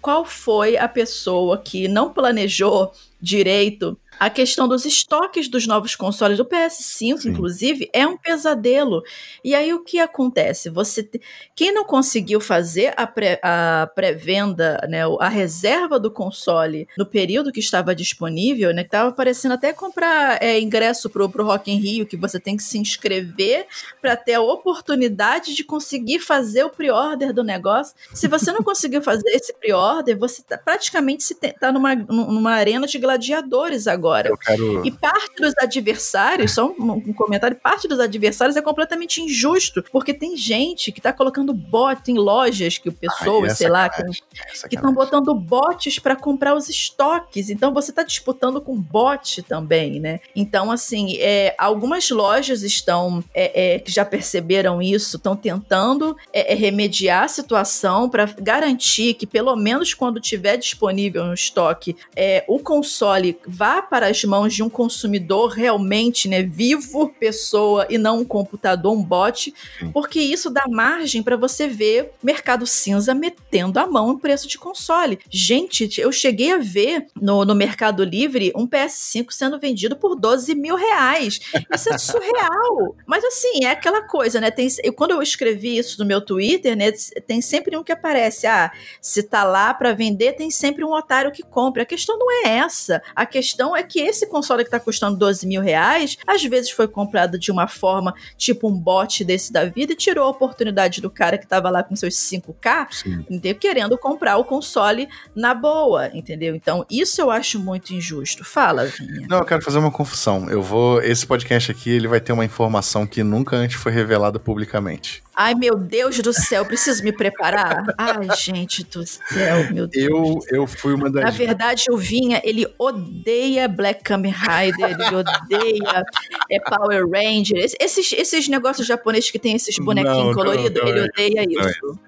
qual 0.00 0.24
foi 0.24 0.76
a 0.76 0.88
pessoa 0.88 1.58
que 1.58 1.88
não 1.88 2.12
planejou 2.12 2.92
direito 3.20 3.98
a 4.18 4.28
questão 4.30 4.66
dos 4.66 4.84
estoques 4.84 5.48
dos 5.48 5.66
novos 5.66 5.94
consoles 5.94 6.36
do 6.38 6.44
PS5, 6.44 7.18
Sim. 7.22 7.28
inclusive, 7.30 7.88
é 7.92 8.06
um 8.06 8.16
pesadelo. 8.16 9.02
E 9.44 9.54
aí 9.54 9.72
o 9.72 9.84
que 9.84 9.98
acontece? 9.98 10.68
Você 10.70 11.02
te- 11.02 11.20
quem 11.54 11.72
não 11.72 11.84
conseguiu 11.84 12.40
fazer 12.40 12.92
a 12.96 13.06
pré- 13.06 13.38
a 13.42 13.88
pré-venda, 13.94 14.80
né, 14.88 15.02
a 15.20 15.28
reserva 15.28 15.98
do 16.00 16.10
console 16.10 16.88
no 16.96 17.06
período 17.06 17.52
que 17.52 17.60
estava 17.60 17.94
disponível, 17.94 18.72
né, 18.74 18.82
que 18.82 18.88
estava 18.88 19.12
parecendo 19.12 19.54
até 19.54 19.72
comprar 19.72 20.42
é, 20.42 20.58
ingresso 20.60 21.08
pro, 21.08 21.28
pro 21.28 21.44
Rock 21.44 21.70
in 21.70 21.76
Rio, 21.78 22.06
que 22.06 22.16
você 22.16 22.40
tem 22.40 22.56
que 22.56 22.62
se 22.62 22.78
inscrever 22.78 23.66
para 24.00 24.16
ter 24.16 24.34
a 24.34 24.40
oportunidade 24.40 25.54
de 25.54 25.62
conseguir 25.64 26.18
fazer 26.20 26.64
o 26.64 26.70
pre-order 26.70 27.32
do 27.32 27.44
negócio. 27.44 27.94
Se 28.14 28.26
você 28.26 28.50
não 28.52 28.62
conseguiu 28.64 29.02
fazer 29.02 29.28
esse 29.30 29.52
pre-order, 29.54 30.18
você 30.18 30.42
tá, 30.42 30.58
praticamente 30.58 31.22
se 31.24 31.34
te- 31.34 31.52
tá 31.52 31.70
numa, 31.70 31.94
numa 31.94 32.52
arena 32.52 32.86
de 32.86 32.98
gladiadores 32.98 33.86
agora. 33.86 34.07
Eu 34.30 34.36
quero. 34.36 34.86
E 34.86 34.90
parte 34.90 35.36
dos 35.36 35.54
adversários, 35.58 36.52
só 36.52 36.66
um, 36.66 36.92
um 36.92 37.12
comentário, 37.12 37.56
parte 37.56 37.88
dos 37.88 38.00
adversários 38.00 38.56
é 38.56 38.62
completamente 38.62 39.20
injusto, 39.20 39.84
porque 39.90 40.14
tem 40.14 40.36
gente 40.36 40.92
que 40.92 41.00
tá 41.00 41.12
colocando 41.12 41.52
bot 41.52 42.00
em 42.10 42.18
lojas 42.18 42.78
que 42.78 42.88
o 42.88 42.92
pessoa, 42.92 43.46
Ai, 43.46 43.50
é 43.50 43.54
sei 43.54 43.68
lá, 43.68 43.86
é 43.86 44.68
que 44.68 44.76
estão 44.76 44.92
botando 44.92 45.34
bots 45.34 45.98
para 45.98 46.16
comprar 46.16 46.54
os 46.54 46.68
estoques. 46.68 47.50
Então 47.50 47.72
você 47.72 47.90
está 47.90 48.02
disputando 48.02 48.60
com 48.60 48.76
bot 48.76 49.42
também, 49.42 50.00
né? 50.00 50.20
Então, 50.34 50.70
assim, 50.70 51.16
é, 51.18 51.54
algumas 51.58 52.10
lojas 52.10 52.62
estão 52.62 53.22
é, 53.34 53.74
é, 53.74 53.78
que 53.78 53.90
já 53.90 54.04
perceberam 54.04 54.80
isso, 54.80 55.16
estão 55.16 55.36
tentando 55.36 56.16
é, 56.32 56.52
é, 56.52 56.54
remediar 56.54 57.24
a 57.24 57.28
situação 57.28 58.08
para 58.08 58.26
garantir 58.38 59.14
que, 59.14 59.26
pelo 59.26 59.54
menos 59.56 59.94
quando 59.94 60.20
tiver 60.20 60.56
disponível 60.56 61.24
no 61.24 61.34
estoque, 61.34 61.96
é, 62.14 62.44
o 62.46 62.58
console 62.58 63.38
vá 63.46 63.82
para 63.82 63.97
as 64.02 64.22
mãos 64.24 64.54
de 64.54 64.62
um 64.62 64.68
consumidor 64.68 65.50
realmente, 65.50 66.28
né, 66.28 66.42
vivo, 66.42 67.08
pessoa 67.20 67.86
e 67.90 67.98
não 67.98 68.20
um 68.20 68.24
computador, 68.24 68.92
um 68.92 69.02
bot, 69.02 69.52
porque 69.92 70.20
isso 70.20 70.50
dá 70.50 70.64
margem 70.68 71.22
para 71.22 71.36
você 71.36 71.66
ver 71.66 72.12
mercado 72.22 72.66
cinza 72.66 73.14
metendo 73.14 73.78
a 73.78 73.86
mão 73.86 74.08
no 74.08 74.18
preço 74.18 74.48
de 74.48 74.58
console. 74.58 75.18
Gente, 75.30 75.88
eu 76.00 76.12
cheguei 76.12 76.52
a 76.52 76.58
ver 76.58 77.06
no, 77.20 77.44
no 77.44 77.54
Mercado 77.54 78.04
Livre 78.04 78.52
um 78.54 78.66
PS5 78.66 79.30
sendo 79.30 79.58
vendido 79.58 79.96
por 79.96 80.14
12 80.14 80.54
mil 80.54 80.76
reais. 80.76 81.40
Isso 81.72 81.92
é 81.92 81.96
surreal. 81.98 82.94
Mas 83.06 83.24
assim, 83.24 83.64
é 83.64 83.70
aquela 83.70 84.02
coisa, 84.02 84.40
né? 84.40 84.50
Tem, 84.50 84.68
eu, 84.82 84.92
quando 84.92 85.12
eu 85.12 85.22
escrevi 85.22 85.76
isso 85.76 85.98
no 85.98 86.06
meu 86.06 86.20
Twitter, 86.20 86.76
né? 86.76 86.92
Tem 87.26 87.40
sempre 87.40 87.76
um 87.76 87.84
que 87.84 87.92
aparece. 87.92 88.46
Ah, 88.46 88.72
se 89.00 89.22
tá 89.22 89.44
lá 89.44 89.72
para 89.74 89.92
vender, 89.92 90.34
tem 90.34 90.50
sempre 90.50 90.84
um 90.84 90.92
otário 90.92 91.32
que 91.32 91.42
compra. 91.42 91.82
A 91.82 91.86
questão 91.86 92.18
não 92.18 92.30
é 92.30 92.56
essa. 92.58 93.02
A 93.14 93.26
questão 93.26 93.76
é 93.76 93.82
que 93.88 94.00
esse 94.00 94.26
console 94.26 94.64
que 94.64 94.70
tá 94.70 94.80
custando 94.80 95.16
12 95.16 95.46
mil 95.46 95.60
reais, 95.60 96.16
às 96.26 96.42
vezes 96.44 96.70
foi 96.70 96.88
comprado 96.88 97.38
de 97.38 97.50
uma 97.50 97.68
forma, 97.68 98.14
tipo 98.36 98.68
um 98.68 98.78
bot 98.78 99.24
desse 99.24 99.52
da 99.52 99.64
vida, 99.64 99.92
e 99.92 99.96
tirou 99.96 100.24
a 100.24 100.30
oportunidade 100.30 101.00
do 101.00 101.10
cara 101.10 101.38
que 101.38 101.46
tava 101.46 101.70
lá 101.70 101.82
com 101.82 101.94
seus 101.94 102.14
5K, 102.14 102.86
Sim. 102.90 103.26
entendeu? 103.28 103.58
querendo 103.58 103.98
comprar 103.98 104.36
o 104.38 104.44
console 104.44 105.08
na 105.34 105.52
boa, 105.52 106.08
entendeu? 106.14 106.54
Então, 106.54 106.86
isso 106.90 107.20
eu 107.20 107.30
acho 107.30 107.58
muito 107.58 107.92
injusto. 107.92 108.44
Fala, 108.44 108.86
Vinha. 108.86 109.26
Não, 109.28 109.38
eu 109.38 109.44
quero 109.44 109.62
fazer 109.62 109.78
uma 109.78 109.90
confusão. 109.90 110.48
Eu 110.48 110.62
vou. 110.62 111.02
Esse 111.02 111.26
podcast 111.26 111.70
aqui, 111.70 111.90
ele 111.90 112.08
vai 112.08 112.20
ter 112.20 112.32
uma 112.32 112.44
informação 112.44 113.06
que 113.06 113.22
nunca 113.22 113.56
antes 113.56 113.76
foi 113.76 113.92
revelada 113.92 114.38
publicamente. 114.38 115.22
Ai, 115.40 115.54
meu 115.54 115.76
Deus 115.76 116.18
do 116.18 116.32
céu, 116.32 116.64
preciso 116.64 117.04
me 117.04 117.12
preparar? 117.12 117.84
Ai, 117.96 118.36
gente 118.36 118.82
do 118.82 119.06
céu, 119.06 119.72
meu 119.72 119.86
Deus. 119.86 120.10
Eu, 120.10 120.38
eu 120.50 120.66
fui 120.66 120.94
uma 120.94 121.08
das. 121.08 121.22
Na 121.22 121.30
verdade, 121.30 121.84
o 121.90 121.96
Vinha, 121.96 122.42
ele 122.44 122.66
odeia 122.76 123.68
Black 123.78 124.02
Kamen 124.02 124.32
Rider, 124.32 124.90
ele 124.90 125.14
odeia 125.16 126.02
é, 126.50 126.60
Power 126.60 127.08
Ranger, 127.08 127.58
esse- 127.64 127.76
esses, 127.80 128.12
esses 128.12 128.48
negócios 128.48 128.86
japoneses 128.86 129.30
que 129.30 129.38
tem 129.38 129.54
esses 129.54 129.76
bonequinhos 129.78 130.34
coloridos, 130.34 130.82
ele 130.90 131.00
odeia 131.14 131.40
é 131.40 131.44
isso. 131.68 131.98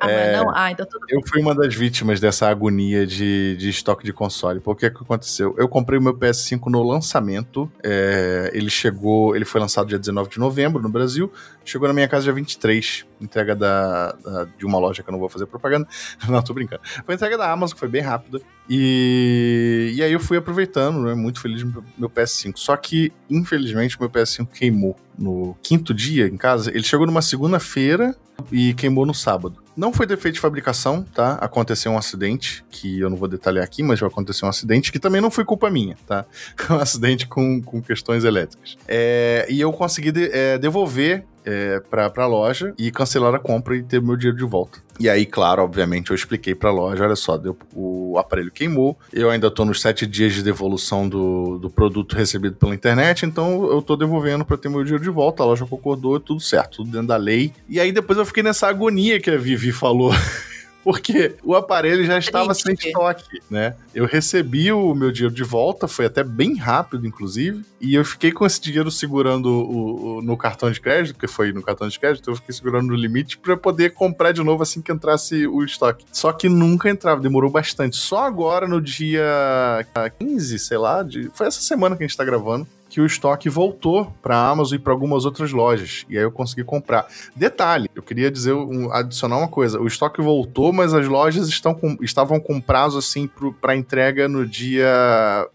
Ah, 0.00 0.10
É, 0.10 0.36
não? 0.36 0.50
Ah, 0.54 0.70
então 0.70 0.84
tudo 0.86 1.06
Eu 1.08 1.20
fui 1.26 1.40
uma 1.40 1.54
das 1.54 1.74
vítimas 1.74 2.20
dessa 2.20 2.48
agonia 2.48 3.06
de, 3.06 3.56
de 3.56 3.68
estoque 3.70 4.04
de 4.04 4.12
console. 4.12 4.60
Porque 4.60 4.86
o 4.86 4.90
que 4.94 5.02
aconteceu? 5.02 5.54
Eu 5.58 5.68
comprei 5.68 5.98
o 5.98 6.02
meu 6.02 6.14
PS5 6.16 6.66
no 6.70 6.82
lançamento. 6.82 7.70
é, 7.82 8.50
ele 8.52 8.70
chegou. 8.70 9.34
Ele 9.36 9.44
foi 9.44 9.60
lançado 9.60 9.86
dia 9.88 9.98
19 9.98 10.30
de 10.30 10.38
novembro 10.38 10.82
no 10.82 10.88
Brasil. 10.88 11.32
Chegou 11.64 11.88
na 11.88 11.94
minha 11.94 12.08
casa 12.08 12.24
dia 12.24 12.32
23. 12.32 13.06
Entrega 13.20 13.54
da, 13.56 14.12
da- 14.12 14.46
de 14.58 14.66
uma 14.66 14.78
loja 14.78 15.02
que 15.02 15.08
eu 15.08 15.12
não 15.12 15.18
vou 15.18 15.28
fazer 15.28 15.46
propaganda. 15.46 15.86
Não, 16.28 16.42
tô 16.42 16.52
brincando. 16.52 16.82
Foi 17.06 17.14
entrega 17.14 17.38
da 17.38 17.50
Amazon, 17.50 17.74
que 17.74 17.80
foi 17.80 17.88
bem 17.88 18.02
rápida. 18.02 18.40
E, 18.68 19.92
e 19.96 20.02
aí 20.02 20.12
eu 20.12 20.20
fui 20.20 20.36
aproveitando, 20.36 21.00
né? 21.02 21.14
Muito 21.14 21.40
feliz 21.40 21.62
meu 21.96 22.10
PS5. 22.10 22.52
Só 22.56 22.76
que, 22.76 23.12
infelizmente, 23.30 23.96
o 23.96 24.00
meu 24.00 24.10
PS5 24.10 24.48
queimou 24.48 24.96
no 25.18 25.56
quinto 25.62 25.92
dia 25.94 26.26
em 26.26 26.36
casa. 26.36 26.70
Ele 26.70 26.82
chegou 26.84 27.06
numa 27.06 27.22
segunda-feira 27.22 28.14
e 28.50 28.74
queimou 28.74 29.06
no 29.06 29.14
sábado. 29.14 29.56
Não 29.76 29.92
foi 29.92 30.06
defeito 30.06 30.34
de 30.36 30.40
fabricação, 30.40 31.02
tá? 31.14 31.34
Aconteceu 31.34 31.90
um 31.92 31.98
acidente, 31.98 32.64
que 32.70 33.00
eu 33.00 33.10
não 33.10 33.16
vou 33.16 33.26
detalhar 33.28 33.64
aqui, 33.64 33.82
mas 33.82 33.98
já 33.98 34.06
aconteceu 34.06 34.46
um 34.46 34.48
acidente, 34.48 34.92
que 34.92 34.98
também 35.00 35.20
não 35.20 35.30
foi 35.30 35.44
culpa 35.44 35.68
minha, 35.70 35.96
tá? 36.06 36.24
Um 36.70 36.76
acidente 36.76 37.26
com, 37.26 37.60
com 37.62 37.82
questões 37.82 38.24
elétricas. 38.24 38.76
É, 38.86 39.46
e 39.48 39.60
eu 39.60 39.72
consegui 39.72 40.12
de- 40.12 40.30
é, 40.32 40.58
devolver 40.58 41.24
é, 41.44 41.80
pra, 41.90 42.08
pra 42.10 42.26
loja 42.26 42.72
e 42.78 42.90
cancelar 42.90 43.34
a 43.34 43.38
compra 43.38 43.76
e 43.76 43.82
ter 43.82 44.00
meu 44.00 44.16
dinheiro 44.16 44.36
de 44.38 44.44
volta. 44.44 44.78
E 45.00 45.08
aí, 45.08 45.26
claro, 45.26 45.62
obviamente, 45.62 46.10
eu 46.10 46.14
expliquei 46.14 46.54
pra 46.54 46.70
loja, 46.70 47.04
olha 47.04 47.16
só, 47.16 47.36
deu- 47.36 47.56
o 47.74 48.16
aparelho 48.16 48.50
queimou, 48.50 48.96
eu 49.12 49.28
ainda 49.28 49.50
tô 49.50 49.64
nos 49.64 49.80
sete 49.80 50.06
dias 50.06 50.32
de 50.32 50.42
devolução 50.42 51.08
do, 51.08 51.58
do 51.58 51.68
produto 51.68 52.14
recebido 52.14 52.54
pela 52.56 52.74
internet, 52.74 53.26
então 53.26 53.64
eu 53.70 53.82
tô 53.82 53.96
devolvendo 53.96 54.44
pra 54.44 54.56
ter 54.56 54.68
meu 54.68 54.84
dinheiro 54.84 55.02
de 55.02 55.10
volta, 55.10 55.42
a 55.42 55.46
loja 55.46 55.66
concordou, 55.66 56.20
tudo 56.20 56.40
certo, 56.40 56.76
tudo 56.78 56.90
dentro 56.92 57.08
da 57.08 57.16
lei. 57.16 57.52
E 57.68 57.80
aí 57.80 57.90
depois 57.90 58.18
eu 58.18 58.24
fiquei 58.24 58.42
nessa 58.42 58.68
agonia 58.68 59.18
que 59.20 59.30
a 59.30 59.36
Vivi 59.36 59.72
falou. 59.72 60.12
Porque 60.84 61.34
o 61.42 61.54
aparelho 61.54 62.04
já 62.04 62.18
estava 62.18 62.52
sem 62.54 62.74
estoque, 62.74 63.40
né? 63.50 63.74
Eu 63.94 64.04
recebi 64.04 64.70
o 64.70 64.94
meu 64.94 65.10
dinheiro 65.10 65.34
de 65.34 65.42
volta, 65.42 65.88
foi 65.88 66.04
até 66.04 66.22
bem 66.22 66.56
rápido, 66.58 67.06
inclusive, 67.06 67.64
e 67.80 67.94
eu 67.94 68.04
fiquei 68.04 68.30
com 68.30 68.44
esse 68.44 68.60
dinheiro 68.60 68.90
segurando 68.90 69.46
o- 69.46 70.16
o- 70.18 70.22
no 70.22 70.36
cartão 70.36 70.70
de 70.70 70.78
crédito, 70.80 71.14
porque 71.14 71.26
foi 71.26 71.52
no 71.52 71.62
cartão 71.62 71.88
de 71.88 71.98
crédito, 71.98 72.30
eu 72.30 72.36
fiquei 72.36 72.54
segurando 72.54 72.88
no 72.88 72.94
limite 72.94 73.38
para 73.38 73.56
poder 73.56 73.94
comprar 73.94 74.32
de 74.32 74.42
novo 74.42 74.62
assim 74.62 74.82
que 74.82 74.92
entrasse 74.92 75.46
o 75.46 75.64
estoque. 75.64 76.04
Só 76.12 76.32
que 76.32 76.48
nunca 76.48 76.90
entrava, 76.90 77.20
demorou 77.20 77.50
bastante. 77.50 77.96
Só 77.96 78.18
agora, 78.26 78.68
no 78.68 78.80
dia 78.80 79.86
15, 80.18 80.58
sei 80.58 80.76
lá, 80.78 81.02
de- 81.02 81.30
foi 81.34 81.46
essa 81.46 81.60
semana 81.62 81.96
que 81.96 82.04
a 82.04 82.06
gente 82.06 82.16
tá 82.16 82.24
gravando, 82.24 82.66
que 82.94 83.00
o 83.00 83.06
estoque 83.06 83.48
voltou 83.48 84.06
para 84.22 84.36
a 84.36 84.50
Amazon 84.50 84.76
e 84.76 84.78
para 84.78 84.92
algumas 84.92 85.24
outras 85.24 85.50
lojas. 85.50 86.06
E 86.08 86.16
aí 86.16 86.22
eu 86.22 86.30
consegui 86.30 86.62
comprar. 86.62 87.08
Detalhe, 87.34 87.90
eu 87.92 88.00
queria 88.00 88.30
dizer, 88.30 88.52
um, 88.52 88.92
adicionar 88.92 89.36
uma 89.36 89.48
coisa: 89.48 89.80
o 89.80 89.86
estoque 89.88 90.22
voltou, 90.22 90.72
mas 90.72 90.94
as 90.94 91.08
lojas 91.08 91.48
estão 91.48 91.74
com, 91.74 91.96
estavam 92.00 92.38
com 92.38 92.60
prazo 92.60 92.96
assim 92.96 93.28
para 93.60 93.74
entrega 93.74 94.28
no 94.28 94.46
dia. 94.46 94.86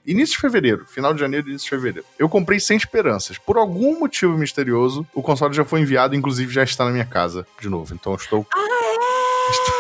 início 0.06 0.36
de 0.36 0.42
fevereiro, 0.42 0.86
final 0.86 1.14
de 1.14 1.22
janeiro, 1.22 1.48
início 1.48 1.64
de 1.64 1.70
fevereiro. 1.70 2.06
Eu 2.20 2.28
comprei 2.28 2.60
sem 2.60 2.76
esperanças. 2.76 3.38
Por 3.38 3.58
algum 3.58 3.98
motivo 3.98 4.38
misterioso, 4.38 5.08
o 5.16 5.22
console 5.22 5.54
já 5.54 5.64
foi 5.64 5.80
enviado, 5.80 6.18
inclusive 6.18 6.52
já 6.52 6.66
está 6.66 6.84
na 6.84 6.92
minha 6.92 7.06
casa 7.06 7.48
de 7.62 7.70
novo. 7.70 7.94
Então 7.94 8.12
eu 8.12 8.18
estou. 8.18 8.46
Ah, 8.54 9.76
é? 9.76 9.79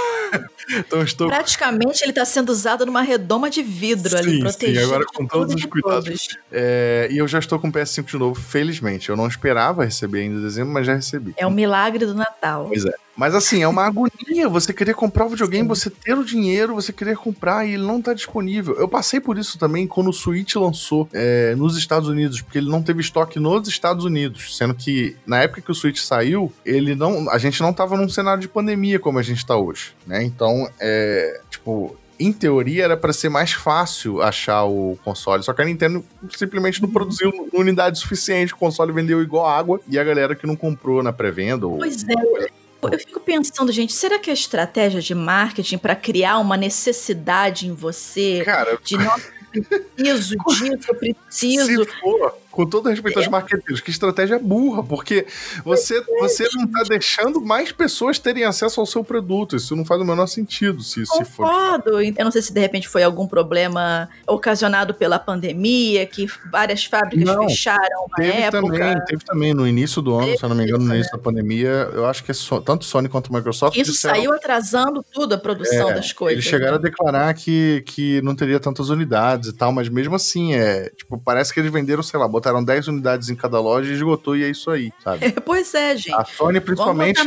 Então 0.69 1.01
estou... 1.01 1.27
Praticamente 1.27 2.03
ele 2.03 2.11
está 2.11 2.25
sendo 2.25 2.49
usado 2.49 2.85
numa 2.85 3.01
redoma 3.01 3.49
de 3.49 3.63
vidro 3.63 4.09
sim, 4.09 4.17
ali, 4.17 4.39
protegido. 4.39 4.79
Sim, 4.79 4.85
agora 4.85 5.05
com 5.05 5.25
todos 5.25 5.55
os 5.55 5.65
cuidados. 5.65 6.37
É, 6.51 7.07
e 7.11 7.17
eu 7.17 7.27
já 7.27 7.39
estou 7.39 7.59
com 7.59 7.69
o 7.69 7.71
PS5 7.71 8.05
de 8.05 8.17
novo, 8.17 8.39
felizmente. 8.39 9.09
Eu 9.09 9.15
não 9.15 9.27
esperava 9.27 9.83
receber 9.83 10.21
ainda 10.21 10.39
em 10.39 10.41
dezembro, 10.41 10.73
mas 10.73 10.85
já 10.85 10.95
recebi. 10.95 11.33
É 11.37 11.45
o 11.45 11.51
milagre 11.51 12.05
do 12.05 12.13
Natal. 12.13 12.65
Pois 12.67 12.85
é. 12.85 12.93
Mas 13.19 13.35
assim, 13.35 13.61
é 13.61 13.67
uma 13.67 13.85
agonia 13.85 14.47
você 14.47 14.71
querer 14.71 14.93
comprar 14.93 15.25
o 15.25 15.29
videogame, 15.29 15.67
você 15.67 15.89
ter 15.89 16.17
o 16.17 16.23
dinheiro, 16.23 16.73
você 16.73 16.93
querer 16.93 17.17
comprar 17.17 17.67
e 17.67 17.73
ele 17.73 17.83
não 17.83 18.01
tá 18.01 18.13
disponível. 18.13 18.75
Eu 18.75 18.87
passei 18.87 19.19
por 19.19 19.37
isso 19.37 19.59
também 19.59 19.85
quando 19.85 20.09
o 20.09 20.13
Switch 20.13 20.55
lançou 20.55 21.05
é, 21.11 21.53
nos 21.53 21.77
Estados 21.77 22.07
Unidos, 22.07 22.41
porque 22.41 22.57
ele 22.57 22.69
não 22.69 22.81
teve 22.81 23.01
estoque 23.01 23.37
nos 23.37 23.67
Estados 23.67 24.05
Unidos, 24.05 24.55
sendo 24.55 24.73
que 24.73 25.17
na 25.27 25.41
época 25.41 25.61
que 25.61 25.69
o 25.69 25.75
Switch 25.75 25.99
saiu, 25.99 26.49
ele 26.65 26.95
não, 26.95 27.29
a 27.29 27.37
gente 27.37 27.59
não 27.59 27.73
tava 27.73 27.97
num 27.97 28.07
cenário 28.07 28.39
de 28.39 28.47
pandemia 28.47 29.01
como 29.01 29.19
a 29.19 29.21
gente 29.21 29.45
tá 29.45 29.57
hoje, 29.57 29.93
né? 30.07 30.23
Então, 30.23 30.69
é, 30.79 31.41
tipo, 31.49 31.97
em 32.17 32.31
teoria, 32.31 32.85
era 32.85 32.95
para 32.95 33.11
ser 33.11 33.27
mais 33.27 33.51
fácil 33.51 34.21
achar 34.21 34.63
o 34.63 34.97
console. 35.03 35.43
Só 35.43 35.51
que 35.51 35.61
a 35.61 35.65
Nintendo 35.65 36.05
simplesmente 36.37 36.81
não 36.81 36.89
produziu 36.89 37.49
unidade 37.51 37.99
suficiente. 37.99 38.53
O 38.53 38.57
console 38.57 38.93
vendeu 38.93 39.21
igual 39.21 39.45
água 39.45 39.81
e 39.89 39.99
a 39.99 40.03
galera 40.05 40.35
que 40.35 40.47
não 40.47 40.55
comprou 40.55 41.03
na 41.03 41.11
pré-venda. 41.11 41.67
Pois 41.67 42.05
é. 42.07 42.58
Eu 42.81 42.99
fico 42.99 43.19
pensando, 43.19 43.71
gente, 43.71 43.91
será 43.93 44.17
que 44.17 44.29
a 44.29 44.33
estratégia 44.33 45.01
de 45.01 45.13
marketing 45.13 45.77
para 45.77 45.95
criar 45.95 46.37
uma 46.39 46.55
necessidade 46.55 47.67
em 47.67 47.73
você 47.73 48.41
Cara, 48.45 48.77
de 48.83 48.97
não 48.97 49.15
preciso 49.51 50.35
disso, 50.47 50.85
eu 50.87 50.95
preciso. 50.95 51.83
Se 51.83 51.99
for, 51.99 52.37
com 52.59 52.65
todo 52.65 52.89
respeito 52.89 53.17
aos 53.17 53.27
é. 53.27 53.29
marqueteiros, 53.29 53.79
que 53.79 53.89
estratégia 53.89 54.37
burra, 54.37 54.83
porque 54.83 55.25
você, 55.63 56.03
você 56.19 56.45
não 56.55 56.65
está 56.65 56.83
deixando 56.89 57.39
mais 57.39 57.71
pessoas 57.71 58.19
terem 58.19 58.43
acesso 58.43 58.81
ao 58.81 58.85
seu 58.85 59.01
produto. 59.01 59.55
Isso 59.55 59.77
não 59.77 59.85
faz 59.85 60.01
o 60.01 60.03
menor 60.03 60.27
sentido 60.27 60.83
se, 60.83 61.05
se 61.05 61.23
for. 61.23 61.47
Eu 61.87 62.25
não 62.25 62.31
sei 62.31 62.41
se 62.41 62.51
de 62.51 62.59
repente 62.59 62.85
foi 62.89 63.01
algum 63.01 63.25
problema 63.25 64.09
ocasionado 64.27 64.93
pela 64.93 65.17
pandemia, 65.17 66.05
que 66.05 66.27
várias 66.51 66.83
fábricas 66.83 67.33
não, 67.33 67.47
fecharam 67.47 68.07
na 68.09 68.17
teve 68.17 68.37
época. 68.41 68.61
Também, 68.61 69.05
teve 69.05 69.23
também 69.23 69.53
no 69.53 69.65
início 69.65 70.01
do 70.01 70.15
ano, 70.15 70.25
teve 70.25 70.37
se 70.39 70.43
eu 70.43 70.49
não 70.49 70.55
me 70.57 70.65
engano, 70.65 70.83
no 70.83 70.93
início 70.93 71.13
da 71.13 71.17
pandemia, 71.17 71.89
eu 71.93 72.05
acho 72.07 72.25
que 72.25 72.31
é 72.31 72.33
so, 72.33 72.59
tanto 72.59 72.83
Sony 72.83 73.07
quanto 73.07 73.31
Microsoft. 73.33 73.77
Isso 73.77 73.93
disseram, 73.93 74.15
saiu 74.15 74.33
atrasando 74.33 75.01
tudo 75.13 75.33
a 75.33 75.37
produção 75.37 75.91
é, 75.91 75.93
das 75.93 76.11
coisas. 76.11 76.33
Eles 76.39 76.45
chegaram 76.45 76.73
né? 76.73 76.79
a 76.79 76.81
declarar 76.81 77.33
que, 77.35 77.83
que 77.85 78.21
não 78.21 78.35
teria 78.35 78.59
tantas 78.59 78.89
unidades 78.89 79.47
e 79.47 79.53
tal, 79.53 79.71
mas 79.71 79.87
mesmo 79.87 80.15
assim, 80.15 80.55
é, 80.55 80.89
tipo, 80.89 81.17
parece 81.17 81.53
que 81.53 81.61
eles 81.61 81.71
venderam, 81.71 82.03
sei 82.03 82.19
lá, 82.19 82.27
botaram 82.27 82.48
botaram 82.49 82.63
10 82.63 82.87
unidades 82.87 83.29
em 83.29 83.35
cada 83.35 83.59
loja 83.59 83.91
e 83.91 83.95
esgotou 83.95 84.35
e 84.35 84.43
é 84.43 84.49
isso 84.49 84.69
aí, 84.71 84.91
sabe? 85.03 85.31
pois 85.45 85.73
é, 85.73 85.95
gente. 85.95 86.13
A 86.13 86.25
Sony, 86.25 86.59
principalmente, 86.59 87.21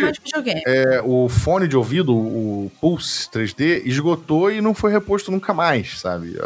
é, 0.66 1.00
o 1.04 1.28
fone 1.28 1.68
de 1.68 1.76
ouvido, 1.76 2.14
o 2.14 2.70
Pulse 2.80 3.28
3D, 3.30 3.82
esgotou 3.84 4.50
e 4.50 4.60
não 4.60 4.74
foi 4.74 4.90
reposto 4.90 5.30
nunca 5.30 5.54
mais, 5.54 6.00
sabe? 6.00 6.36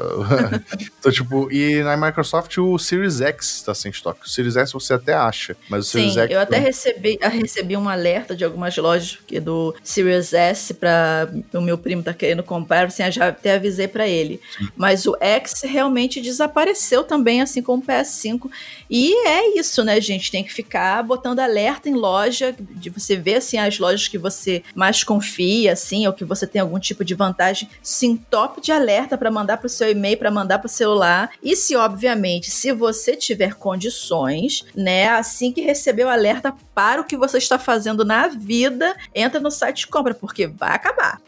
então, 0.98 1.10
tipo, 1.10 1.50
e 1.50 1.82
na 1.82 1.96
Microsoft 1.96 2.56
o 2.58 2.78
Series 2.78 3.20
X 3.20 3.56
está 3.56 3.74
sem 3.74 3.90
estoque. 3.90 4.26
O 4.26 4.28
Series 4.28 4.56
S 4.56 4.72
você 4.72 4.94
até 4.94 5.14
acha, 5.14 5.56
mas 5.68 5.86
o 5.86 5.90
Series 5.90 6.14
Sim, 6.14 6.20
X... 6.20 6.30
eu 6.30 6.40
até 6.40 6.58
recebi, 6.58 7.18
eu 7.20 7.30
recebi 7.30 7.76
um 7.76 7.88
alerta 7.88 8.36
de 8.36 8.44
algumas 8.44 8.76
lojas 8.76 9.18
do 9.42 9.74
Series 9.82 10.32
S 10.32 10.74
para 10.74 11.28
o 11.54 11.60
meu 11.60 11.78
primo 11.78 12.02
tá 12.02 12.12
querendo 12.12 12.42
comprar, 12.42 12.86
assim, 12.86 13.02
eu 13.02 13.12
já 13.12 13.28
até 13.28 13.54
avisei 13.54 13.88
para 13.88 14.06
ele. 14.06 14.40
Sim. 14.58 14.68
Mas 14.76 15.06
o 15.06 15.16
X 15.20 15.62
realmente 15.62 16.20
desapareceu 16.20 17.04
também, 17.04 17.40
assim 17.40 17.62
como 17.62 17.82
o 17.82 17.86
PS5. 17.86 18.50
E 18.88 19.14
é 19.26 19.58
isso, 19.58 19.82
né, 19.84 20.00
gente? 20.00 20.30
Tem 20.30 20.44
que 20.44 20.52
ficar 20.52 21.02
botando 21.02 21.40
alerta 21.40 21.88
em 21.88 21.94
loja, 21.94 22.54
de 22.58 22.90
você 22.90 23.16
ver 23.16 23.36
assim 23.36 23.58
as 23.58 23.78
lojas 23.78 24.08
que 24.08 24.18
você 24.18 24.62
mais 24.74 25.02
confia, 25.02 25.72
assim, 25.72 26.06
ou 26.06 26.12
que 26.12 26.24
você 26.24 26.46
tem 26.46 26.60
algum 26.60 26.78
tipo 26.78 27.04
de 27.04 27.14
vantagem, 27.14 27.68
sim, 27.82 28.16
top 28.16 28.60
de 28.60 28.72
alerta 28.72 29.18
para 29.18 29.30
mandar 29.30 29.56
para 29.56 29.66
o 29.66 29.70
seu 29.70 29.90
e-mail, 29.90 30.18
para 30.18 30.30
mandar 30.30 30.58
para 30.58 30.66
o 30.66 30.70
celular. 30.70 31.30
E 31.42 31.56
se 31.56 31.76
obviamente, 31.76 32.50
se 32.50 32.72
você 32.72 33.16
tiver 33.16 33.54
condições, 33.54 34.64
né, 34.74 35.08
assim 35.08 35.52
que 35.52 35.60
receber 35.60 36.04
o 36.04 36.08
alerta 36.08 36.54
para 36.74 37.00
o 37.00 37.04
que 37.04 37.16
você 37.16 37.38
está 37.38 37.58
fazendo 37.58 38.04
na 38.04 38.28
vida, 38.28 38.94
entra 39.14 39.40
no 39.40 39.50
site 39.50 39.80
de 39.80 39.86
compra, 39.86 40.14
porque 40.14 40.46
vai 40.46 40.74
acabar. 40.74 41.20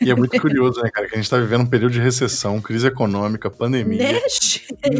E 0.00 0.10
é 0.10 0.14
muito 0.14 0.40
curioso, 0.40 0.80
né, 0.80 0.90
cara, 0.90 1.08
que 1.08 1.14
a 1.14 1.16
gente 1.16 1.24
está 1.24 1.38
vivendo 1.38 1.62
um 1.62 1.66
período 1.66 1.92
de 1.92 2.00
recessão, 2.00 2.60
crise 2.60 2.86
econômica, 2.86 3.50
pandemia. 3.50 4.12
Né, 4.12 4.20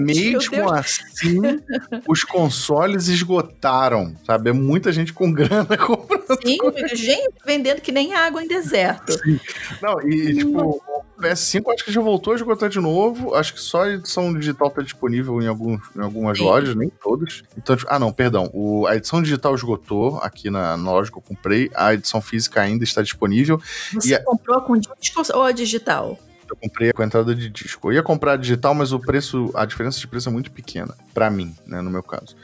Mesmo 0.00 0.70
assim, 0.70 1.60
os 2.08 2.24
consoles 2.24 3.08
esgotaram, 3.08 4.14
sabe? 4.26 4.50
É 4.50 4.52
muita 4.52 4.92
gente 4.92 5.12
com 5.12 5.32
grana 5.32 5.76
comprando. 5.78 6.38
Sim, 6.42 6.58
gente 6.94 7.32
vendendo 7.44 7.80
que 7.80 7.92
nem 7.92 8.14
água 8.14 8.42
em 8.42 8.48
deserto. 8.48 9.12
Sim. 9.12 9.38
Não, 9.80 10.00
e 10.02 10.34
tipo, 10.34 10.60
o 10.60 11.20
PS5 11.20 11.72
acho 11.72 11.84
que 11.84 11.92
já 11.92 12.00
voltou 12.00 12.32
a 12.32 12.36
esgotar 12.36 12.68
de 12.68 12.80
novo. 12.80 13.34
Acho 13.34 13.54
que 13.54 13.60
só 13.60 13.84
a 13.84 13.90
edição 13.90 14.32
digital 14.32 14.70
tá 14.70 14.82
disponível 14.82 15.40
em, 15.40 15.46
alguns, 15.46 15.80
em 15.96 16.00
algumas 16.00 16.38
Sim. 16.38 16.44
lojas, 16.44 16.74
nem 16.74 16.90
todas. 17.02 17.42
Então, 17.56 17.76
tipo, 17.76 17.90
ah, 17.92 17.98
não, 17.98 18.12
perdão. 18.12 18.50
O, 18.52 18.86
a 18.86 18.96
edição 18.96 19.22
digital 19.22 19.54
esgotou 19.54 20.18
aqui 20.18 20.50
na, 20.50 20.76
na 20.76 20.92
loja 20.92 21.10
que 21.10 21.18
eu 21.18 21.22
comprei. 21.22 21.70
A 21.74 21.94
edição 21.94 22.20
física 22.20 22.60
ainda 22.60 22.84
está 22.84 23.02
disponível. 23.02 23.60
Você 23.94 24.14
e 24.14 24.18
comprou 24.20 24.60
com 24.62 24.78
disco 24.78 25.22
ou 25.34 25.42
a 25.42 25.52
digital? 25.52 26.18
Eu 26.52 26.56
comprei 26.56 26.92
com 26.92 27.00
a 27.00 27.06
entrada 27.06 27.34
de 27.34 27.48
disco. 27.48 27.88
Eu 27.88 27.94
ia 27.94 28.02
comprar 28.02 28.36
digital, 28.36 28.74
mas 28.74 28.92
o 28.92 29.00
preço, 29.00 29.50
a 29.54 29.64
diferença 29.64 29.98
de 29.98 30.06
preço 30.06 30.28
é 30.28 30.32
muito 30.32 30.50
pequena, 30.50 30.94
para 31.14 31.30
mim, 31.30 31.54
né, 31.66 31.80
no 31.80 31.90
meu 31.90 32.02
caso. 32.02 32.36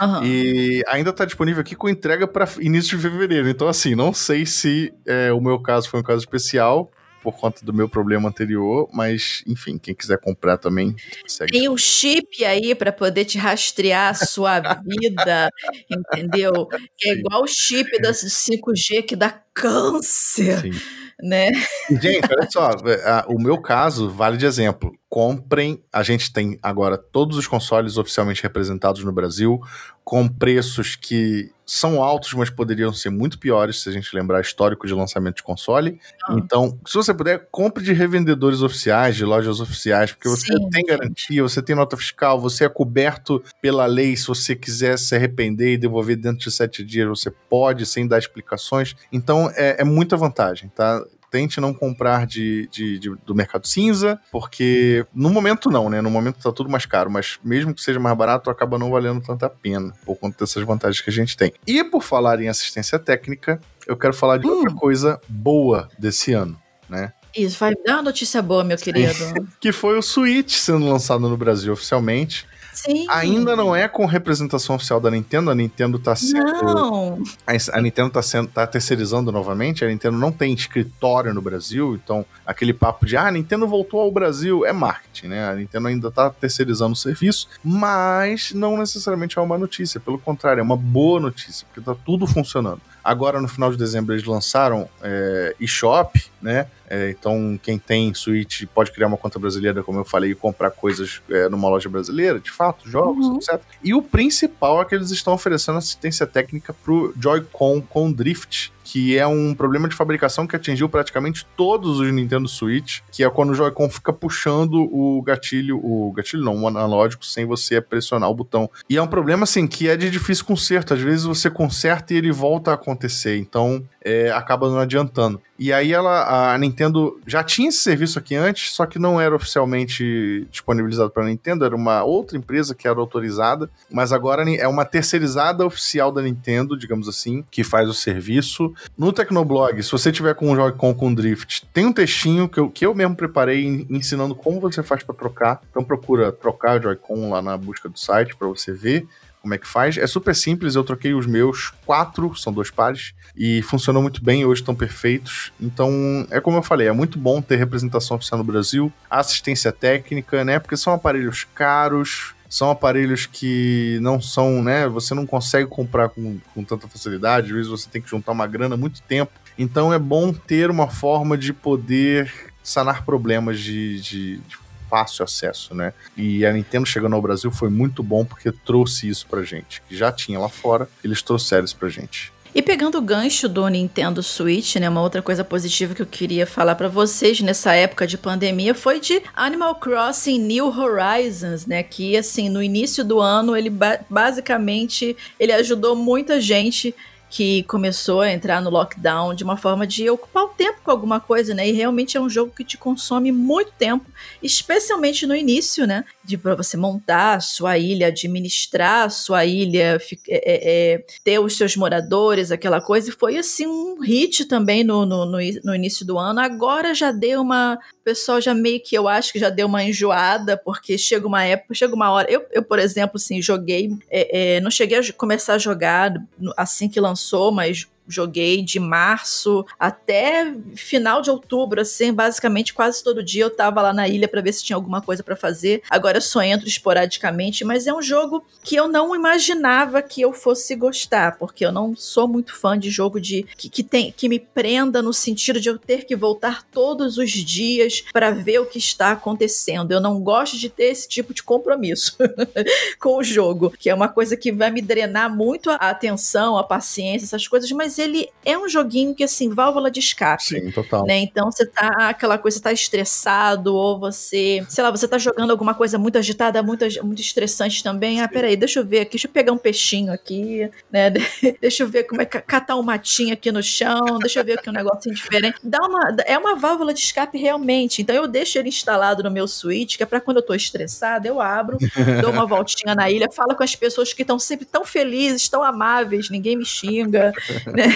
Uhum. 0.00 0.22
E 0.22 0.84
ainda 0.86 1.14
tá 1.14 1.24
disponível 1.24 1.62
aqui 1.62 1.74
com 1.74 1.88
entrega 1.88 2.28
para 2.28 2.46
início 2.60 2.94
de 2.94 3.02
fevereiro. 3.02 3.48
Então, 3.48 3.66
assim, 3.66 3.94
não 3.94 4.12
sei 4.12 4.44
se 4.44 4.92
é, 5.06 5.32
o 5.32 5.40
meu 5.40 5.58
caso 5.60 5.88
foi 5.88 6.00
um 6.00 6.02
caso 6.02 6.20
especial, 6.20 6.90
por 7.22 7.32
conta 7.32 7.64
do 7.64 7.72
meu 7.72 7.88
problema 7.88 8.28
anterior, 8.28 8.86
mas 8.92 9.42
enfim, 9.46 9.78
quem 9.78 9.94
quiser 9.94 10.20
comprar 10.20 10.58
também, 10.58 10.94
segue. 11.26 11.50
Tem 11.50 11.68
o 11.70 11.76
chip 11.78 12.44
aí 12.44 12.74
para 12.74 12.92
poder 12.92 13.24
te 13.24 13.38
rastrear 13.38 14.10
a 14.10 14.14
sua 14.14 14.60
vida, 14.84 15.50
entendeu? 15.90 16.68
Que 16.98 17.08
é 17.08 17.12
igual 17.14 17.44
o 17.44 17.48
chip 17.48 17.98
da 18.00 18.10
5G 18.12 19.02
que 19.02 19.16
dá 19.16 19.30
câncer. 19.54 20.60
Sim 20.60 20.97
né? 21.22 21.50
Gente, 21.90 22.28
olha 22.32 22.50
só, 22.50 22.70
é, 22.70 23.24
o 23.28 23.38
meu 23.40 23.60
caso 23.60 24.10
vale 24.10 24.36
de 24.36 24.46
exemplo. 24.46 24.97
Comprem, 25.08 25.82
a 25.90 26.02
gente 26.02 26.30
tem 26.32 26.58
agora 26.62 26.98
todos 26.98 27.38
os 27.38 27.46
consoles 27.46 27.96
oficialmente 27.96 28.42
representados 28.42 29.02
no 29.02 29.10
Brasil, 29.10 29.58
com 30.04 30.28
preços 30.28 30.96
que 30.96 31.50
são 31.64 32.02
altos, 32.02 32.32
mas 32.32 32.48
poderiam 32.48 32.92
ser 32.94 33.10
muito 33.10 33.38
piores 33.38 33.82
se 33.82 33.90
a 33.90 33.92
gente 33.92 34.14
lembrar 34.14 34.40
histórico 34.40 34.86
de 34.86 34.94
lançamento 34.94 35.36
de 35.36 35.42
console. 35.42 36.00
Ah. 36.24 36.34
Então, 36.38 36.78
se 36.86 36.94
você 36.94 37.12
puder, 37.12 37.46
compre 37.50 37.84
de 37.84 37.92
revendedores 37.92 38.62
oficiais, 38.62 39.16
de 39.16 39.24
lojas 39.24 39.60
oficiais, 39.60 40.12
porque 40.12 40.28
você 40.28 40.46
Sim. 40.46 40.70
tem 40.70 40.84
garantia, 40.84 41.42
você 41.42 41.60
tem 41.60 41.76
nota 41.76 41.96
fiscal, 41.96 42.40
você 42.40 42.64
é 42.64 42.68
coberto 42.70 43.42
pela 43.60 43.84
lei. 43.84 44.16
Se 44.16 44.26
você 44.26 44.56
quiser 44.56 44.98
se 44.98 45.14
arrepender 45.14 45.74
e 45.74 45.78
devolver 45.78 46.16
dentro 46.16 46.40
de 46.40 46.50
sete 46.50 46.82
dias, 46.82 47.06
você 47.06 47.30
pode, 47.30 47.84
sem 47.84 48.06
dar 48.08 48.18
explicações. 48.18 48.94
Então, 49.12 49.50
é, 49.54 49.82
é 49.82 49.84
muita 49.84 50.16
vantagem, 50.16 50.70
tá? 50.74 51.02
Tente 51.30 51.60
não 51.60 51.72
comprar 51.74 52.26
de, 52.26 52.68
de, 52.68 52.98
de, 52.98 53.14
do 53.24 53.34
mercado 53.34 53.66
cinza, 53.66 54.20
porque 54.30 55.06
no 55.14 55.30
momento 55.30 55.70
não, 55.70 55.88
né? 55.90 56.00
No 56.00 56.10
momento 56.10 56.42
tá 56.42 56.52
tudo 56.52 56.70
mais 56.70 56.86
caro, 56.86 57.10
mas 57.10 57.38
mesmo 57.44 57.74
que 57.74 57.82
seja 57.82 58.00
mais 58.00 58.16
barato, 58.16 58.50
acaba 58.50 58.78
não 58.78 58.90
valendo 58.90 59.20
tanta 59.20 59.48
pena, 59.48 59.92
por 60.04 60.16
conta 60.16 60.38
dessas 60.40 60.62
vantagens 60.64 61.00
que 61.00 61.10
a 61.10 61.12
gente 61.12 61.36
tem. 61.36 61.52
E 61.66 61.82
por 61.84 62.02
falar 62.02 62.40
em 62.40 62.48
assistência 62.48 62.98
técnica, 62.98 63.60
eu 63.86 63.96
quero 63.96 64.14
falar 64.14 64.38
de 64.38 64.46
hum. 64.46 64.50
outra 64.50 64.74
coisa 64.74 65.20
boa 65.28 65.88
desse 65.98 66.32
ano, 66.32 66.60
né? 66.88 67.12
Isso, 67.36 67.58
vai 67.58 67.74
dar 67.86 67.96
uma 67.96 68.02
notícia 68.02 68.40
boa, 68.42 68.64
meu 68.64 68.76
querido. 68.76 69.12
que 69.60 69.70
foi 69.70 69.98
o 69.98 70.02
Switch 70.02 70.54
sendo 70.54 70.88
lançado 70.88 71.28
no 71.28 71.36
Brasil 71.36 71.72
oficialmente. 71.72 72.46
Sim. 72.82 73.06
Ainda 73.08 73.56
não 73.56 73.74
é 73.74 73.88
com 73.88 74.06
representação 74.06 74.76
oficial 74.76 75.00
da 75.00 75.10
Nintendo. 75.10 75.50
A 75.50 75.54
Nintendo 75.54 75.98
tá 75.98 76.14
sendo. 76.14 76.62
Não. 76.62 77.22
A, 77.46 77.80
Nintendo 77.80 78.10
tá, 78.10 78.22
sendo, 78.22 78.48
tá 78.48 78.66
terceirizando 78.66 79.32
novamente. 79.32 79.84
A 79.84 79.88
Nintendo 79.88 80.16
não 80.16 80.30
tem 80.30 80.52
escritório 80.54 81.34
no 81.34 81.42
Brasil. 81.42 81.96
Então, 81.96 82.24
aquele 82.46 82.72
papo 82.72 83.04
de 83.04 83.16
ah, 83.16 83.26
a 83.26 83.32
Nintendo 83.32 83.66
voltou 83.66 84.00
ao 84.00 84.12
Brasil 84.12 84.64
é 84.64 84.72
marketing, 84.72 85.26
né? 85.26 85.48
A 85.48 85.54
Nintendo 85.56 85.88
ainda 85.88 86.10
tá 86.10 86.30
terceirizando 86.30 86.92
o 86.92 86.96
serviço, 86.96 87.48
mas 87.64 88.52
não 88.52 88.78
necessariamente 88.78 89.38
é 89.38 89.42
uma 89.42 89.58
notícia. 89.58 89.98
Pelo 89.98 90.18
contrário, 90.18 90.60
é 90.60 90.62
uma 90.62 90.76
boa 90.76 91.18
notícia, 91.18 91.66
porque 91.66 91.80
tá 91.80 91.96
tudo 92.06 92.26
funcionando. 92.28 92.80
Agora, 93.02 93.40
no 93.40 93.48
final 93.48 93.72
de 93.72 93.76
dezembro, 93.76 94.14
eles 94.14 94.24
lançaram 94.24 94.88
é, 95.02 95.56
eShop 95.58 96.28
né? 96.40 96.66
É, 96.88 97.10
então, 97.10 97.58
quem 97.62 97.78
tem 97.78 98.14
Switch 98.14 98.64
pode 98.74 98.90
criar 98.90 99.06
uma 99.08 99.16
conta 99.16 99.38
brasileira, 99.38 99.82
como 99.82 100.00
eu 100.00 100.04
falei, 100.04 100.30
e 100.30 100.34
comprar 100.34 100.70
coisas 100.70 101.20
é, 101.30 101.48
numa 101.48 101.68
loja 101.68 101.88
brasileira, 101.88 102.40
de 102.40 102.50
fato, 102.50 102.88
jogos, 102.88 103.26
uhum. 103.26 103.36
etc. 103.36 103.60
E 103.84 103.94
o 103.94 104.02
principal 104.02 104.80
é 104.80 104.84
que 104.84 104.94
eles 104.94 105.10
estão 105.10 105.34
oferecendo 105.34 105.78
assistência 105.78 106.26
técnica 106.26 106.72
pro 106.72 107.14
Joy-Con 107.18 107.82
com 107.82 108.10
Drift, 108.10 108.72
que 108.90 109.18
é 109.18 109.26
um 109.26 109.54
problema 109.54 109.86
de 109.86 109.94
fabricação 109.94 110.46
que 110.46 110.56
atingiu 110.56 110.88
praticamente 110.88 111.46
todos 111.54 112.00
os 112.00 112.10
Nintendo 112.10 112.48
Switch, 112.48 113.00
que 113.12 113.22
é 113.22 113.28
quando 113.28 113.50
o 113.50 113.54
Joy-Con 113.54 113.90
fica 113.90 114.14
puxando 114.14 114.80
o 114.90 115.20
gatilho, 115.20 115.78
o 115.84 116.10
gatilho 116.12 116.42
não, 116.42 116.62
o 116.62 116.66
analógico, 116.66 117.22
sem 117.22 117.44
você 117.44 117.82
pressionar 117.82 118.30
o 118.30 118.34
botão. 118.34 118.70
E 118.88 118.96
é 118.96 119.02
um 119.02 119.06
problema, 119.06 119.44
assim, 119.44 119.66
que 119.66 119.88
é 119.88 119.96
de 119.96 120.08
difícil 120.08 120.46
conserto. 120.46 120.94
Às 120.94 121.00
vezes 121.00 121.24
você 121.24 121.50
conserta 121.50 122.14
e 122.14 122.16
ele 122.16 122.32
volta 122.32 122.70
a 122.70 122.74
acontecer, 122.74 123.36
então 123.36 123.84
é, 124.08 124.30
acaba 124.30 124.70
não 124.70 124.78
adiantando. 124.78 125.38
E 125.58 125.70
aí 125.70 125.92
ela, 125.92 126.54
a 126.54 126.56
Nintendo 126.56 127.20
já 127.26 127.42
tinha 127.44 127.68
esse 127.68 127.78
serviço 127.78 128.18
aqui 128.18 128.34
antes, 128.34 128.72
só 128.72 128.86
que 128.86 128.98
não 128.98 129.20
era 129.20 129.34
oficialmente 129.34 130.46
disponibilizado 130.50 131.10
para 131.10 131.24
a 131.24 131.26
Nintendo, 131.26 131.64
era 131.64 131.76
uma 131.76 132.04
outra 132.04 132.38
empresa 132.38 132.74
que 132.74 132.88
era 132.88 132.98
autorizada, 132.98 133.68
mas 133.90 134.12
agora 134.12 134.48
é 134.50 134.66
uma 134.66 134.84
terceirizada 134.86 135.66
oficial 135.66 136.10
da 136.10 136.22
Nintendo, 136.22 136.78
digamos 136.78 137.06
assim, 137.06 137.44
que 137.50 137.62
faz 137.62 137.88
o 137.88 137.94
serviço. 137.94 138.72
No 138.96 139.12
Tecnoblog, 139.12 139.82
se 139.82 139.92
você 139.92 140.10
tiver 140.10 140.34
com 140.34 140.50
um 140.50 140.56
Joy-Con 140.56 140.94
com 140.94 141.12
Drift, 141.12 141.66
tem 141.74 141.84
um 141.84 141.92
textinho 141.92 142.48
que 142.48 142.60
eu, 142.60 142.70
que 142.70 142.86
eu 142.86 142.94
mesmo 142.94 143.16
preparei 143.16 143.86
ensinando 143.90 144.34
como 144.34 144.60
você 144.60 144.82
faz 144.82 145.02
para 145.02 145.14
trocar. 145.14 145.60
Então 145.68 145.84
procura 145.84 146.32
trocar 146.32 146.80
Joy-Con 146.80 147.28
lá 147.30 147.42
na 147.42 147.56
busca 147.58 147.88
do 147.88 147.98
site 147.98 148.34
para 148.36 148.48
você 148.48 148.72
ver 148.72 149.06
como 149.40 149.54
é 149.54 149.58
que 149.58 149.66
faz. 149.66 149.96
É 149.96 150.06
super 150.06 150.34
simples, 150.34 150.74
eu 150.74 150.84
troquei 150.84 151.14
os 151.14 151.26
meus 151.26 151.72
quatro, 151.86 152.34
são 152.36 152.52
dois 152.52 152.70
pares, 152.70 153.14
e 153.36 153.62
funcionou 153.62 154.02
muito 154.02 154.22
bem, 154.22 154.44
hoje 154.44 154.60
estão 154.60 154.74
perfeitos. 154.74 155.52
Então, 155.60 156.26
é 156.30 156.40
como 156.40 156.58
eu 156.58 156.62
falei, 156.62 156.88
é 156.88 156.92
muito 156.92 157.18
bom 157.18 157.40
ter 157.40 157.56
representação 157.56 158.16
oficial 158.16 158.38
no 158.38 158.44
Brasil, 158.44 158.92
assistência 159.10 159.72
técnica, 159.72 160.44
né? 160.44 160.58
Porque 160.58 160.76
são 160.76 160.92
aparelhos 160.92 161.46
caros, 161.54 162.34
são 162.48 162.70
aparelhos 162.70 163.26
que 163.26 163.98
não 164.00 164.20
são, 164.20 164.62
né? 164.62 164.88
Você 164.88 165.14
não 165.14 165.26
consegue 165.26 165.68
comprar 165.68 166.08
com, 166.08 166.38
com 166.54 166.64
tanta 166.64 166.88
facilidade, 166.88 167.48
às 167.48 167.52
vezes 167.52 167.68
você 167.68 167.88
tem 167.88 168.00
que 168.00 168.10
juntar 168.10 168.32
uma 168.32 168.46
grana 168.46 168.76
muito 168.76 169.02
tempo. 169.02 169.32
Então 169.58 169.92
é 169.92 169.98
bom 169.98 170.32
ter 170.32 170.70
uma 170.70 170.88
forma 170.88 171.36
de 171.36 171.52
poder 171.52 172.32
sanar 172.62 173.04
problemas 173.04 173.60
de, 173.60 174.00
de, 174.00 174.36
de 174.38 174.56
fácil 174.88 175.24
acesso, 175.24 175.74
né? 175.74 175.92
E 176.16 176.44
a 176.44 176.52
Nintendo 176.52 176.86
chegando 176.86 177.14
ao 177.14 177.22
Brasil 177.22 177.50
foi 177.50 177.68
muito 177.68 178.02
bom 178.02 178.24
porque 178.24 178.50
trouxe 178.50 179.08
isso 179.08 179.26
pra 179.26 179.42
gente. 179.42 179.82
Que 179.88 179.96
já 179.96 180.10
tinha 180.10 180.38
lá 180.38 180.48
fora, 180.48 180.88
eles 181.02 181.22
trouxeram 181.22 181.64
isso 181.64 181.76
pra 181.76 181.88
gente. 181.88 182.32
E 182.54 182.62
pegando 182.62 182.98
o 182.98 183.02
gancho 183.02 183.48
do 183.48 183.68
Nintendo 183.68 184.22
Switch, 184.22 184.76
né, 184.76 184.88
uma 184.88 185.02
outra 185.02 185.20
coisa 185.20 185.44
positiva 185.44 185.94
que 185.94 186.02
eu 186.02 186.06
queria 186.06 186.46
falar 186.46 186.74
para 186.74 186.88
vocês 186.88 187.40
nessa 187.40 187.74
época 187.74 188.06
de 188.06 188.16
pandemia 188.16 188.74
foi 188.74 189.00
de 189.00 189.22
Animal 189.34 189.74
Crossing 189.76 190.38
New 190.38 190.66
Horizons, 190.66 191.66
né, 191.66 191.82
que 191.82 192.16
assim, 192.16 192.48
no 192.48 192.62
início 192.62 193.04
do 193.04 193.20
ano 193.20 193.54
ele 193.54 193.70
ba 193.70 194.00
basicamente 194.08 195.16
ele 195.38 195.52
ajudou 195.52 195.94
muita 195.94 196.40
gente 196.40 196.94
que 197.30 197.62
começou 197.64 198.20
a 198.22 198.32
entrar 198.32 198.62
no 198.62 198.70
lockdown 198.70 199.34
de 199.34 199.44
uma 199.44 199.56
forma 199.56 199.86
de 199.86 200.08
ocupar 200.08 200.44
o 200.44 200.48
tempo 200.48 200.78
com 200.82 200.90
alguma 200.90 201.20
coisa, 201.20 201.54
né? 201.54 201.68
E 201.68 201.72
realmente 201.72 202.16
é 202.16 202.20
um 202.20 202.28
jogo 202.28 202.52
que 202.56 202.64
te 202.64 202.78
consome 202.78 203.30
muito 203.30 203.72
tempo, 203.78 204.06
especialmente 204.42 205.26
no 205.26 205.34
início, 205.34 205.86
né? 205.86 206.04
De 206.24 206.38
para 206.38 206.54
você 206.54 206.76
montar 206.76 207.34
a 207.34 207.40
sua 207.40 207.76
ilha, 207.76 208.08
administrar 208.08 209.06
a 209.06 209.10
sua 209.10 209.44
ilha, 209.44 209.98
é, 210.28 210.36
é, 210.36 210.94
é, 210.94 211.04
ter 211.22 211.38
os 211.38 211.56
seus 211.56 211.76
moradores, 211.76 212.50
aquela 212.50 212.80
coisa. 212.80 213.10
E 213.10 213.12
foi 213.12 213.36
assim 213.36 213.66
um 213.66 214.00
hit 214.00 214.46
também 214.46 214.82
no, 214.82 215.04
no, 215.04 215.26
no, 215.26 215.38
no 215.64 215.74
início 215.74 216.06
do 216.06 216.18
ano. 216.18 216.40
Agora 216.40 216.94
já 216.94 217.12
deu 217.12 217.42
uma. 217.42 217.78
Pessoal 218.08 218.40
já 218.40 218.54
meio 218.54 218.80
que 218.80 218.96
eu 218.96 219.06
acho 219.06 219.30
que 219.30 219.38
já 219.38 219.50
deu 219.50 219.66
uma 219.66 219.84
enjoada, 219.84 220.56
porque 220.56 220.96
chega 220.96 221.26
uma 221.26 221.44
época, 221.44 221.74
chega 221.74 221.94
uma 221.94 222.10
hora. 222.10 222.26
Eu, 222.30 222.42
eu 222.52 222.62
por 222.62 222.78
exemplo, 222.78 223.16
assim, 223.16 223.42
joguei. 223.42 223.90
É, 224.10 224.56
é 224.56 224.60
não 224.62 224.70
cheguei 224.70 224.98
a 224.98 225.12
começar 225.12 225.52
a 225.52 225.58
jogar 225.58 226.14
assim 226.56 226.88
que 226.88 226.98
lançou, 226.98 227.52
mas 227.52 227.86
joguei 228.08 228.62
de 228.62 228.80
março 228.80 229.64
até 229.78 230.54
final 230.74 231.20
de 231.20 231.30
outubro, 231.30 231.80
assim, 231.80 232.12
basicamente 232.12 232.72
quase 232.74 233.04
todo 233.04 233.22
dia 233.22 233.44
eu 233.44 233.50
tava 233.50 233.82
lá 233.82 233.92
na 233.92 234.08
ilha 234.08 234.26
para 234.26 234.40
ver 234.40 234.52
se 234.52 234.64
tinha 234.64 234.76
alguma 234.76 235.00
coisa 235.00 235.22
para 235.22 235.36
fazer. 235.36 235.82
Agora 235.90 236.18
eu 236.18 236.22
só 236.22 236.42
entro 236.42 236.66
esporadicamente, 236.66 237.64
mas 237.64 237.86
é 237.86 237.92
um 237.92 238.02
jogo 238.02 238.44
que 238.62 238.76
eu 238.76 238.88
não 238.88 239.14
imaginava 239.14 240.02
que 240.02 240.20
eu 240.22 240.32
fosse 240.32 240.74
gostar, 240.74 241.38
porque 241.38 241.64
eu 241.64 241.72
não 241.72 241.94
sou 241.94 242.26
muito 242.26 242.54
fã 242.54 242.78
de 242.78 242.90
jogo 242.90 243.20
de 243.20 243.46
que, 243.56 243.68
que 243.68 243.82
tem 243.82 244.12
que 244.12 244.28
me 244.28 244.38
prenda 244.38 245.02
no 245.02 245.12
sentido 245.12 245.60
de 245.60 245.68
eu 245.68 245.78
ter 245.78 246.04
que 246.04 246.16
voltar 246.16 246.62
todos 246.62 247.18
os 247.18 247.30
dias 247.30 248.04
para 248.12 248.30
ver 248.30 248.60
o 248.60 248.66
que 248.66 248.78
está 248.78 249.12
acontecendo. 249.12 249.92
Eu 249.92 250.00
não 250.00 250.20
gosto 250.20 250.56
de 250.56 250.68
ter 250.68 250.84
esse 250.84 251.08
tipo 251.08 251.34
de 251.34 251.42
compromisso 251.42 252.16
com 252.98 253.16
o 253.16 253.22
jogo, 253.22 253.72
que 253.78 253.90
é 253.90 253.94
uma 253.94 254.08
coisa 254.08 254.36
que 254.36 254.52
vai 254.52 254.70
me 254.70 254.80
drenar 254.80 255.34
muito 255.34 255.70
a 255.70 255.74
atenção, 255.74 256.56
a 256.56 256.64
paciência, 256.64 257.26
essas 257.26 257.46
coisas, 257.46 257.70
mas 257.72 257.97
ele 257.98 258.28
é 258.44 258.56
um 258.56 258.68
joguinho 258.68 259.14
que, 259.14 259.24
assim, 259.24 259.50
válvula 259.50 259.90
de 259.90 260.00
escape. 260.00 260.42
Sim, 260.42 260.70
total. 260.70 261.04
Né? 261.06 261.18
Então 261.18 261.50
você 261.50 261.66
tá, 261.66 261.88
aquela 262.08 262.38
coisa, 262.38 262.56
você 262.56 262.62
tá 262.62 262.72
estressado, 262.72 263.74
ou 263.74 263.98
você, 263.98 264.64
sei 264.68 264.84
lá, 264.84 264.90
você 264.90 265.06
tá 265.06 265.18
jogando 265.18 265.50
alguma 265.50 265.74
coisa 265.74 265.98
muito 265.98 266.18
agitada, 266.18 266.62
muito, 266.62 266.84
muito 267.04 267.20
estressante 267.20 267.82
também. 267.82 268.20
Ah, 268.20 268.28
peraí, 268.28 268.56
deixa 268.56 268.80
eu 268.80 268.86
ver 268.86 269.00
aqui, 269.00 269.12
deixa 269.12 269.26
eu 269.26 269.32
pegar 269.32 269.52
um 269.52 269.58
peixinho 269.58 270.12
aqui, 270.12 270.70
né? 270.90 271.10
deixa 271.60 271.82
eu 271.82 271.88
ver 271.88 272.04
como 272.04 272.22
é 272.22 272.24
que 272.24 272.40
catar 272.40 272.76
um 272.76 272.82
matinho 272.82 273.32
aqui 273.32 273.50
no 273.52 273.62
chão, 273.62 274.18
deixa 274.20 274.40
eu 274.40 274.44
ver 274.44 274.58
aqui 274.58 274.70
um 274.70 274.72
negocinho 274.72 275.14
diferente. 275.14 275.58
Dá 275.62 275.78
uma, 275.80 276.16
é 276.24 276.38
uma 276.38 276.54
válvula 276.56 276.94
de 276.94 277.00
escape 277.00 277.38
realmente. 277.38 278.02
Então 278.02 278.14
eu 278.14 278.26
deixo 278.26 278.58
ele 278.58 278.68
instalado 278.68 279.22
no 279.22 279.30
meu 279.30 279.46
Switch, 279.46 279.96
que 279.96 280.02
é 280.02 280.06
pra 280.06 280.20
quando 280.20 280.38
eu 280.38 280.42
tô 280.42 280.54
estressada, 280.54 281.28
eu 281.28 281.40
abro, 281.40 281.78
dou 282.20 282.30
uma 282.30 282.46
voltinha 282.46 282.94
na 282.94 283.10
ilha, 283.10 283.28
falo 283.30 283.54
com 283.54 283.62
as 283.62 283.74
pessoas 283.74 284.12
que 284.12 284.22
estão 284.22 284.38
sempre 284.38 284.66
tão 284.66 284.84
felizes, 284.84 285.48
tão 285.48 285.62
amáveis, 285.62 286.30
ninguém 286.30 286.56
me 286.56 286.64
xinga, 286.64 287.32
né? 287.66 287.87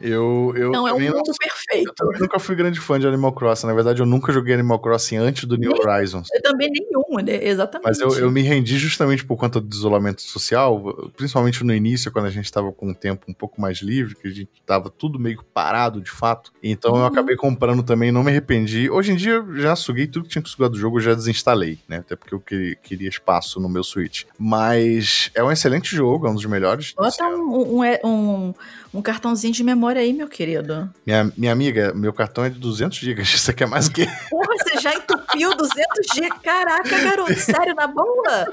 Eu, 0.00 0.52
eu 0.56 0.70
não, 0.70 0.88
é 0.88 0.92
um 0.92 1.00
mundo 1.00 1.22
não, 1.26 1.34
perfeito. 1.38 1.92
Eu 2.00 2.20
nunca 2.20 2.38
fui 2.38 2.54
grande 2.54 2.80
fã 2.80 2.98
de 2.98 3.06
Animal 3.06 3.32
Crossing. 3.32 3.66
Na 3.66 3.74
verdade, 3.74 4.00
eu 4.00 4.06
nunca 4.06 4.32
joguei 4.32 4.54
Animal 4.54 4.78
Crossing 4.78 5.16
antes 5.16 5.44
do 5.44 5.56
New 5.56 5.70
Nem, 5.70 5.80
Horizons. 5.80 6.28
Eu 6.32 6.42
também 6.42 6.70
nenhum, 6.70 7.24
né? 7.24 7.44
exatamente. 7.44 7.86
Mas 7.86 8.00
eu, 8.00 8.10
eu 8.16 8.30
me 8.30 8.42
rendi 8.42 8.78
justamente 8.78 9.24
por 9.24 9.36
conta 9.36 9.60
do 9.60 9.74
isolamento 9.74 10.22
social, 10.22 11.12
principalmente 11.16 11.62
no 11.64 11.74
início, 11.74 12.10
quando 12.10 12.26
a 12.26 12.30
gente 12.30 12.46
estava 12.46 12.72
com 12.72 12.88
um 12.88 12.94
tempo 12.94 13.26
um 13.28 13.34
pouco 13.34 13.60
mais 13.60 13.78
livre, 13.78 14.14
que 14.14 14.28
a 14.28 14.30
gente 14.30 14.50
estava 14.60 14.90
tudo 14.90 15.18
meio 15.18 15.42
parado 15.54 16.00
de 16.00 16.10
fato. 16.10 16.52
Então 16.62 16.92
uhum. 16.92 17.00
eu 17.00 17.06
acabei 17.06 17.36
comprando 17.36 17.82
também, 17.82 18.10
não 18.12 18.22
me 18.22 18.30
arrependi. 18.30 18.90
Hoje 18.90 19.12
em 19.12 19.16
dia 19.16 19.34
eu 19.34 19.56
já 19.56 19.76
suguei 19.76 20.06
tudo 20.06 20.24
que 20.24 20.30
tinha 20.30 20.42
que 20.42 20.48
sugar 20.48 20.68
do 20.68 20.78
jogo, 20.78 20.98
eu 20.98 21.02
já 21.02 21.14
desinstalei, 21.14 21.78
né? 21.88 21.98
Até 21.98 22.16
porque 22.16 22.34
eu 22.34 22.40
queria 22.82 23.08
espaço 23.08 23.60
no 23.60 23.68
meu 23.68 23.82
Switch. 23.82 24.24
Mas 24.38 25.30
é 25.34 25.42
um 25.42 25.50
excelente 25.50 25.94
jogo, 25.94 26.26
é 26.26 26.30
um 26.30 26.34
dos 26.34 26.44
melhores. 26.46 26.92
Bota 26.96 27.24
um, 27.24 27.80
um, 27.80 27.84
um, 28.04 28.54
um 28.94 29.02
cartãozinho 29.02 29.39
de 29.48 29.64
memória 29.64 30.02
aí, 30.02 30.12
meu 30.12 30.28
querido. 30.28 30.92
Minha, 31.06 31.32
minha 31.36 31.52
amiga, 31.52 31.94
meu 31.94 32.12
cartão 32.12 32.44
é 32.44 32.50
de 32.50 32.58
200 32.58 32.98
GB. 32.98 33.24
Você 33.24 33.52
quer 33.52 33.66
mais 33.66 33.86
o 33.86 33.92
quê? 33.92 34.06
Porra, 34.28 34.54
você 34.58 34.78
já 34.78 34.92
entupiu 34.94 35.56
200 35.56 35.82
GB? 36.14 36.30
Caraca, 36.42 37.00
garoto, 37.00 37.34
sério, 37.36 37.74
na 37.74 37.86
boa? 37.86 38.46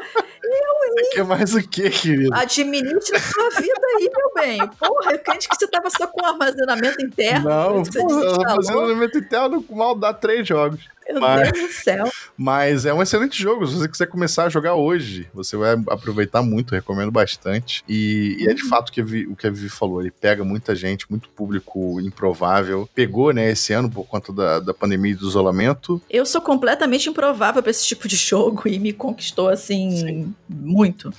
Eu, 0.43 0.93
Você 0.93 1.09
quer 1.15 1.25
mais 1.25 1.53
o 1.53 1.67
quê, 1.67 1.89
querido? 1.89 2.33
Administre 2.33 3.17
a 3.17 3.19
sua 3.19 3.49
vida 3.49 3.81
aí, 3.97 4.09
meu 4.15 4.31
bem. 4.35 4.67
Porra, 4.79 5.11
eu 5.11 5.19
crente 5.19 5.49
que 5.49 5.55
você 5.55 5.67
tava 5.67 5.89
só 5.89 6.07
com 6.07 6.25
armazenamento 6.25 7.03
interno. 7.03 7.49
Não, 7.49 7.83
porra, 7.83 8.51
armazenamento 8.51 9.17
interno 9.17 9.65
mal 9.69 9.95
dá 9.95 10.13
três 10.13 10.47
jogos. 10.47 10.79
Meu 11.13 11.21
mas, 11.21 11.51
Deus 11.51 11.67
do 11.67 11.73
céu. 11.73 12.11
Mas 12.37 12.85
é 12.85 12.93
um 12.93 13.01
excelente 13.01 13.41
jogo. 13.41 13.65
Se 13.65 13.75
você 13.75 13.87
quiser 13.87 14.07
começar 14.07 14.45
a 14.45 14.49
jogar 14.49 14.75
hoje, 14.75 15.27
você 15.33 15.55
vai 15.55 15.73
aproveitar 15.89 16.41
muito, 16.41 16.75
recomendo 16.75 17.11
bastante. 17.11 17.83
E, 17.87 18.37
e 18.39 18.49
é 18.49 18.53
de 18.53 18.63
uhum. 18.63 18.69
fato 18.69 18.91
que 18.91 19.01
o 19.01 19.35
que 19.35 19.47
a 19.47 19.49
Vivi 19.49 19.69
falou. 19.69 20.01
Ele 20.01 20.11
pega 20.11 20.43
muita 20.43 20.75
gente, 20.75 21.09
muito 21.09 21.29
público 21.29 21.99
improvável. 22.01 22.89
Pegou, 22.93 23.31
né, 23.31 23.51
esse 23.51 23.73
ano 23.73 23.89
por 23.89 24.05
conta 24.05 24.33
da, 24.33 24.59
da 24.59 24.73
pandemia 24.73 25.11
e 25.11 25.15
do 25.15 25.27
isolamento. 25.27 26.01
Eu 26.09 26.25
sou 26.25 26.41
completamente 26.41 27.09
improvável 27.09 27.61
para 27.61 27.71
esse 27.71 27.85
tipo 27.85 28.07
de 28.07 28.15
jogo 28.15 28.63
e 28.67 28.79
me 28.79 28.93
conquistou, 28.93 29.49
assim, 29.49 29.97
Sim. 29.97 30.35
muito. 30.49 31.13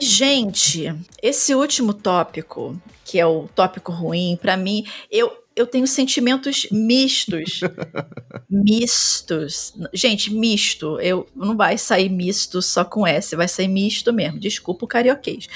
E, 0.00 0.04
gente, 0.04 0.92
esse 1.22 1.54
último 1.54 1.94
tópico, 1.94 2.76
que 3.04 3.18
é 3.18 3.26
o 3.26 3.48
tópico 3.54 3.92
ruim, 3.92 4.36
para 4.40 4.56
mim, 4.56 4.84
eu, 5.08 5.32
eu 5.56 5.66
tenho 5.66 5.86
sentimentos 5.86 6.66
mistos. 6.70 7.60
mistos. 8.50 9.74
Gente, 9.92 10.32
misto. 10.32 10.98
Eu 11.00 11.28
não 11.34 11.56
vai 11.56 11.78
sair 11.78 12.08
misto 12.08 12.60
só 12.60 12.84
com 12.84 13.06
S, 13.06 13.36
vai 13.36 13.48
sair 13.48 13.68
misto 13.68 14.12
mesmo. 14.12 14.40
Desculpa 14.40 14.84
o 14.84 14.88
carioquês. 14.88 15.48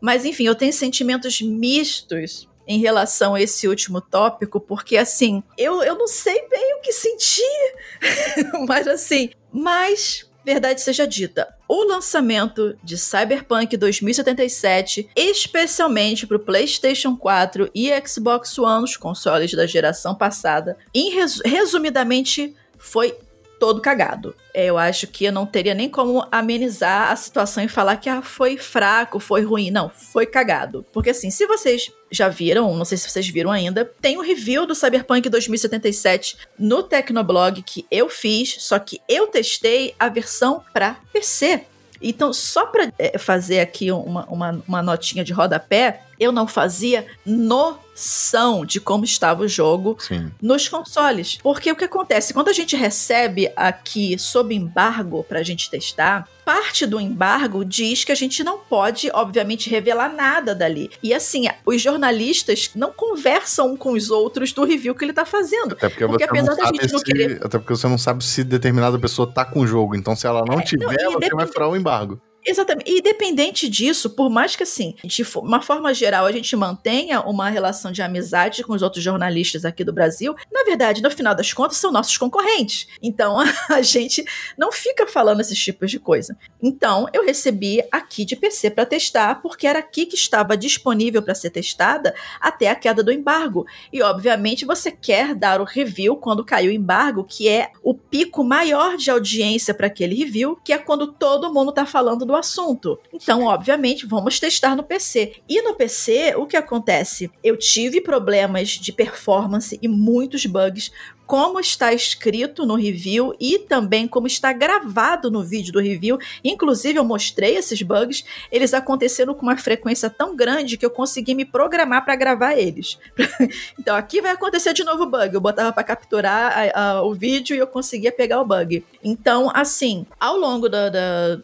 Mas 0.00 0.24
enfim, 0.24 0.44
eu 0.44 0.54
tenho 0.54 0.72
sentimentos 0.72 1.40
mistos 1.42 2.48
em 2.66 2.78
relação 2.78 3.34
a 3.34 3.42
esse 3.42 3.66
último 3.66 4.00
tópico, 4.00 4.60
porque 4.60 4.96
assim, 4.96 5.42
eu, 5.58 5.82
eu 5.82 5.96
não 5.96 6.06
sei 6.06 6.48
bem 6.48 6.76
o 6.76 6.80
que 6.80 6.92
sentir, 6.92 7.74
mas 8.66 8.86
assim, 8.86 9.30
mas 9.52 10.30
verdade 10.44 10.80
seja 10.80 11.04
dita, 11.06 11.52
o 11.70 11.84
lançamento 11.84 12.76
de 12.82 12.98
Cyberpunk 12.98 13.76
2077, 13.76 15.08
especialmente 15.14 16.26
para 16.26 16.36
o 16.36 16.40
PlayStation 16.40 17.16
4 17.16 17.70
e 17.72 17.92
Xbox 18.04 18.58
One, 18.58 18.82
os 18.82 18.96
consoles 18.96 19.54
da 19.54 19.64
geração 19.68 20.12
passada. 20.12 20.76
Em 20.92 21.14
res 21.14 21.40
resumidamente, 21.44 22.56
foi 22.76 23.16
todo 23.60 23.80
cagado. 23.80 24.34
É, 24.52 24.66
eu 24.66 24.76
acho 24.76 25.06
que 25.06 25.26
eu 25.26 25.32
não 25.32 25.46
teria 25.46 25.72
nem 25.72 25.88
como 25.88 26.26
amenizar 26.32 27.12
a 27.12 27.14
situação 27.14 27.62
e 27.62 27.68
falar 27.68 27.98
que 27.98 28.08
ah, 28.08 28.20
foi 28.20 28.56
fraco, 28.56 29.20
foi 29.20 29.42
ruim. 29.42 29.70
Não, 29.70 29.88
foi 29.88 30.26
cagado. 30.26 30.84
Porque 30.92 31.10
assim, 31.10 31.30
se 31.30 31.46
vocês 31.46 31.92
já 32.10 32.28
viram, 32.28 32.76
não 32.76 32.84
sei 32.84 32.98
se 32.98 33.08
vocês 33.08 33.28
viram 33.28 33.50
ainda, 33.50 33.84
tem 34.00 34.16
o 34.16 34.20
um 34.20 34.22
review 34.22 34.66
do 34.66 34.74
Cyberpunk 34.74 35.28
2077 35.28 36.36
no 36.58 36.82
Tecnoblog 36.82 37.62
que 37.62 37.86
eu 37.90 38.08
fiz, 38.08 38.56
só 38.58 38.78
que 38.78 39.00
eu 39.08 39.26
testei 39.28 39.94
a 39.98 40.08
versão 40.08 40.62
para 40.72 40.96
PC. 41.12 41.62
Então, 42.02 42.32
só 42.32 42.66
para 42.66 42.92
é, 42.98 43.18
fazer 43.18 43.60
aqui 43.60 43.92
uma, 43.92 44.24
uma, 44.26 44.62
uma 44.66 44.82
notinha 44.82 45.22
de 45.22 45.32
rodapé, 45.32 46.02
eu 46.20 46.30
não 46.30 46.46
fazia 46.46 47.06
noção 47.24 48.66
de 48.66 48.78
como 48.78 49.04
estava 49.04 49.42
o 49.42 49.48
jogo 49.48 49.96
Sim. 49.98 50.30
nos 50.40 50.68
consoles. 50.68 51.38
Porque 51.42 51.72
o 51.72 51.76
que 51.76 51.84
acontece? 51.84 52.34
Quando 52.34 52.48
a 52.48 52.52
gente 52.52 52.76
recebe 52.76 53.50
aqui 53.56 54.18
sob 54.18 54.54
embargo 54.54 55.24
para 55.24 55.40
a 55.40 55.42
gente 55.42 55.70
testar, 55.70 56.28
parte 56.44 56.86
do 56.86 57.00
embargo 57.00 57.64
diz 57.64 58.04
que 58.04 58.12
a 58.12 58.14
gente 58.14 58.44
não 58.44 58.58
pode, 58.58 59.10
obviamente, 59.14 59.70
revelar 59.70 60.12
nada 60.12 60.54
dali. 60.54 60.90
E 61.02 61.14
assim, 61.14 61.46
os 61.64 61.80
jornalistas 61.80 62.70
não 62.74 62.92
conversam 62.92 63.74
com 63.76 63.92
os 63.92 64.10
outros 64.10 64.52
do 64.52 64.64
review 64.64 64.94
que 64.94 65.04
ele 65.04 65.14
tá 65.14 65.24
fazendo. 65.24 65.72
Até 65.72 65.88
porque, 65.88 66.06
porque 66.06 66.24
apesar 66.24 66.54
da 66.54 66.66
gente 66.66 66.86
se, 66.86 66.92
não 66.92 67.00
querer. 67.00 67.40
Até 67.42 67.58
porque 67.58 67.74
você 67.74 67.88
não 67.88 67.98
sabe 67.98 68.22
se 68.22 68.44
determinada 68.44 68.98
pessoa 68.98 69.30
tá 69.32 69.44
com 69.44 69.60
o 69.60 69.66
jogo. 69.66 69.96
Então, 69.96 70.14
se 70.14 70.26
ela 70.26 70.44
não 70.46 70.60
é, 70.60 70.62
tiver, 70.62 71.02
não, 71.02 71.12
você 71.12 71.34
vai 71.34 71.46
furar 71.46 71.70
o 71.70 71.76
embargo. 71.76 72.20
Exatamente. 72.44 72.90
E 72.90 72.98
independente 72.98 73.68
disso, 73.68 74.10
por 74.10 74.30
mais 74.30 74.56
que 74.56 74.62
assim, 74.62 74.94
de 75.04 75.22
uma 75.36 75.60
forma 75.60 75.92
geral, 75.92 76.26
a 76.26 76.32
gente 76.32 76.54
mantenha 76.56 77.20
uma 77.20 77.50
relação 77.50 77.92
de 77.92 78.02
amizade 78.02 78.64
com 78.64 78.72
os 78.72 78.82
outros 78.82 79.02
jornalistas 79.04 79.64
aqui 79.64 79.84
do 79.84 79.92
Brasil, 79.92 80.34
na 80.50 80.64
verdade, 80.64 81.02
no 81.02 81.10
final 81.10 81.34
das 81.34 81.52
contas, 81.52 81.76
são 81.76 81.92
nossos 81.92 82.16
concorrentes. 82.16 82.86
Então, 83.02 83.38
a 83.68 83.82
gente 83.82 84.24
não 84.56 84.72
fica 84.72 85.06
falando 85.06 85.40
esses 85.40 85.58
tipos 85.58 85.90
de 85.90 85.98
coisa. 85.98 86.36
Então, 86.62 87.06
eu 87.12 87.24
recebi 87.24 87.82
aqui 87.92 88.24
de 88.24 88.36
PC 88.36 88.70
para 88.70 88.86
testar, 88.86 89.42
porque 89.42 89.66
era 89.66 89.78
aqui 89.78 90.06
que 90.06 90.14
estava 90.14 90.56
disponível 90.56 91.22
para 91.22 91.34
ser 91.34 91.50
testada 91.50 92.14
até 92.40 92.68
a 92.68 92.74
queda 92.74 93.02
do 93.02 93.12
embargo. 93.12 93.66
E, 93.92 94.02
obviamente, 94.02 94.64
você 94.64 94.90
quer 94.90 95.34
dar 95.34 95.60
o 95.60 95.64
review 95.64 96.16
quando 96.16 96.44
caiu 96.44 96.70
o 96.70 96.74
embargo, 96.74 97.24
que 97.24 97.48
é 97.48 97.70
o 97.82 97.92
pico 97.94 98.42
maior 98.42 98.96
de 98.96 99.10
audiência 99.10 99.74
para 99.74 99.88
aquele 99.88 100.14
review, 100.14 100.56
que 100.64 100.72
é 100.72 100.78
quando 100.78 101.12
todo 101.12 101.52
mundo 101.52 101.70
está 101.70 101.84
falando 101.84 102.29
do 102.30 102.36
assunto. 102.36 102.98
Então, 103.12 103.44
obviamente, 103.46 104.06
vamos 104.06 104.38
testar 104.38 104.76
no 104.76 104.84
PC. 104.84 105.42
E 105.48 105.60
no 105.62 105.74
PC, 105.74 106.34
o 106.36 106.46
que 106.46 106.56
acontece? 106.56 107.28
Eu 107.42 107.56
tive 107.56 108.00
problemas 108.00 108.68
de 108.68 108.92
performance 108.92 109.76
e 109.82 109.88
muitos 109.88 110.46
bugs 110.46 110.92
como 111.30 111.60
está 111.60 111.92
escrito 111.92 112.66
no 112.66 112.74
review 112.74 113.32
e 113.38 113.56
também 113.56 114.08
como 114.08 114.26
está 114.26 114.52
gravado 114.52 115.30
no 115.30 115.44
vídeo 115.44 115.72
do 115.72 115.78
review. 115.78 116.18
Inclusive, 116.42 116.98
eu 116.98 117.04
mostrei 117.04 117.54
esses 117.56 117.80
bugs, 117.82 118.24
eles 118.50 118.74
aconteceram 118.74 119.32
com 119.32 119.42
uma 119.42 119.56
frequência 119.56 120.10
tão 120.10 120.34
grande 120.34 120.76
que 120.76 120.84
eu 120.84 120.90
consegui 120.90 121.36
me 121.36 121.44
programar 121.44 122.04
para 122.04 122.16
gravar 122.16 122.58
eles. 122.58 122.98
então, 123.78 123.94
aqui 123.94 124.20
vai 124.20 124.32
acontecer 124.32 124.72
de 124.72 124.82
novo 124.82 125.06
bug. 125.06 125.32
Eu 125.32 125.40
botava 125.40 125.72
para 125.72 125.84
capturar 125.84 126.72
a, 126.74 126.94
a, 126.98 127.02
o 127.04 127.14
vídeo 127.14 127.54
e 127.54 127.60
eu 127.60 127.66
conseguia 127.68 128.10
pegar 128.10 128.40
o 128.40 128.44
bug. 128.44 128.84
Então, 129.00 129.52
assim, 129.54 130.04
ao 130.18 130.36
longo 130.36 130.68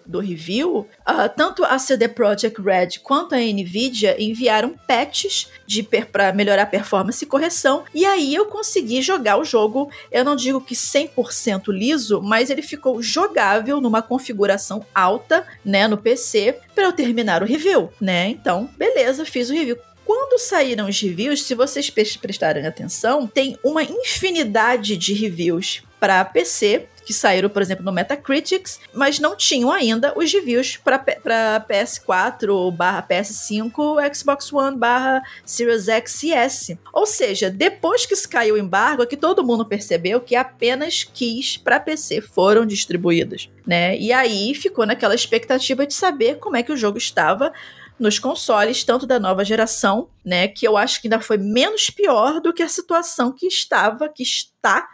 do 0.04 0.18
review, 0.18 0.78
uh, 1.08 1.28
tanto 1.36 1.64
a 1.64 1.78
CD 1.78 2.08
Projekt 2.08 2.60
Red 2.60 2.98
quanto 3.04 3.36
a 3.36 3.38
Nvidia 3.38 4.20
enviaram 4.20 4.74
patches 4.88 5.48
para 6.10 6.32
melhorar 6.32 6.62
a 6.62 6.66
performance 6.66 7.24
e 7.24 7.28
correção, 7.28 7.84
e 7.94 8.04
aí 8.04 8.34
eu 8.34 8.46
consegui 8.46 9.00
jogar 9.00 9.36
o 9.36 9.44
jogo 9.44 9.75
jogo, 9.76 9.90
eu 10.10 10.24
não 10.24 10.34
digo 10.34 10.60
que 10.60 10.74
100% 10.74 11.68
liso, 11.68 12.22
mas 12.22 12.48
ele 12.48 12.62
ficou 12.62 13.02
jogável 13.02 13.80
numa 13.80 14.00
configuração 14.00 14.84
alta, 14.94 15.46
né, 15.64 15.86
no 15.86 15.98
PC, 15.98 16.58
para 16.74 16.84
eu 16.84 16.92
terminar 16.92 17.42
o 17.42 17.46
review, 17.46 17.90
né? 18.00 18.28
Então, 18.28 18.70
beleza, 18.76 19.24
fiz 19.24 19.50
o 19.50 19.54
review. 19.54 19.76
Quando 20.04 20.38
saíram 20.38 20.88
os 20.88 21.00
reviews, 21.00 21.42
se 21.42 21.54
vocês 21.54 21.90
prestarem 21.90 22.64
atenção, 22.64 23.26
tem 23.26 23.58
uma 23.62 23.82
infinidade 23.82 24.96
de 24.96 25.12
reviews 25.12 25.82
para 26.06 26.24
PC 26.24 26.86
que 27.04 27.12
saíram, 27.12 27.48
por 27.48 27.62
exemplo, 27.62 27.84
no 27.84 27.92
Metacritics, 27.92 28.80
mas 28.92 29.20
não 29.20 29.36
tinham 29.36 29.70
ainda 29.70 30.12
os 30.16 30.32
reviews 30.32 30.76
para 30.76 30.98
PS4 31.68 32.72
barra 32.72 33.00
PS5, 33.00 34.14
Xbox 34.14 34.52
One 34.52 34.76
barra 34.76 35.22
Series 35.44 35.88
X 35.88 36.22
e 36.24 36.32
S. 36.32 36.78
Ou 36.92 37.06
seja, 37.06 37.48
depois 37.48 38.06
que 38.06 38.14
caiu 38.28 38.56
o 38.56 38.58
embargo, 38.58 39.04
é 39.04 39.06
que 39.06 39.16
todo 39.16 39.44
mundo 39.44 39.64
percebeu 39.64 40.20
que 40.20 40.34
apenas 40.34 41.04
keys 41.04 41.56
para 41.56 41.78
PC 41.78 42.20
foram 42.20 42.66
distribuídas, 42.66 43.48
né? 43.64 43.96
E 43.96 44.12
aí 44.12 44.52
ficou 44.52 44.84
naquela 44.84 45.14
expectativa 45.14 45.86
de 45.86 45.94
saber 45.94 46.38
como 46.38 46.56
é 46.56 46.62
que 46.62 46.72
o 46.72 46.76
jogo 46.76 46.98
estava 46.98 47.52
nos 47.98 48.18
consoles, 48.18 48.84
tanto 48.84 49.06
da 49.06 49.18
nova 49.18 49.44
geração, 49.44 50.08
né, 50.24 50.48
que 50.48 50.66
eu 50.66 50.76
acho 50.76 51.00
que 51.00 51.06
ainda 51.06 51.20
foi 51.20 51.38
menos 51.38 51.88
pior 51.88 52.40
do 52.40 52.52
que 52.52 52.62
a 52.62 52.68
situação 52.68 53.32
que 53.32 53.46
estava, 53.46 54.08
que 54.08 54.22
está 54.22 54.86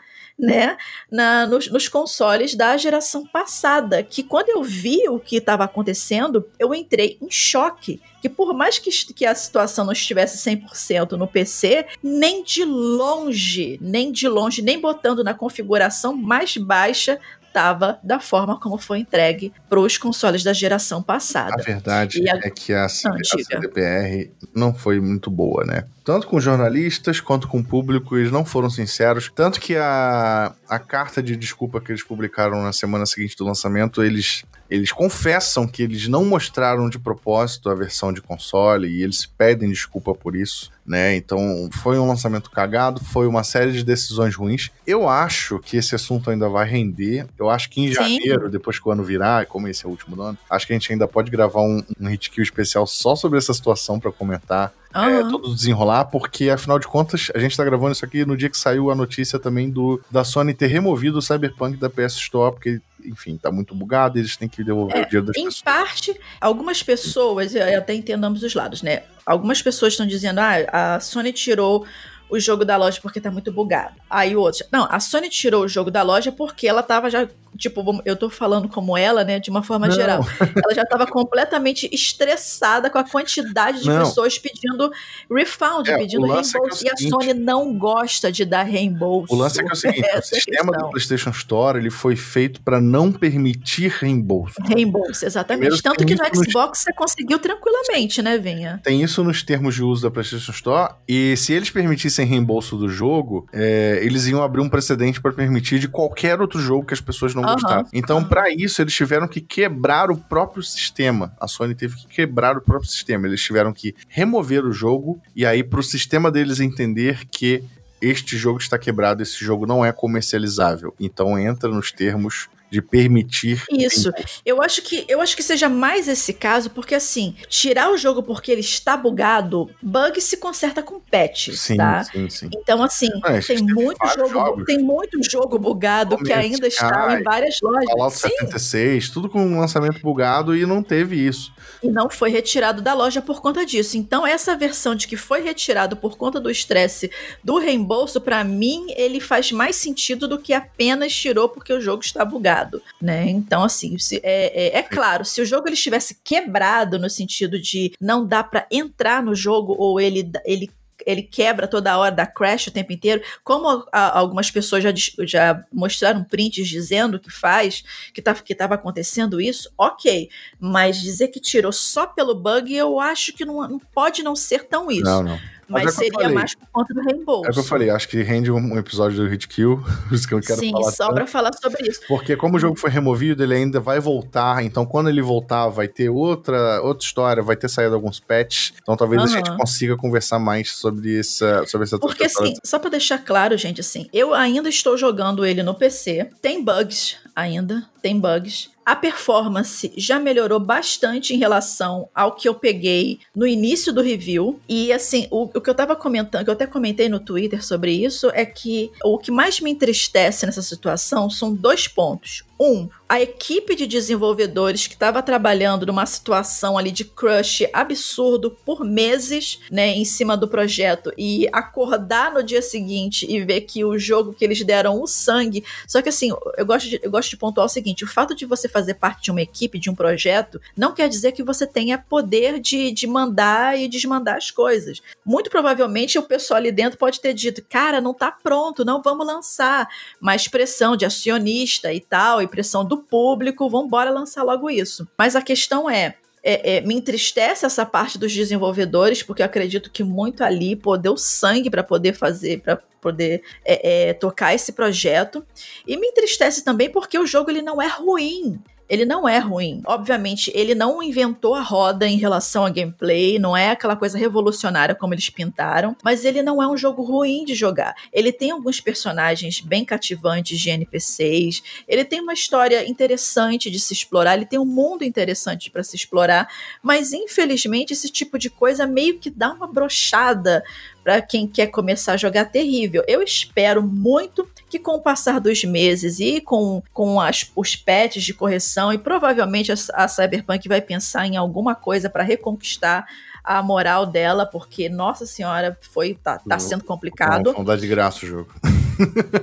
né, 0.42 0.76
na, 1.08 1.46
nos, 1.46 1.70
nos, 1.70 1.86
consoles 1.86 2.56
da 2.56 2.76
geração 2.76 3.24
passada. 3.24 4.02
Que 4.02 4.24
quando 4.24 4.48
eu 4.48 4.60
vi 4.64 5.08
o 5.08 5.20
que 5.20 5.36
estava 5.36 5.62
acontecendo, 5.62 6.44
eu 6.58 6.74
entrei 6.74 7.16
em 7.22 7.30
choque. 7.30 8.02
Que 8.20 8.28
por 8.28 8.52
mais 8.52 8.76
que, 8.78 8.90
que 9.14 9.24
a 9.24 9.34
situação 9.36 9.84
não 9.84 9.92
estivesse 9.92 10.38
100% 10.50 11.12
no 11.12 11.28
PC, 11.28 11.86
nem 12.02 12.42
de 12.42 12.64
longe, 12.64 13.78
nem 13.80 14.10
de 14.10 14.28
longe, 14.28 14.62
nem 14.62 14.80
botando 14.80 15.22
na 15.22 15.32
configuração 15.32 16.16
mais 16.16 16.56
baixa, 16.56 17.20
estava 17.52 18.00
da 18.02 18.18
forma 18.18 18.58
como 18.58 18.78
foi 18.78 19.00
entregue 19.00 19.52
para 19.68 19.78
os 19.78 19.98
consoles 19.98 20.42
da 20.42 20.52
geração 20.52 21.02
passada. 21.02 21.54
A 21.54 21.62
verdade 21.62 22.28
a... 22.28 22.38
é 22.38 22.50
que 22.50 22.72
a, 22.72 22.86
a 22.86 22.88
CDPR 22.88 24.30
não 24.54 24.74
foi 24.74 24.98
muito 24.98 25.30
boa, 25.30 25.64
né? 25.64 25.84
Tanto 26.04 26.26
com 26.26 26.40
jornalistas 26.40 27.20
quanto 27.20 27.46
com 27.46 27.58
o 27.58 27.64
público, 27.64 28.16
eles 28.16 28.32
não 28.32 28.44
foram 28.44 28.68
sinceros. 28.68 29.30
Tanto 29.34 29.60
que 29.60 29.76
a, 29.76 30.54
a 30.68 30.78
carta 30.78 31.22
de 31.22 31.36
desculpa 31.36 31.80
que 31.80 31.92
eles 31.92 32.02
publicaram 32.02 32.62
na 32.62 32.72
semana 32.72 33.06
seguinte 33.06 33.36
do 33.36 33.44
lançamento, 33.44 34.02
eles 34.02 34.44
eles 34.72 34.90
confessam 34.90 35.68
que 35.68 35.82
eles 35.82 36.08
não 36.08 36.24
mostraram 36.24 36.88
de 36.88 36.98
propósito 36.98 37.68
a 37.68 37.74
versão 37.74 38.10
de 38.10 38.22
console 38.22 38.88
e 38.88 39.02
eles 39.02 39.26
pedem 39.26 39.68
desculpa 39.68 40.14
por 40.14 40.34
isso, 40.34 40.70
né? 40.86 41.14
Então 41.14 41.68
foi 41.70 41.98
um 41.98 42.08
lançamento 42.08 42.50
cagado, 42.50 43.04
foi 43.04 43.26
uma 43.26 43.44
série 43.44 43.70
de 43.72 43.84
decisões 43.84 44.34
ruins. 44.34 44.70
Eu 44.86 45.06
acho 45.06 45.58
que 45.58 45.76
esse 45.76 45.94
assunto 45.94 46.30
ainda 46.30 46.48
vai 46.48 46.66
render. 46.66 47.26
Eu 47.38 47.50
acho 47.50 47.68
que 47.68 47.82
em 47.82 47.88
Sim. 47.88 47.92
janeiro, 47.92 48.48
depois 48.48 48.78
que 48.78 48.88
o 48.88 48.90
ano 48.90 49.04
virar, 49.04 49.44
como 49.44 49.68
esse 49.68 49.84
é 49.84 49.88
o 49.88 49.90
último 49.90 50.16
do 50.16 50.22
ano, 50.22 50.38
acho 50.48 50.66
que 50.66 50.72
a 50.72 50.76
gente 50.76 50.90
ainda 50.90 51.06
pode 51.06 51.30
gravar 51.30 51.60
um, 51.60 51.82
um 52.00 52.08
hit 52.08 52.30
kill 52.30 52.42
especial 52.42 52.86
só 52.86 53.14
sobre 53.14 53.36
essa 53.36 53.52
situação 53.52 54.00
para 54.00 54.10
comentar 54.10 54.72
uhum. 54.94 55.04
é, 55.04 55.30
todo 55.30 55.54
desenrolar, 55.54 56.06
porque 56.06 56.50
afinal 56.50 56.78
de 56.78 56.86
contas, 56.86 57.30
a 57.34 57.38
gente 57.38 57.56
tá 57.56 57.64
gravando 57.64 57.92
isso 57.92 58.04
aqui 58.04 58.24
no 58.24 58.36
dia 58.36 58.50
que 58.50 58.56
saiu 58.58 58.90
a 58.90 58.94
notícia 58.94 59.38
também 59.38 59.70
do 59.70 60.00
da 60.10 60.24
Sony 60.24 60.54
ter 60.54 60.66
removido 60.66 61.18
o 61.18 61.22
Cyberpunk 61.22 61.76
da 61.76 61.88
PS 61.90 62.14
Store, 62.14 62.52
porque 62.52 62.80
enfim, 63.04 63.36
tá 63.36 63.50
muito 63.50 63.74
bugado, 63.74 64.18
eles 64.18 64.36
têm 64.36 64.48
que 64.48 64.62
devolver 64.62 64.96
é, 64.96 65.02
o 65.02 65.06
dinheiro 65.06 65.26
das 65.26 65.36
em 65.36 65.44
pessoas. 65.44 65.60
Em 65.60 65.64
parte, 65.64 66.20
algumas 66.40 66.82
pessoas, 66.82 67.54
eu 67.54 67.78
até 67.78 67.94
entendo 67.94 68.24
ambos 68.24 68.42
os 68.42 68.54
lados, 68.54 68.82
né? 68.82 69.02
Algumas 69.26 69.60
pessoas 69.60 69.94
estão 69.94 70.06
dizendo, 70.06 70.38
ah, 70.38 70.96
a 70.96 71.00
Sony 71.00 71.32
tirou 71.32 71.86
o 72.32 72.40
jogo 72.40 72.64
da 72.64 72.76
loja 72.76 72.98
porque 73.02 73.20
tá 73.20 73.30
muito 73.30 73.52
bugado. 73.52 73.94
Aí 74.08 74.34
o 74.34 74.40
outro, 74.40 74.64
não, 74.72 74.86
a 74.90 74.98
Sony 75.00 75.28
tirou 75.28 75.64
o 75.64 75.68
jogo 75.68 75.90
da 75.90 76.02
loja 76.02 76.32
porque 76.32 76.66
ela 76.66 76.82
tava 76.82 77.10
já, 77.10 77.28
tipo, 77.56 78.00
eu 78.04 78.16
tô 78.16 78.30
falando 78.30 78.68
como 78.68 78.96
ela, 78.96 79.24
né, 79.24 79.38
de 79.38 79.50
uma 79.50 79.62
forma 79.62 79.86
não. 79.88 79.94
geral. 79.94 80.24
Ela 80.64 80.74
já 80.74 80.84
tava 80.84 81.06
completamente 81.06 81.88
estressada 81.92 82.88
com 82.88 82.98
a 82.98 83.04
quantidade 83.04 83.80
de 83.80 83.88
não. 83.88 84.00
pessoas 84.00 84.38
pedindo 84.38 84.90
refund, 85.30 85.88
é, 85.88 85.98
pedindo 85.98 86.26
reembolso. 86.26 86.56
É, 86.56 86.60
é 86.60 86.70
seguinte, 86.72 86.84
e 86.84 87.06
a 87.06 87.10
Sony 87.10 87.34
não 87.34 87.76
gosta 87.76 88.30
de 88.30 88.44
dar 88.44 88.62
reembolso. 88.62 89.34
O 89.34 89.36
lance 89.36 89.60
é 89.60 89.64
que 89.64 89.70
é 89.70 89.72
o 89.72 89.76
seguinte, 89.76 90.08
o 90.16 90.22
sistema 90.22 90.72
do 90.72 90.90
PlayStation 90.90 91.30
Store, 91.30 91.78
ele 91.78 91.90
foi 91.90 92.16
feito 92.16 92.62
para 92.62 92.80
não 92.80 93.12
permitir 93.12 93.92
reembolso. 94.00 94.54
Reembolso, 94.62 95.24
exatamente. 95.24 95.62
Primeiro, 95.62 95.82
Tanto 95.82 96.06
que 96.06 96.14
no 96.14 96.24
Xbox 96.24 96.78
nos... 96.78 96.84
você 96.84 96.92
conseguiu 96.92 97.38
tranquilamente, 97.38 98.22
né, 98.22 98.38
Vinha? 98.38 98.80
Tem 98.82 99.02
isso 99.02 99.22
nos 99.22 99.42
termos 99.42 99.74
de 99.74 99.82
uso 99.82 100.02
da 100.02 100.10
PlayStation 100.10 100.52
Store, 100.52 100.94
e 101.06 101.36
se 101.36 101.52
eles 101.52 101.70
permitissem 101.70 102.22
sem 102.22 102.26
reembolso 102.26 102.76
do 102.76 102.88
jogo, 102.88 103.46
é, 103.52 104.00
eles 104.02 104.26
iam 104.26 104.42
abrir 104.42 104.60
um 104.60 104.68
precedente 104.68 105.20
para 105.20 105.32
permitir 105.32 105.78
de 105.78 105.88
qualquer 105.88 106.40
outro 106.40 106.60
jogo 106.60 106.86
que 106.86 106.94
as 106.94 107.00
pessoas 107.00 107.34
não 107.34 107.41
uhum. 107.46 107.52
gostassem. 107.54 107.98
Então, 107.98 108.18
uhum. 108.18 108.24
para 108.24 108.50
isso, 108.50 108.80
eles 108.82 108.94
tiveram 108.94 109.28
que 109.28 109.40
quebrar 109.40 110.10
o 110.10 110.16
próprio 110.16 110.62
sistema. 110.62 111.34
A 111.40 111.46
Sony 111.46 111.74
teve 111.74 111.96
que 111.96 112.06
quebrar 112.06 112.56
o 112.56 112.62
próprio 112.62 112.88
sistema. 112.88 113.26
Eles 113.26 113.42
tiveram 113.42 113.72
que 113.72 113.94
remover 114.08 114.64
o 114.64 114.72
jogo 114.72 115.20
e 115.34 115.44
aí 115.46 115.62
para 115.62 115.80
o 115.80 115.82
sistema 115.82 116.30
deles 116.30 116.60
entender 116.60 117.26
que 117.30 117.62
este 118.00 118.36
jogo 118.36 118.58
está 118.58 118.76
quebrado, 118.76 119.22
esse 119.22 119.44
jogo 119.44 119.64
não 119.64 119.84
é 119.84 119.92
comercializável. 119.92 120.94
Então 120.98 121.38
entra 121.38 121.68
nos 121.68 121.92
termos 121.92 122.48
de 122.72 122.80
permitir. 122.80 123.62
Isso. 123.70 124.10
Eu 124.46 124.62
acho 124.62 124.80
que 124.80 125.04
eu 125.06 125.20
acho 125.20 125.36
que 125.36 125.42
seja 125.42 125.68
mais 125.68 126.08
esse 126.08 126.32
caso, 126.32 126.70
porque 126.70 126.94
assim, 126.94 127.36
tirar 127.46 127.90
o 127.92 127.98
jogo 127.98 128.22
porque 128.22 128.50
ele 128.50 128.62
está 128.62 128.96
bugado, 128.96 129.68
bug 129.82 130.18
se 130.22 130.38
conserta 130.38 130.82
com 130.82 130.98
patches, 130.98 131.60
sim, 131.60 131.76
tá? 131.76 132.02
sim, 132.04 132.30
sim. 132.30 132.48
Então 132.54 132.82
assim, 132.82 133.10
É, 133.26 133.40
tem 133.40 133.62
muito 133.62 133.98
jogo, 134.16 134.28
jogos. 134.30 134.64
tem 134.64 134.78
muito 134.78 135.18
jogo 135.30 135.58
bugado 135.58 136.16
que 136.16 136.32
ainda 136.32 136.66
está 136.66 137.18
em 137.20 137.22
várias 137.22 137.58
lojas. 137.62 137.90
Fallout 137.90 138.16
Sim, 138.16 138.28
76, 138.30 139.10
tudo 139.10 139.28
com 139.28 139.58
lançamento 139.58 140.00
bugado 140.00 140.56
e 140.56 140.64
não 140.64 140.82
teve 140.82 141.16
isso. 141.16 141.52
e 141.82 141.90
não 141.90 142.08
foi 142.08 142.30
retirado 142.30 142.80
da 142.80 142.94
loja 142.94 143.20
por 143.20 143.42
conta 143.42 143.66
disso. 143.66 143.98
Então 143.98 144.26
essa 144.26 144.56
versão 144.56 144.94
de 144.94 145.06
que 145.06 145.16
foi 145.16 145.42
retirado 145.42 145.94
por 145.94 146.16
conta 146.16 146.40
do 146.40 146.50
estresse 146.50 147.10
do 147.44 147.58
reembolso, 147.58 148.18
pra 148.18 148.42
mim, 148.42 148.86
ele 148.96 149.20
faz 149.20 149.52
mais 149.52 149.76
sentido 149.76 150.26
do 150.26 150.38
que 150.38 150.54
apenas 150.54 151.12
tirou 151.12 151.48
porque 151.50 151.72
o 151.72 151.80
jogo 151.80 152.02
está 152.02 152.24
bugado, 152.24 152.61
né? 153.00 153.28
Então 153.28 153.62
assim, 153.64 153.98
se- 153.98 154.20
é, 154.22 154.76
é- 154.76 154.78
é 154.78 154.82
claro, 154.82 155.24
se 155.24 155.40
o 155.40 155.46
jogo 155.46 155.68
ele 155.68 155.74
estivesse 155.74 156.18
quebrado 156.22 156.98
no 156.98 157.08
sentido 157.10 157.58
de 157.60 157.92
não 158.00 158.26
dá 158.26 158.42
pra 158.42 158.66
entrar 158.70 159.22
no 159.22 159.34
jogo 159.34 159.74
ou 159.78 160.00
ele 160.00 160.30
ele 160.44 160.70
ele 161.04 161.22
quebra 161.22 161.66
toda 161.66 161.98
hora, 161.98 162.14
dá 162.14 162.24
crash 162.24 162.68
o 162.68 162.70
tempo 162.70 162.92
inteiro, 162.92 163.20
como 163.42 163.84
a- 163.90 164.16
algumas 164.16 164.52
pessoas 164.52 164.84
já, 164.84 164.92
já 165.26 165.64
mostraram 165.72 166.22
prints 166.22 166.68
dizendo 166.68 167.18
que 167.18 167.28
faz, 167.28 167.82
que 168.14 168.22
tá, 168.22 168.36
estava 168.48 168.76
acontecendo 168.76 169.40
isso, 169.40 169.68
ok. 169.76 170.28
Mas 170.60 171.00
dizer 171.00 171.26
que 171.28 171.40
tirou 171.40 171.72
só 171.72 172.06
pelo 172.06 172.36
bug, 172.36 172.72
eu 172.72 173.00
acho 173.00 173.32
que 173.32 173.44
não, 173.44 173.66
não 173.68 173.78
pode 173.80 174.22
não 174.22 174.36
ser 174.36 174.62
tão 174.68 174.92
isso. 174.92 175.02
Não, 175.02 175.24
não. 175.24 175.40
Mas 175.72 175.82
é 175.82 175.84
que 175.84 175.88
eu 175.88 175.92
seria 176.04 176.12
falei. 176.20 176.34
mais 176.34 176.54
por 176.54 176.66
conta 176.72 176.94
do 176.94 177.00
reembolso. 177.00 177.46
É 177.46 177.50
o 177.50 177.52
que 177.52 177.58
eu 177.58 177.64
falei, 177.64 177.90
acho 177.90 178.08
que 178.08 178.22
rende 178.22 178.50
um 178.52 178.78
episódio 178.78 179.18
do 179.18 179.28
Hit 179.28 179.48
Kill, 179.48 179.76
por 180.08 180.14
isso 180.14 180.28
que 180.28 180.34
eu 180.34 180.40
quero 180.40 180.58
Sim, 180.60 180.72
falar 180.72 180.90
só 180.92 181.04
tanto. 181.06 181.14
pra 181.14 181.26
falar 181.26 181.50
sobre 181.60 181.88
isso. 181.88 182.00
Porque 182.06 182.36
como 182.36 182.56
o 182.56 182.60
jogo 182.60 182.78
foi 182.78 182.90
removido, 182.90 183.42
ele 183.42 183.54
ainda 183.54 183.80
vai 183.80 183.98
voltar. 184.00 184.64
Então, 184.64 184.84
quando 184.86 185.08
ele 185.08 185.22
voltar, 185.22 185.68
vai 185.68 185.88
ter 185.88 186.08
outra, 186.08 186.80
outra 186.82 187.04
história, 187.04 187.42
vai 187.42 187.56
ter 187.56 187.68
saído 187.68 187.94
alguns 187.94 188.20
patches. 188.20 188.72
Então, 188.82 188.96
talvez 188.96 189.20
a 189.22 189.24
Aham. 189.24 189.34
gente 189.34 189.56
consiga 189.56 189.96
conversar 189.96 190.38
mais 190.38 190.70
sobre 190.72 191.18
essa, 191.18 191.64
sobre 191.66 191.86
essa 191.86 191.98
Porque 191.98 192.24
assim, 192.24 192.54
só 192.64 192.78
pra 192.78 192.90
deixar 192.90 193.18
claro, 193.18 193.56
gente, 193.56 193.80
assim, 193.80 194.08
eu 194.12 194.34
ainda 194.34 194.68
estou 194.68 194.96
jogando 194.96 195.44
ele 195.44 195.62
no 195.62 195.74
PC. 195.74 196.30
Tem 196.40 196.62
bugs 196.62 197.16
ainda, 197.34 197.86
tem 198.02 198.18
bugs. 198.18 198.70
A 198.84 198.96
performance 198.96 199.92
já 199.96 200.18
melhorou 200.18 200.58
bastante 200.58 201.34
em 201.34 201.38
relação 201.38 202.08
ao 202.14 202.34
que 202.34 202.48
eu 202.48 202.54
peguei 202.54 203.20
no 203.34 203.46
início 203.46 203.92
do 203.92 204.02
review. 204.02 204.60
E 204.68 204.92
assim, 204.92 205.28
o, 205.30 205.44
o 205.44 205.60
que 205.60 205.70
eu 205.70 205.74
tava 205.74 205.94
comentando, 205.94 206.44
que 206.44 206.50
eu 206.50 206.54
até 206.54 206.66
comentei 206.66 207.08
no 207.08 207.20
Twitter 207.20 207.64
sobre 207.64 207.92
isso, 207.92 208.30
é 208.34 208.44
que 208.44 208.90
o 209.04 209.18
que 209.18 209.30
mais 209.30 209.60
me 209.60 209.70
entristece 209.70 210.44
nessa 210.46 210.62
situação 210.62 211.30
são 211.30 211.54
dois 211.54 211.86
pontos. 211.86 212.44
Um, 212.64 212.88
a 213.08 213.20
equipe 213.20 213.74
de 213.74 213.88
desenvolvedores 213.88 214.86
que 214.86 214.94
estava 214.94 215.20
trabalhando 215.20 215.84
numa 215.84 216.06
situação 216.06 216.78
ali 216.78 216.92
de 216.92 217.04
crush 217.04 217.68
absurdo 217.72 218.52
por 218.64 218.84
meses, 218.84 219.58
né, 219.68 219.88
em 219.88 220.04
cima 220.04 220.36
do 220.36 220.46
projeto 220.46 221.12
e 221.18 221.48
acordar 221.52 222.32
no 222.32 222.40
dia 222.40 222.62
seguinte 222.62 223.26
e 223.28 223.44
ver 223.44 223.62
que 223.62 223.84
o 223.84 223.98
jogo 223.98 224.32
que 224.32 224.44
eles 224.44 224.62
deram 224.64 225.02
o 225.02 225.08
sangue. 225.08 225.64
Só 225.88 226.00
que 226.00 226.08
assim, 226.08 226.30
eu 226.56 226.64
gosto 226.64 226.88
de, 226.88 227.00
eu 227.02 227.10
gosto 227.10 227.30
de 227.30 227.36
pontuar 227.36 227.66
o 227.66 227.68
seguinte: 227.68 228.04
o 228.04 228.06
fato 228.06 228.32
de 228.32 228.46
você 228.46 228.68
fazer 228.68 228.94
parte 228.94 229.24
de 229.24 229.32
uma 229.32 229.42
equipe, 229.42 229.80
de 229.80 229.90
um 229.90 229.94
projeto, 229.96 230.60
não 230.76 230.94
quer 230.94 231.08
dizer 231.08 231.32
que 231.32 231.42
você 231.42 231.66
tenha 231.66 231.98
poder 231.98 232.60
de, 232.60 232.92
de 232.92 233.08
mandar 233.08 233.76
e 233.76 233.88
desmandar 233.88 234.36
as 234.36 234.52
coisas. 234.52 235.02
Muito 235.26 235.50
provavelmente 235.50 236.16
o 236.16 236.22
pessoal 236.22 236.58
ali 236.58 236.70
dentro 236.70 236.96
pode 236.96 237.20
ter 237.20 237.34
dito, 237.34 237.60
cara, 237.68 238.00
não 238.00 238.14
tá 238.14 238.30
pronto, 238.30 238.84
não 238.84 239.02
vamos 239.02 239.26
lançar. 239.26 239.88
Mas 240.20 240.46
pressão 240.46 240.96
de 240.96 241.04
acionista 241.04 241.92
e 241.92 242.00
tal, 242.00 242.40
e 242.40 242.51
pressão 242.52 242.84
do 242.84 242.98
público, 242.98 243.68
vamos 243.70 243.86
embora 243.86 244.10
lançar 244.10 244.42
logo 244.42 244.68
isso. 244.68 245.08
Mas 245.16 245.34
a 245.34 245.40
questão 245.40 245.88
é, 245.88 246.16
é, 246.44 246.76
é, 246.76 246.80
me 246.82 246.94
entristece 246.94 247.64
essa 247.64 247.86
parte 247.86 248.18
dos 248.18 248.30
desenvolvedores, 248.34 249.22
porque 249.22 249.40
eu 249.40 249.46
acredito 249.46 249.90
que 249.90 250.04
muito 250.04 250.44
ali 250.44 250.76
pô, 250.76 250.98
deu 250.98 251.16
sangue 251.16 251.70
para 251.70 251.82
poder 251.82 252.12
fazer, 252.12 252.60
para 252.60 252.76
poder 253.00 253.42
é, 253.64 254.10
é, 254.10 254.12
tocar 254.12 254.54
esse 254.54 254.72
projeto. 254.72 255.44
E 255.86 255.96
me 255.96 256.08
entristece 256.08 256.62
também 256.62 256.90
porque 256.90 257.18
o 257.18 257.26
jogo 257.26 257.50
ele 257.50 257.62
não 257.62 257.80
é 257.80 257.88
ruim. 257.88 258.60
Ele 258.92 259.06
não 259.06 259.26
é 259.26 259.38
ruim. 259.38 259.80
Obviamente, 259.86 260.52
ele 260.54 260.74
não 260.74 261.02
inventou 261.02 261.54
a 261.54 261.62
roda 261.62 262.06
em 262.06 262.18
relação 262.18 262.66
a 262.66 262.68
gameplay, 262.68 263.38
não 263.38 263.56
é 263.56 263.70
aquela 263.70 263.96
coisa 263.96 264.18
revolucionária 264.18 264.94
como 264.94 265.14
eles 265.14 265.30
pintaram, 265.30 265.96
mas 266.04 266.26
ele 266.26 266.42
não 266.42 266.62
é 266.62 266.68
um 266.68 266.76
jogo 266.76 267.02
ruim 267.02 267.46
de 267.46 267.54
jogar. 267.54 267.94
Ele 268.12 268.30
tem 268.30 268.50
alguns 268.50 268.82
personagens 268.82 269.62
bem 269.62 269.82
cativantes 269.82 270.60
de 270.60 270.68
NPCs, 270.68 271.62
ele 271.88 272.04
tem 272.04 272.20
uma 272.20 272.34
história 272.34 272.86
interessante 272.86 273.70
de 273.70 273.80
se 273.80 273.94
explorar, 273.94 274.36
ele 274.36 274.44
tem 274.44 274.58
um 274.58 274.66
mundo 274.66 275.04
interessante 275.04 275.70
para 275.70 275.82
se 275.82 275.96
explorar, 275.96 276.46
mas 276.82 277.14
infelizmente 277.14 277.94
esse 277.94 278.10
tipo 278.10 278.38
de 278.38 278.50
coisa 278.50 278.86
meio 278.86 279.18
que 279.18 279.30
dá 279.30 279.54
uma 279.54 279.66
brochada 279.66 280.62
para 281.02 281.20
quem 281.20 281.46
quer 281.46 281.66
começar 281.66 282.12
a 282.12 282.16
jogar 282.16 282.46
terrível. 282.46 283.02
Eu 283.06 283.22
espero 283.22 283.82
muito 283.82 284.48
que 284.68 284.78
com 284.78 284.92
o 284.92 285.00
passar 285.00 285.40
dos 285.40 285.64
meses 285.64 286.18
e 286.20 286.40
com, 286.40 286.82
com 286.92 287.20
as, 287.20 287.50
os 287.54 287.76
patches 287.76 288.24
de 288.24 288.32
correção, 288.32 288.92
e 288.92 288.98
provavelmente 288.98 289.70
a, 289.70 289.74
a 289.94 290.08
Cyberpunk 290.08 290.68
vai 290.68 290.80
pensar 290.80 291.26
em 291.26 291.36
alguma 291.36 291.74
coisa 291.74 292.08
para 292.08 292.22
reconquistar 292.22 293.06
a 293.44 293.62
moral 293.62 294.06
dela, 294.06 294.46
porque, 294.46 294.88
nossa 294.88 295.26
senhora, 295.26 295.76
foi 295.80 296.14
tá, 296.14 296.38
tá 296.38 296.58
sendo 296.58 296.84
complicado. 296.84 297.52
Vão 297.52 297.64
dar 297.64 297.76
de 297.76 297.88
graça 297.88 298.24
o 298.24 298.28
jogo. 298.28 298.52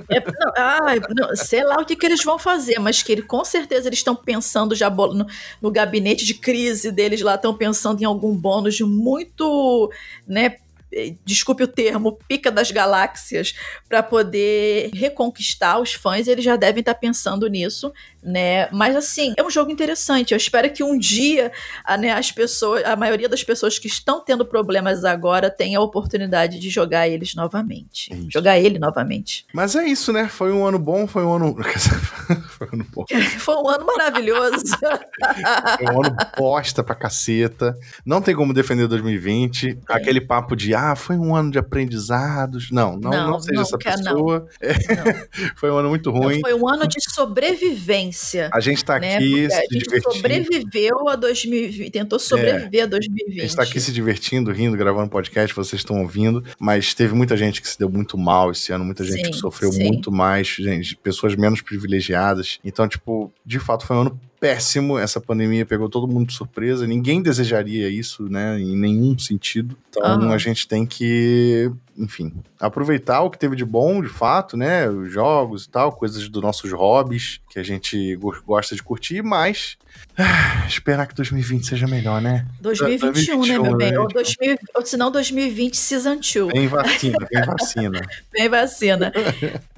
É, 0.08 0.20
não, 0.20 0.52
ai, 0.56 1.00
não, 1.14 1.36
sei 1.36 1.62
lá 1.62 1.74
o 1.74 1.84
que, 1.84 1.94
que 1.94 2.06
eles 2.06 2.24
vão 2.24 2.38
fazer, 2.38 2.78
mas 2.78 3.02
que 3.02 3.12
ele, 3.12 3.22
com 3.22 3.44
certeza 3.44 3.88
eles 3.88 3.98
estão 3.98 4.16
pensando 4.16 4.74
já 4.74 4.88
no, 4.88 5.26
no 5.60 5.70
gabinete 5.70 6.24
de 6.24 6.34
crise 6.34 6.90
deles 6.90 7.20
lá, 7.20 7.34
estão 7.34 7.54
pensando 7.54 8.00
em 8.00 8.04
algum 8.04 8.34
bônus 8.34 8.80
muito, 8.80 9.90
né? 10.26 10.56
Eh, 10.92 11.14
Desculpe 11.24 11.62
o 11.62 11.68
termo, 11.68 12.18
pica 12.28 12.50
das 12.50 12.70
galáxias, 12.70 13.54
para 13.88 14.02
poder 14.02 14.90
reconquistar 14.92 15.80
os 15.80 15.94
fãs, 15.94 16.28
eles 16.28 16.44
já 16.44 16.56
devem 16.56 16.80
estar 16.80 16.94
pensando 16.94 17.46
nisso, 17.46 17.92
né? 18.22 18.68
Mas 18.70 18.94
assim, 18.96 19.34
é 19.36 19.42
um 19.42 19.50
jogo 19.50 19.70
interessante. 19.70 20.32
Eu 20.32 20.36
espero 20.36 20.70
que 20.70 20.82
um 20.82 20.98
dia 20.98 21.52
a, 21.84 21.96
né, 21.96 22.12
as 22.12 22.30
pessoas, 22.30 22.84
a 22.84 22.94
maioria 22.96 23.28
das 23.28 23.42
pessoas 23.42 23.78
que 23.78 23.86
estão 23.86 24.20
tendo 24.20 24.44
problemas 24.44 25.04
agora 25.04 25.50
tenha 25.50 25.78
a 25.78 25.82
oportunidade 25.82 26.58
de 26.58 26.68
jogar 26.68 27.08
eles 27.08 27.34
novamente. 27.34 28.12
Isso. 28.12 28.28
Jogar 28.30 28.58
ele 28.58 28.78
novamente. 28.78 29.46
Mas 29.52 29.74
é 29.74 29.84
isso, 29.84 30.12
né? 30.12 30.28
Foi 30.28 30.52
um 30.52 30.66
ano 30.66 30.78
bom, 30.78 31.06
foi 31.06 31.24
um 31.24 31.34
ano. 31.34 31.56
foi 32.50 32.68
um 32.68 32.74
ano 32.74 32.86
bom. 32.92 33.04
Foi 33.40 33.54
um 33.56 33.68
ano 33.68 33.86
maravilhoso. 33.86 34.64
Foi 34.78 35.94
um 35.94 36.04
ano 36.04 36.16
bosta 36.36 36.82
pra 36.82 36.94
caceta. 36.94 37.76
Não 38.04 38.20
tem 38.20 38.34
como 38.34 38.52
defender 38.52 38.86
2020. 38.86 39.78
Aquele 39.88 40.20
papo 40.20 40.54
de, 40.54 40.74
ah, 40.80 40.96
foi 40.96 41.16
um 41.16 41.34
ano 41.34 41.50
de 41.50 41.58
aprendizados. 41.58 42.70
Não, 42.70 42.96
não, 42.96 43.10
não, 43.10 43.30
Não, 43.32 43.40
seja 43.40 43.60
essa 43.60 43.72
nunca, 43.76 43.96
não. 43.98 44.04
pessoa. 44.04 44.46
É, 44.60 44.72
foi 45.56 45.70
um 45.70 45.76
ano 45.76 45.88
muito 45.88 46.10
ruim. 46.10 46.40
Foi 46.40 46.54
um 46.54 46.68
ano 46.68 46.86
de 46.86 47.00
sobrevivência. 47.12 48.50
A 48.52 48.60
gente 48.60 48.84
tá 48.84 48.98
Né? 48.98 49.16
aqui 49.16 49.30
Porque 49.42 49.46
a 49.46 49.50
se 49.50 49.62
gente 49.62 49.84
divertindo. 49.84 50.14
sobreviveu 50.14 51.08
a 51.08 51.16
2020, 51.16 51.90
tentou 51.90 52.18
sobreviver 52.18 52.82
a 52.82 52.84
A 52.84 52.88
2020. 52.88 53.40
gente 53.42 53.56
tá 53.56 53.62
aqui 53.62 53.80
se 53.80 53.92
divertindo, 53.92 54.52
rindo, 54.52 54.76
gravando 54.76 55.10
podcast, 55.10 55.54
vocês 55.54 55.80
estão 55.80 56.00
ouvindo, 56.00 56.42
mas 56.58 56.94
teve 56.94 57.14
muita 57.14 57.36
gente 57.36 57.60
que 57.60 57.68
se 57.68 57.78
deu 57.78 57.88
muito 57.90 58.16
mal 58.18 58.50
esse 58.50 58.72
ano, 58.72 58.84
muita 58.84 59.04
gente 59.04 59.24
Sim, 59.26 59.30
que 59.30 59.36
sofreu 59.36 59.72
sim. 59.72 59.84
muito 59.84 60.10
mais, 60.10 60.46
gente, 60.48 60.96
pessoas 60.96 61.34
menos 61.36 61.60
privilegiadas. 61.60 62.58
Então, 62.64 62.86
tipo, 62.88 63.32
de 63.44 63.58
fato 63.58 63.86
foi 63.86 63.96
um 63.96 64.00
ano 64.02 64.20
péssimo, 64.40 64.98
essa 64.98 65.20
pandemia 65.20 65.66
pegou 65.66 65.88
todo 65.88 66.08
mundo 66.08 66.28
de 66.28 66.32
surpresa, 66.32 66.86
ninguém 66.86 67.20
desejaria 67.22 67.90
isso, 67.90 68.28
né, 68.28 68.58
em 68.58 68.74
nenhum 68.74 69.16
sentido. 69.18 69.76
Então, 69.90 70.02
Aham. 70.02 70.32
a 70.32 70.38
gente 70.38 70.66
tem 70.66 70.86
que, 70.86 71.70
enfim, 72.00 72.32
aproveitar 72.58 73.20
o 73.22 73.30
que 73.30 73.38
teve 73.38 73.54
de 73.54 73.64
bom, 73.64 74.00
de 74.02 74.08
fato, 74.08 74.56
né, 74.56 74.88
os 74.88 75.12
jogos 75.12 75.64
e 75.64 75.70
tal, 75.70 75.92
coisas 75.92 76.28
dos 76.28 76.42
nossos 76.42 76.72
hobbies 76.72 77.40
que 77.50 77.58
a 77.58 77.62
gente 77.62 78.16
go- 78.16 78.42
gosta 78.46 78.74
de 78.74 78.82
curtir, 78.82 79.22
mas 79.22 79.76
ah, 80.16 80.64
esperar 80.66 81.06
que 81.06 81.14
2020 81.14 81.66
seja 81.66 81.86
melhor, 81.86 82.20
né? 82.22 82.46
2021, 82.60 83.44
né, 83.46 83.58
meu 83.58 83.76
bem? 83.76 83.92
2021, 83.92 84.00
Ou, 84.02 84.08
2000, 84.08 84.58
ou 84.74 84.86
senão 84.86 85.10
2020 85.10 85.76
Season 85.76 86.16
2. 86.16 86.52
Vem 86.52 86.68
vacina, 86.68 87.16
vem 87.30 87.42
vacina. 87.44 88.00
Vem 88.32 88.48
vacina. 88.48 89.12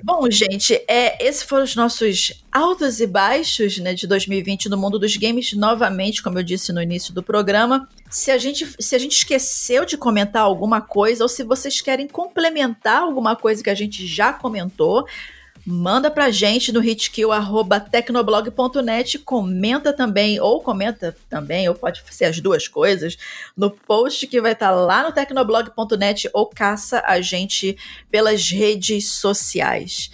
Bom, 0.03 0.31
gente, 0.31 0.75
é, 0.89 1.27
esses 1.27 1.43
foram 1.43 1.65
os 1.65 1.75
nossos 1.75 2.45
altos 2.51 3.01
e 3.01 3.07
baixos 3.07 3.79
né, 3.79 3.95
de 3.95 4.07
2020 4.07 4.69
no 4.69 4.77
mundo 4.77 4.99
dos 4.99 5.17
games. 5.17 5.53
Novamente, 5.55 6.23
como 6.23 6.39
eu 6.39 6.43
disse 6.43 6.73
no 6.73 6.83
início 6.83 7.13
do 7.15 7.23
programa, 7.23 7.89
se 8.13 8.31
a 8.31 8.37
gente, 8.37 8.77
se 8.79 8.95
a 8.95 8.99
gente 8.99 9.17
esqueceu 9.17 9.87
de 9.87 9.97
comentar 9.97 10.43
alguma 10.43 10.83
coisa 10.83 11.25
ou 11.25 11.29
se 11.29 11.43
vocês 11.43 11.81
querem 11.81 12.07
complementar 12.07 13.01
alguma 13.01 13.35
coisa 13.35 13.65
que 13.65 13.71
a 13.71 13.75
gente 13.75 14.07
já 14.07 14.35
comentou, 14.35 15.09
manda 15.65 16.11
pra 16.11 16.31
gente 16.31 16.73
no 16.73 16.85
hitkill.tecnoblog.net, 16.85 19.19
comenta 19.21 19.95
também, 19.95 20.39
ou 20.39 20.61
comenta 20.61 21.17
também, 21.31 21.71
ou 21.71 21.75
pode 21.75 22.03
ser 22.11 22.27
as 22.27 22.39
duas 22.39 22.69
coisas, 22.69 23.17
no 23.57 23.71
post 23.71 24.27
que 24.27 24.43
vai 24.43 24.53
estar 24.53 24.73
lá 24.73 25.05
no 25.05 25.13
tecnoblog.net 25.13 26.29
ou 26.35 26.45
caça 26.47 27.03
a 27.07 27.19
gente 27.23 27.79
pelas 28.11 28.51
redes 28.51 29.09
sociais. 29.09 30.11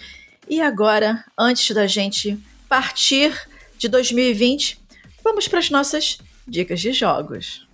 E 0.47 0.61
agora, 0.61 1.25
antes 1.37 1.75
da 1.75 1.85
gente 1.85 2.39
partir 2.69 3.37
de 3.77 3.89
2020, 3.89 4.79
vamos 5.21 5.49
para 5.49 5.59
as 5.59 5.69
nossas 5.69 6.17
dicas 6.47 6.79
de 6.79 6.93
jogos. 6.93 7.67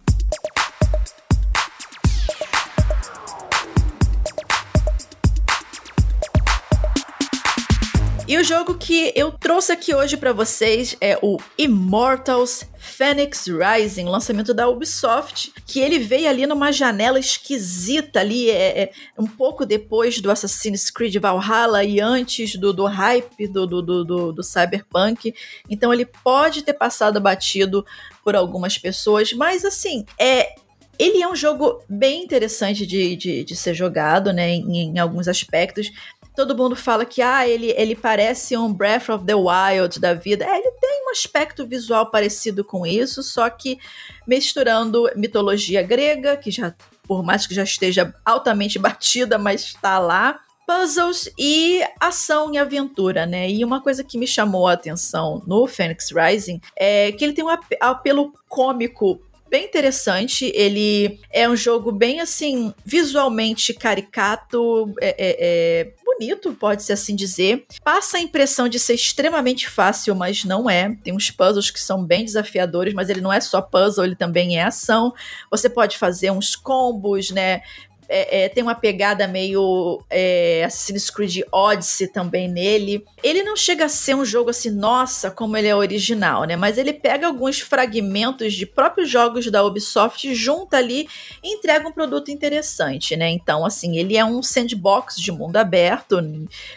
E 8.27 8.39
o 8.39 8.43
jogo 8.43 8.73
que 8.73 9.13
eu 9.15 9.31
trouxe 9.31 9.71
aqui 9.71 9.93
hoje 9.93 10.17
para 10.17 10.33
vocês 10.33 10.97
é 10.99 11.15
o 11.21 11.37
Immortals 11.59 12.65
Phoenix 12.75 13.45
Rising, 13.45 14.05
lançamento 14.05 14.51
da 14.51 14.67
Ubisoft, 14.67 15.53
que 15.63 15.79
ele 15.79 15.99
veio 15.99 16.27
ali 16.27 16.47
numa 16.47 16.71
janela 16.71 17.19
esquisita 17.19 18.21
ali, 18.21 18.49
é, 18.49 18.81
é 18.81 18.91
um 19.15 19.27
pouco 19.27 19.63
depois 19.63 20.19
do 20.19 20.31
Assassin's 20.31 20.89
Creed 20.89 21.15
Valhalla 21.17 21.83
e 21.83 21.99
antes 21.99 22.55
do, 22.55 22.73
do 22.73 22.85
hype 22.85 23.47
do, 23.47 23.67
do, 23.67 24.03
do, 24.03 24.33
do 24.33 24.43
Cyberpunk. 24.43 25.31
Então 25.69 25.93
ele 25.93 26.05
pode 26.05 26.63
ter 26.63 26.73
passado 26.73 27.21
batido 27.21 27.85
por 28.23 28.35
algumas 28.35 28.75
pessoas, 28.75 29.33
mas 29.33 29.63
assim, 29.63 30.03
é, 30.17 30.55
ele 30.97 31.21
é 31.21 31.27
um 31.27 31.35
jogo 31.35 31.83
bem 31.89 32.23
interessante 32.23 32.85
de, 32.85 33.15
de, 33.15 33.43
de 33.43 33.55
ser 33.55 33.73
jogado, 33.73 34.31
né, 34.31 34.49
em, 34.49 34.89
em, 34.89 34.99
alguns 34.99 35.27
aspectos 35.27 35.91
todo 36.35 36.55
mundo 36.55 36.75
fala 36.75 37.05
que 37.05 37.21
ah, 37.21 37.47
ele, 37.47 37.73
ele 37.77 37.95
parece 37.95 38.55
um 38.57 38.71
Breath 38.71 39.09
of 39.09 39.25
the 39.25 39.35
Wild 39.35 39.99
da 39.99 40.13
vida. 40.13 40.45
É, 40.45 40.57
ele 40.57 40.71
tem 40.79 41.05
um 41.05 41.11
aspecto 41.11 41.65
visual 41.65 42.11
parecido 42.11 42.63
com 42.63 42.85
isso, 42.85 43.23
só 43.23 43.49
que 43.49 43.79
misturando 44.27 45.09
mitologia 45.15 45.81
grega, 45.81 46.35
que 46.35 46.51
já, 46.51 46.73
por 47.03 47.23
mais 47.23 47.47
que 47.47 47.55
já 47.55 47.63
esteja 47.63 48.13
altamente 48.25 48.77
batida, 48.79 49.37
mas 49.37 49.61
está 49.61 49.99
lá. 49.99 50.39
Puzzles 50.67 51.29
e 51.37 51.83
ação 51.99 52.51
e 52.51 52.57
aventura, 52.57 53.27
né? 53.27 53.47
E 53.47 53.63
uma 53.63 53.81
coisa 53.81 54.03
que 54.03 54.17
me 54.17 54.25
chamou 54.25 54.67
a 54.67 54.73
atenção 54.73 55.43
no 55.45 55.67
Phoenix 55.67 56.09
Rising 56.09 56.59
é 56.75 57.11
que 57.11 57.23
ele 57.23 57.33
tem 57.33 57.45
um 57.45 57.55
apelo 57.79 58.33
cômico 58.49 59.21
bem 59.49 59.65
interessante. 59.65 60.51
Ele 60.53 61.19
é 61.31 61.47
um 61.47 61.55
jogo 61.55 61.91
bem 61.91 62.19
assim, 62.19 62.73
visualmente 62.83 63.73
caricato, 63.73 64.93
é, 64.99 65.09
é, 65.09 65.15
é, 65.39 65.93
bonito, 66.17 66.53
pode-se 66.53 66.91
assim 66.91 67.15
dizer. 67.15 67.65
Passa 67.83 68.17
a 68.17 68.21
impressão 68.21 68.67
de 68.67 68.79
ser 68.79 68.93
extremamente 68.93 69.69
fácil, 69.69 70.15
mas 70.15 70.43
não 70.43 70.69
é. 70.69 70.95
Tem 71.03 71.13
uns 71.13 71.29
puzzles 71.29 71.69
que 71.69 71.79
são 71.79 72.03
bem 72.03 72.25
desafiadores, 72.25 72.93
mas 72.93 73.09
ele 73.09 73.21
não 73.21 73.31
é 73.31 73.39
só 73.39 73.61
puzzle, 73.61 74.05
ele 74.05 74.15
também 74.15 74.57
é 74.57 74.63
ação. 74.63 75.13
Você 75.51 75.69
pode 75.69 75.97
fazer 75.97 76.31
uns 76.31 76.55
combos, 76.55 77.31
né? 77.31 77.61
É, 78.07 78.45
é, 78.45 78.49
tem 78.49 78.63
uma 78.63 78.75
pegada 78.75 79.27
meio 79.27 80.03
é, 80.09 80.63
Assassin's 80.65 81.09
Creed 81.09 81.41
Odyssey 81.51 82.07
também 82.07 82.47
nele. 82.47 83.03
Ele 83.23 83.43
não 83.43 83.55
chega 83.55 83.85
a 83.85 83.89
ser 83.89 84.15
um 84.15 84.25
jogo 84.25 84.49
assim, 84.49 84.69
nossa, 84.69 85.31
como 85.31 85.57
ele 85.57 85.67
é 85.67 85.75
original, 85.75 86.43
né? 86.43 86.55
Mas 86.55 86.77
ele 86.77 86.93
pega 86.93 87.27
alguns 87.27 87.59
fragmentos 87.59 88.53
de 88.53 88.65
próprios 88.65 89.09
jogos 89.09 89.49
da 89.49 89.63
Ubisoft, 89.63 90.33
junta 90.35 90.77
ali 90.77 91.07
e 91.43 91.55
entrega 91.55 91.87
um 91.87 91.91
produto 91.91 92.29
interessante, 92.29 93.15
né? 93.15 93.29
Então, 93.29 93.65
assim, 93.65 93.97
ele 93.97 94.17
é 94.17 94.23
um 94.23 94.43
sandbox 94.43 95.15
de 95.15 95.31
mundo 95.31 95.57
aberto, 95.57 96.19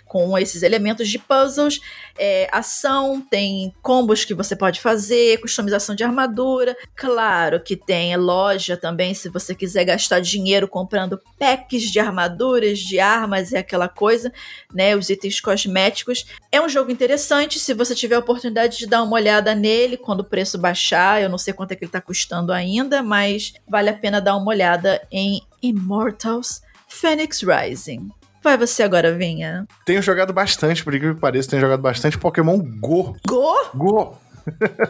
com 0.07 0.39
esses 0.39 0.63
elementos 0.63 1.09
de 1.09 1.19
puzzles, 1.19 1.81
é, 2.19 2.49
ação, 2.51 3.21
tem 3.21 3.75
combos 3.83 4.25
que 4.25 4.35
você 4.35 4.57
pode 4.57 4.81
fazer, 4.81 5.41
customização 5.41 5.95
de 5.95 6.05
armadura. 6.05 6.77
Claro 6.95 7.61
que 7.63 7.77
tem 7.77 8.17
loja 8.17 8.77
também, 8.77 9.15
se 9.15 9.29
você 9.29 9.55
quiser 9.55 9.85
gastar 9.85 10.21
dinheiro 10.21 10.67
comprando 10.69 11.18
packs 11.39 11.83
de 11.83 12.01
armaduras, 12.01 12.79
de 12.79 12.99
armas 12.99 13.53
e 13.53 13.57
aquela 13.57 13.89
coisa, 13.89 14.33
né? 14.73 14.97
Os 14.97 15.09
itens 15.11 15.41
cosméticos. 15.41 16.27
É 16.51 16.61
um 16.61 16.69
jogo 16.69 16.91
interessante, 16.91 17.59
se 17.59 17.75
você 17.75 17.95
tiver 17.95 18.17
a 18.17 18.21
oportunidade 18.21 18.79
de 18.79 18.87
dar 18.87 19.03
uma 19.03 19.15
olhada 19.15 19.55
nele 19.55 19.97
quando 19.97 20.21
o 20.21 20.25
preço 20.25 20.59
baixar. 20.59 21.23
Eu 21.23 21.29
não 21.29 21.39
sei 21.39 21.53
quanto 21.53 21.73
é 21.73 21.77
que 21.77 21.85
ele 21.85 21.93
tá 21.93 22.01
custando 22.01 22.53
ainda, 22.53 23.03
mas 23.03 23.53
vale 23.69 23.91
a 23.91 23.95
pena 23.95 24.21
dar 24.21 24.37
uma 24.37 24.51
olhada 24.51 25.01
em 25.11 25.43
Immortals 25.63 26.63
Phoenix 26.89 27.43
Rising. 27.43 28.11
Vai 28.43 28.57
você 28.57 28.83
agora, 28.83 29.13
Vinha. 29.13 29.67
Tenho 29.85 30.01
jogado 30.01 30.33
bastante, 30.33 30.83
por 30.85 30.95
incrível 30.95 31.17
que 31.17 31.21
pareça, 31.21 31.51
tenho 31.51 31.61
jogado 31.61 31.81
bastante 31.81 32.17
Pokémon 32.17 32.59
Go. 32.81 33.17
Go? 33.27 33.55
Go! 33.75 34.19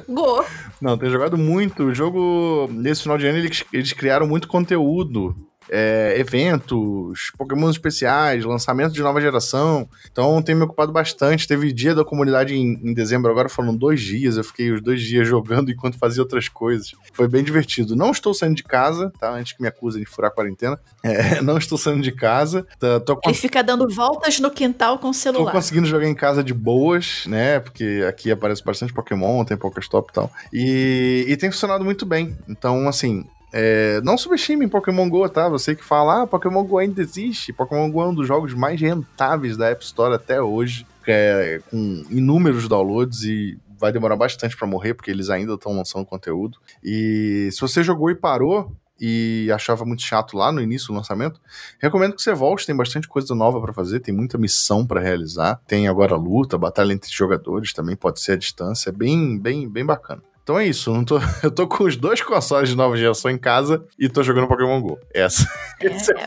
Go. 0.08 0.44
Não, 0.80 0.96
tenho 0.96 1.10
jogado 1.10 1.36
muito. 1.36 1.84
O 1.84 1.94
jogo, 1.94 2.68
nesse 2.70 3.02
final 3.02 3.18
de 3.18 3.26
ano, 3.26 3.38
eles, 3.38 3.64
eles 3.72 3.92
criaram 3.92 4.26
muito 4.26 4.46
conteúdo 4.48 5.34
é, 5.70 6.14
eventos, 6.18 7.30
Pokémon 7.36 7.70
especiais, 7.70 8.44
lançamento 8.44 8.92
de 8.92 9.02
nova 9.02 9.20
geração. 9.20 9.88
Então 10.10 10.40
tem 10.42 10.54
me 10.54 10.62
ocupado 10.62 10.92
bastante. 10.92 11.46
Teve 11.46 11.72
dia 11.72 11.94
da 11.94 12.04
comunidade 12.04 12.54
em, 12.54 12.80
em, 12.82 12.94
dezembro, 12.94 13.30
agora 13.30 13.48
foram 13.48 13.74
dois 13.76 14.00
dias. 14.00 14.36
Eu 14.36 14.44
fiquei 14.44 14.70
os 14.70 14.80
dois 14.80 15.00
dias 15.00 15.26
jogando 15.28 15.70
enquanto 15.70 15.98
fazia 15.98 16.22
outras 16.22 16.48
coisas. 16.48 16.92
Foi 17.12 17.28
bem 17.28 17.42
divertido. 17.42 17.94
Não 17.94 18.10
estou 18.10 18.32
saindo 18.34 18.56
de 18.56 18.64
casa, 18.64 19.12
tá? 19.18 19.30
Antes 19.30 19.52
que 19.52 19.62
me 19.62 19.68
acusem 19.68 20.02
de 20.02 20.08
furar 20.08 20.30
a 20.30 20.34
quarentena. 20.34 20.78
É, 21.02 21.40
não 21.42 21.58
estou 21.58 21.78
saindo 21.78 22.02
de 22.02 22.12
casa. 22.12 22.66
Tá, 22.78 23.00
tô, 23.00 23.18
Ele 23.24 23.34
fica 23.34 23.62
dando 23.62 23.88
voltas 23.88 24.40
no 24.40 24.50
quintal 24.50 24.98
com 24.98 25.10
o 25.10 25.14
celular. 25.14 25.46
Tô 25.46 25.52
conseguindo 25.52 25.86
jogar 25.86 26.06
em 26.06 26.14
casa 26.14 26.42
de 26.42 26.54
boas, 26.54 27.24
né? 27.26 27.60
Porque 27.60 28.04
aqui 28.08 28.30
aparece 28.30 28.64
bastante 28.64 28.92
Pokémon, 28.92 29.44
tem 29.44 29.56
Pokéstop 29.56 30.10
e 30.10 30.14
tal. 30.14 30.30
E, 30.52 31.24
e 31.28 31.36
tem 31.36 31.50
funcionado 31.50 31.84
muito 31.84 32.06
bem. 32.06 32.36
Então, 32.48 32.88
assim, 32.88 33.24
é, 33.52 34.00
não 34.02 34.18
subestime 34.18 34.68
Pokémon 34.68 35.08
GO, 35.08 35.28
tá? 35.28 35.48
Você 35.48 35.74
que 35.74 35.84
fala, 35.84 36.22
ah, 36.22 36.26
Pokémon 36.26 36.64
GO 36.64 36.78
ainda 36.78 37.00
existe. 37.00 37.52
Pokémon 37.52 37.90
GO 37.90 38.02
é 38.02 38.06
um 38.08 38.14
dos 38.14 38.26
jogos 38.26 38.54
mais 38.54 38.80
rentáveis 38.80 39.56
da 39.56 39.68
App 39.68 39.84
Store 39.84 40.14
até 40.14 40.40
hoje, 40.40 40.86
é, 41.06 41.60
com 41.70 42.04
inúmeros 42.10 42.68
downloads 42.68 43.22
e 43.24 43.58
vai 43.78 43.92
demorar 43.92 44.16
bastante 44.16 44.56
para 44.56 44.66
morrer, 44.66 44.94
porque 44.94 45.10
eles 45.10 45.30
ainda 45.30 45.54
estão 45.54 45.72
lançando 45.72 46.04
conteúdo. 46.04 46.58
E 46.82 47.48
se 47.52 47.60
você 47.60 47.82
jogou 47.82 48.10
e 48.10 48.14
parou, 48.14 48.72
e 49.00 49.48
achava 49.52 49.84
muito 49.84 50.02
chato 50.02 50.36
lá 50.36 50.50
no 50.50 50.60
início 50.60 50.88
do 50.88 50.94
lançamento, 50.94 51.40
recomendo 51.78 52.14
que 52.14 52.22
você 52.22 52.34
volte, 52.34 52.66
tem 52.66 52.74
bastante 52.74 53.06
coisa 53.06 53.34
nova 53.34 53.60
para 53.60 53.72
fazer, 53.72 54.00
tem 54.00 54.12
muita 54.12 54.36
missão 54.36 54.84
para 54.84 55.00
realizar, 55.00 55.60
tem 55.66 55.86
agora 55.86 56.16
luta, 56.16 56.58
batalha 56.58 56.92
entre 56.92 57.10
jogadores 57.10 57.72
também, 57.72 57.94
pode 57.94 58.20
ser 58.20 58.32
à 58.32 58.36
distância, 58.36 58.90
é 58.90 58.92
bem, 58.92 59.38
bem, 59.38 59.68
bem 59.68 59.86
bacana. 59.86 60.22
Então 60.48 60.58
é 60.58 60.66
isso. 60.66 60.90
Não 60.90 61.04
tô, 61.04 61.20
eu 61.44 61.50
tô 61.50 61.68
com 61.68 61.84
os 61.84 61.94
dois 61.94 62.22
consoles 62.22 62.70
de 62.70 62.74
nova 62.74 62.96
geração 62.96 63.30
em 63.30 63.36
casa 63.36 63.84
e 63.98 64.08
tô 64.08 64.22
jogando 64.22 64.48
Pokémon 64.48 64.80
GO. 64.80 64.98
Essa. 65.12 65.46
É, 65.80 65.86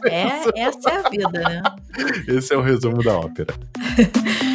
é, 0.10 0.44
é 0.56 0.62
essa 0.62 0.90
é 0.90 1.06
a 1.06 1.10
vida, 1.10 1.30
né? 1.30 1.62
Esse 2.26 2.54
é 2.54 2.58
o 2.58 2.62
resumo 2.62 3.04
da 3.04 3.18
ópera. 3.18 3.54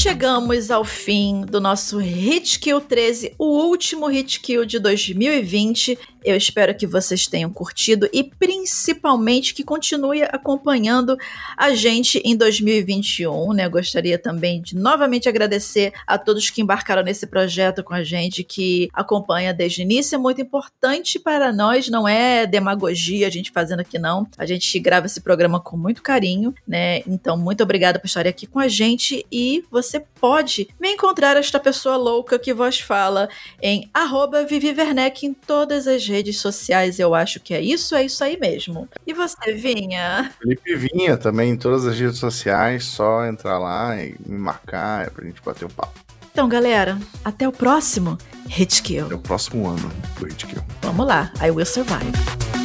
chegamos 0.00 0.70
ao 0.70 0.82
fim 0.82 1.42
do 1.42 1.60
nosso 1.60 1.98
Hit 1.98 2.58
Kill 2.58 2.80
13, 2.80 3.34
o 3.38 3.44
último 3.44 4.06
Hit 4.06 4.40
Kill 4.40 4.64
de 4.64 4.78
2020. 4.78 5.98
Eu 6.24 6.36
espero 6.36 6.74
que 6.74 6.86
vocês 6.86 7.26
tenham 7.26 7.50
curtido 7.50 8.08
e 8.12 8.22
principalmente 8.22 9.54
que 9.54 9.64
continue 9.64 10.22
acompanhando 10.22 11.16
a 11.56 11.74
gente 11.74 12.18
em 12.24 12.36
2021, 12.36 13.52
né? 13.52 13.68
gostaria 13.68 14.18
também 14.18 14.60
de 14.60 14.76
novamente 14.76 15.28
agradecer 15.28 15.92
a 16.06 16.18
todos 16.18 16.50
que 16.50 16.60
embarcaram 16.60 17.02
nesse 17.02 17.26
projeto 17.26 17.82
com 17.82 17.94
a 17.94 18.02
gente, 18.02 18.44
que 18.44 18.88
acompanha 18.92 19.52
desde 19.52 19.80
o 19.80 19.84
início. 19.84 20.14
É 20.14 20.18
muito 20.18 20.40
importante 20.40 21.18
para 21.18 21.52
nós, 21.52 21.88
não 21.88 22.06
é 22.06 22.46
demagogia 22.46 23.26
a 23.26 23.30
gente 23.30 23.50
fazendo 23.50 23.80
aqui 23.80 23.98
não. 23.98 24.26
A 24.36 24.44
gente 24.44 24.78
grava 24.78 25.06
esse 25.06 25.20
programa 25.20 25.60
com 25.60 25.76
muito 25.76 26.02
carinho, 26.02 26.54
né? 26.66 27.00
Então, 27.06 27.36
muito 27.36 27.62
obrigada 27.62 27.98
por 27.98 28.06
estar 28.06 28.26
aqui 28.26 28.46
com 28.46 28.58
a 28.58 28.68
gente 28.68 29.26
e 29.32 29.62
você 29.90 30.00
pode 30.20 30.68
me 30.80 30.92
encontrar 30.92 31.36
esta 31.36 31.58
pessoa 31.58 31.96
louca 31.96 32.38
que 32.38 32.54
vos 32.54 32.78
fala 32.78 33.28
em 33.60 33.90
arroba 33.92 34.44
Vivi 34.44 34.68
Werneck 34.68 35.26
em 35.26 35.34
todas 35.34 35.88
as 35.88 36.06
redes 36.06 36.38
sociais. 36.38 37.00
Eu 37.00 37.14
acho 37.14 37.40
que 37.40 37.52
é 37.52 37.60
isso, 37.60 37.94
é 37.96 38.04
isso 38.04 38.22
aí 38.22 38.38
mesmo. 38.38 38.88
E 39.04 39.12
você, 39.12 39.52
Vinha? 39.52 40.32
Felipe 40.40 40.76
Vinha 40.76 41.16
também 41.16 41.50
em 41.50 41.56
todas 41.56 41.84
as 41.86 41.98
redes 41.98 42.18
sociais, 42.18 42.84
só 42.84 43.26
entrar 43.26 43.58
lá 43.58 43.96
e 44.00 44.14
me 44.24 44.38
marcar 44.38 45.06
é 45.06 45.10
pra 45.10 45.24
gente 45.24 45.42
bater 45.42 45.64
um 45.64 45.70
papo. 45.70 45.98
Então, 46.32 46.48
galera, 46.48 46.96
até 47.24 47.48
o 47.48 47.52
próximo 47.52 48.16
Hitkill. 48.46 49.06
Até 49.06 49.14
o 49.16 49.18
próximo 49.18 49.68
ano 49.68 49.90
do 50.18 50.28
Hitkill. 50.28 50.62
Vamos 50.82 51.06
lá, 51.06 51.32
I 51.42 51.50
Will 51.50 51.66
Survive. 51.66 52.59